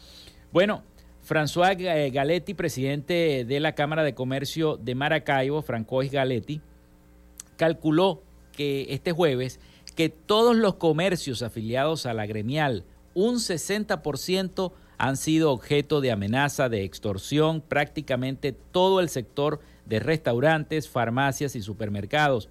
Bueno, 0.51 0.83
François 1.27 1.75
eh, 1.77 2.11
Galetti, 2.11 2.55
presidente 2.55 3.45
de 3.45 3.59
la 3.59 3.75
Cámara 3.75 4.05
de 4.05 4.15
Comercio 4.15 4.77
de 4.77 4.95
Maracaibo, 4.95 5.61
Francois 5.61 6.09
Galetti, 6.09 6.61
calculó 7.57 8.23
que 8.53 8.87
este 8.91 9.11
jueves 9.11 9.59
que 9.97 10.09
todos 10.09 10.55
los 10.55 10.77
comercios 10.77 11.43
afiliados 11.43 12.07
a 12.07 12.15
la 12.15 12.27
gremial, 12.27 12.85
un 13.15 13.37
60% 13.37 14.73
han 14.99 15.17
sido 15.17 15.51
objeto 15.51 16.01
de 16.01 16.13
amenaza, 16.13 16.69
de 16.69 16.85
extorsión, 16.85 17.61
prácticamente 17.61 18.53
todo 18.53 19.01
el 19.01 19.09
sector 19.09 19.59
de 19.85 19.99
restaurantes, 19.99 20.89
farmacias 20.89 21.57
y 21.57 21.63
supermercados. 21.63 22.49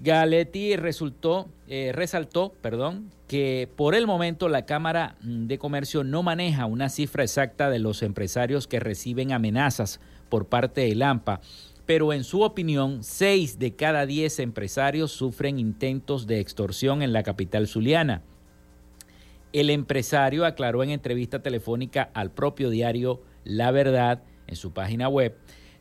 Galetti 0.00 0.76
resultó, 0.76 1.48
eh, 1.66 1.90
resaltó 1.92 2.52
perdón, 2.60 3.10
que 3.26 3.68
por 3.76 3.94
el 3.94 4.06
momento 4.06 4.48
la 4.48 4.64
Cámara 4.64 5.16
de 5.20 5.58
Comercio 5.58 6.04
no 6.04 6.22
maneja 6.22 6.66
una 6.66 6.88
cifra 6.88 7.24
exacta 7.24 7.68
de 7.68 7.78
los 7.78 8.02
empresarios 8.02 8.66
que 8.66 8.80
reciben 8.80 9.32
amenazas 9.32 10.00
por 10.28 10.46
parte 10.46 10.82
del 10.82 11.02
AMPA, 11.02 11.40
pero 11.84 12.12
en 12.12 12.22
su 12.22 12.42
opinión, 12.42 13.02
seis 13.02 13.58
de 13.58 13.74
cada 13.74 14.06
diez 14.06 14.38
empresarios 14.38 15.10
sufren 15.10 15.58
intentos 15.58 16.26
de 16.26 16.38
extorsión 16.38 17.02
en 17.02 17.12
la 17.12 17.22
capital 17.22 17.66
zuliana. 17.66 18.22
El 19.52 19.70
empresario 19.70 20.44
aclaró 20.44 20.82
en 20.82 20.90
entrevista 20.90 21.40
telefónica 21.42 22.10
al 22.12 22.30
propio 22.30 22.70
diario 22.70 23.22
La 23.44 23.70
Verdad 23.70 24.22
en 24.46 24.56
su 24.56 24.72
página 24.72 25.08
web 25.08 25.34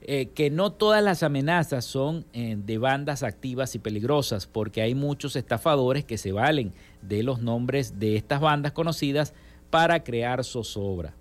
eh, 0.09 0.29
que 0.33 0.49
no 0.49 0.71
todas 0.71 1.03
las 1.03 1.21
amenazas 1.21 1.83
son 1.83 2.23
eh, 2.31 2.55
de 2.57 2.77
bandas 2.77 3.23
activas 3.23 3.75
y 3.75 3.79
peligrosas, 3.79 4.47
porque 4.47 4.81
hay 4.81 4.95
muchos 4.95 5.35
estafadores 5.35 6.05
que 6.05 6.17
se 6.17 6.31
valen 6.31 6.71
de 7.01 7.23
los 7.23 7.41
nombres 7.41 7.99
de 7.99 8.15
estas 8.15 8.39
bandas 8.39 8.71
conocidas 8.71 9.33
para 9.69 10.05
crear 10.05 10.45
zozobra. 10.45 11.13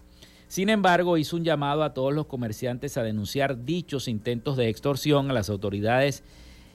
Sin 0.47 0.69
embargo, 0.69 1.19
hizo 1.19 1.35
un 1.35 1.43
llamado 1.43 1.83
a 1.83 1.95
todos 1.95 2.15
los 2.15 2.27
comerciantes 2.27 2.97
a 2.97 3.03
denunciar 3.03 3.65
dichos 3.65 4.07
intentos 4.07 4.57
de 4.57 4.69
extorsión 4.69 5.33
a 5.33 5.35
las 5.35 5.51
autoridades 5.51 6.23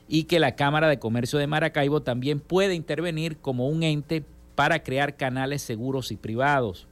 y 0.09 0.25
que 0.25 0.41
la 0.41 0.57
Cámara 0.57 0.89
de 0.89 0.99
Comercio 0.99 1.39
de 1.39 1.47
Maracaibo 1.47 2.01
también 2.01 2.41
puede 2.41 2.75
intervenir 2.75 3.37
como 3.37 3.69
un 3.69 3.83
ente 3.83 4.25
para 4.55 4.83
crear 4.83 5.15
canales 5.15 5.61
seguros 5.61 6.11
y 6.11 6.17
privados. 6.17 6.87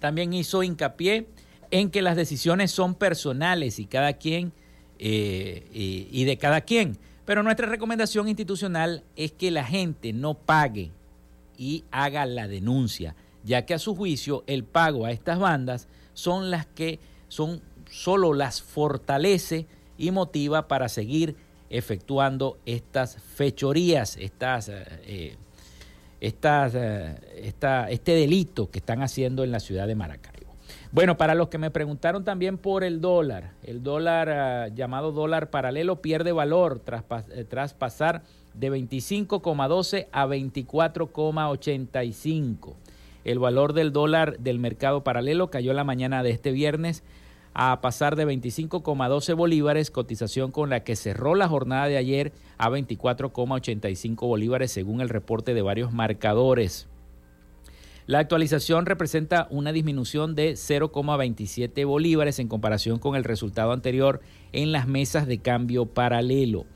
También 0.00 0.32
hizo 0.32 0.64
hincapié 0.64 1.28
en 1.70 1.90
que 1.90 2.02
las 2.02 2.16
decisiones 2.16 2.70
son 2.70 2.94
personales 2.94 3.78
y 3.78 3.86
cada 3.86 4.14
quien 4.14 4.52
eh, 4.98 6.08
y, 6.10 6.24
de 6.24 6.38
cada 6.38 6.62
quien. 6.62 6.96
Pero 7.24 7.42
nuestra 7.42 7.66
recomendación 7.66 8.28
institucional 8.28 9.04
es 9.16 9.32
que 9.32 9.50
la 9.50 9.64
gente 9.64 10.12
no 10.12 10.34
pague 10.34 10.90
y 11.58 11.84
haga 11.90 12.24
la 12.24 12.48
denuncia, 12.48 13.14
ya 13.44 13.66
que 13.66 13.74
a 13.74 13.78
su 13.78 13.94
juicio 13.94 14.44
el 14.46 14.64
pago 14.64 15.04
a 15.04 15.10
estas 15.10 15.38
bandas 15.38 15.88
son 16.14 16.50
las 16.50 16.66
que 16.66 16.98
son 17.28 17.60
solo 17.90 18.32
las 18.32 18.62
fortalece 18.62 19.66
y 19.98 20.10
motiva 20.10 20.68
para 20.68 20.88
seguir 20.88 21.36
efectuando 21.68 22.58
estas 22.64 23.16
fechorías, 23.34 24.16
estas, 24.16 24.70
eh, 24.70 25.36
estas, 26.20 26.74
eh, 26.74 27.16
este 27.90 28.12
delito 28.12 28.70
que 28.70 28.78
están 28.78 29.02
haciendo 29.02 29.44
en 29.44 29.50
la 29.50 29.60
ciudad 29.60 29.86
de 29.86 29.94
Maracay. 29.94 30.35
Bueno, 30.92 31.16
para 31.16 31.34
los 31.34 31.48
que 31.48 31.58
me 31.58 31.70
preguntaron 31.70 32.24
también 32.24 32.58
por 32.58 32.84
el 32.84 33.00
dólar, 33.00 33.54
el 33.62 33.82
dólar 33.82 34.28
ah, 34.30 34.68
llamado 34.68 35.10
dólar 35.12 35.50
paralelo 35.50 36.00
pierde 36.00 36.30
valor 36.32 36.78
tras, 36.78 37.04
eh, 37.30 37.44
tras 37.44 37.74
pasar 37.74 38.22
de 38.54 38.70
25,12 38.70 40.06
a 40.12 40.26
24,85. 40.26 42.74
El 43.24 43.40
valor 43.40 43.72
del 43.72 43.92
dólar 43.92 44.38
del 44.38 44.60
mercado 44.60 45.02
paralelo 45.02 45.50
cayó 45.50 45.72
la 45.72 45.84
mañana 45.84 46.22
de 46.22 46.30
este 46.30 46.52
viernes 46.52 47.02
a 47.54 47.80
pasar 47.80 48.14
de 48.16 48.26
25,12 48.26 49.34
bolívares, 49.34 49.90
cotización 49.90 50.52
con 50.52 50.70
la 50.70 50.84
que 50.84 50.94
cerró 50.94 51.34
la 51.34 51.48
jornada 51.48 51.88
de 51.88 51.96
ayer 51.96 52.32
a 52.58 52.68
24,85 52.68 54.26
bolívares 54.26 54.70
según 54.70 55.00
el 55.00 55.08
reporte 55.08 55.54
de 55.54 55.62
varios 55.62 55.92
marcadores. 55.92 56.86
La 58.06 58.20
actualización 58.20 58.86
representa 58.86 59.48
una 59.50 59.72
disminución 59.72 60.36
de 60.36 60.52
0,27 60.52 61.84
bolívares 61.84 62.38
en 62.38 62.46
comparación 62.46 63.00
con 63.00 63.16
el 63.16 63.24
resultado 63.24 63.72
anterior 63.72 64.20
en 64.52 64.70
las 64.70 64.86
mesas 64.86 65.26
de 65.26 65.38
cambio 65.38 65.86
paralelo. 65.86 66.66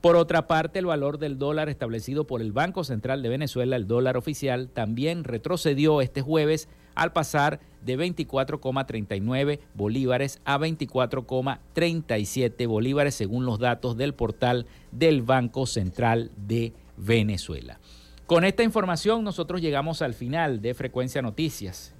Por 0.00 0.16
otra 0.16 0.48
parte, 0.48 0.80
el 0.80 0.86
valor 0.86 1.18
del 1.18 1.38
dólar 1.38 1.68
establecido 1.68 2.26
por 2.26 2.42
el 2.42 2.50
Banco 2.50 2.82
Central 2.82 3.22
de 3.22 3.28
Venezuela, 3.28 3.76
el 3.76 3.86
dólar 3.86 4.16
oficial, 4.16 4.68
también 4.68 5.22
retrocedió 5.22 6.00
este 6.00 6.22
jueves 6.22 6.68
al 6.96 7.12
pasar 7.12 7.60
de 7.84 7.96
24,39 7.96 9.60
bolívares 9.74 10.40
a 10.44 10.58
24,37 10.58 12.66
bolívares 12.66 13.14
según 13.14 13.46
los 13.46 13.60
datos 13.60 13.96
del 13.96 14.14
portal 14.14 14.66
del 14.90 15.22
Banco 15.22 15.66
Central 15.66 16.32
de 16.36 16.72
Venezuela. 16.96 17.78
Con 18.26 18.44
esta 18.44 18.62
información 18.62 19.22
nosotros 19.22 19.60
llegamos 19.60 20.00
al 20.00 20.14
final 20.14 20.62
de 20.62 20.72
Frecuencia 20.74 21.20
Noticias. 21.20 21.94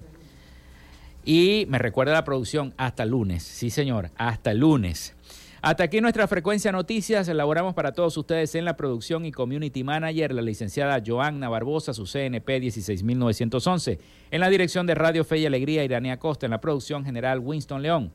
Y 1.25 1.67
me 1.69 1.79
recuerda 1.79 2.13
la 2.13 2.25
producción 2.25 2.75
hasta 2.77 3.05
lunes. 3.05 3.43
Sí, 3.43 3.71
señor, 3.71 4.11
hasta 4.17 4.55
lunes. 4.55 5.15
Hasta 5.61 5.85
aquí 5.85 6.03
nuestra 6.03 6.29
frecuencia 6.29 6.73
noticias. 6.73 7.27
Elaboramos 7.27 7.73
para 7.73 7.93
todos 7.93 8.15
ustedes 8.19 8.55
en 8.55 8.67
la 8.67 8.77
producción 8.77 9.25
y 9.25 9.33
community 9.33 9.83
manager 9.83 10.35
la 10.35 10.43
licenciada 10.43 11.03
Joanna 11.05 11.49
Barbosa, 11.49 11.95
su 11.95 12.05
CNP 12.05 12.61
16911. 12.61 13.99
En 14.31 14.41
la 14.41 14.51
dirección 14.51 14.87
de 14.87 14.95
Radio 14.95 15.25
Fe 15.25 15.39
y 15.39 15.47
Alegría, 15.47 15.83
Iranía 15.83 16.19
Costa. 16.19 16.45
En 16.47 16.51
la 16.51 16.61
producción 16.61 17.03
general, 17.03 17.39
Winston 17.39 17.81
León. 17.81 18.13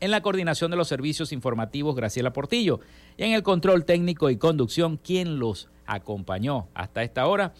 En 0.00 0.10
la 0.12 0.20
coordinación 0.20 0.70
de 0.70 0.76
los 0.76 0.86
servicios 0.86 1.32
informativos, 1.32 1.96
Graciela 1.96 2.32
Portillo. 2.32 2.80
Y 3.16 3.24
en 3.24 3.32
el 3.32 3.42
control 3.42 3.84
técnico 3.84 4.30
y 4.30 4.36
conducción, 4.36 4.96
quien 4.96 5.38
los 5.38 5.68
acompañó 5.86 6.68
hasta 6.74 7.02
esta 7.02 7.26
hora. 7.26 7.52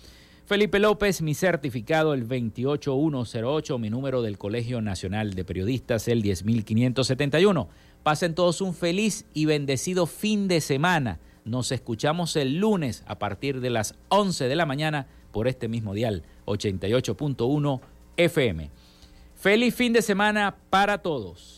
Felipe 0.46 0.78
López, 0.78 1.20
mi 1.20 1.34
certificado 1.34 2.14
el 2.14 2.22
28108, 2.22 3.78
mi 3.78 3.90
número 3.90 4.22
del 4.22 4.38
Colegio 4.38 4.80
Nacional 4.80 5.34
de 5.34 5.44
Periodistas 5.44 6.08
el 6.08 6.22
10571. 6.22 7.68
Pasen 8.02 8.34
todos 8.34 8.60
un 8.60 8.72
feliz 8.72 9.26
y 9.34 9.44
bendecido 9.44 10.06
fin 10.06 10.48
de 10.48 10.60
semana. 10.60 11.18
Nos 11.44 11.72
escuchamos 11.72 12.36
el 12.36 12.60
lunes 12.60 13.02
a 13.06 13.18
partir 13.18 13.60
de 13.60 13.70
las 13.70 13.94
11 14.08 14.48
de 14.48 14.56
la 14.56 14.64
mañana 14.64 15.06
por 15.32 15.48
este 15.48 15.68
mismo 15.68 15.92
dial 15.92 16.22
88.1 16.46 17.80
FM. 18.16 18.70
Feliz 19.34 19.74
fin 19.74 19.92
de 19.92 20.02
semana 20.02 20.56
para 20.70 20.98
todos. 20.98 21.57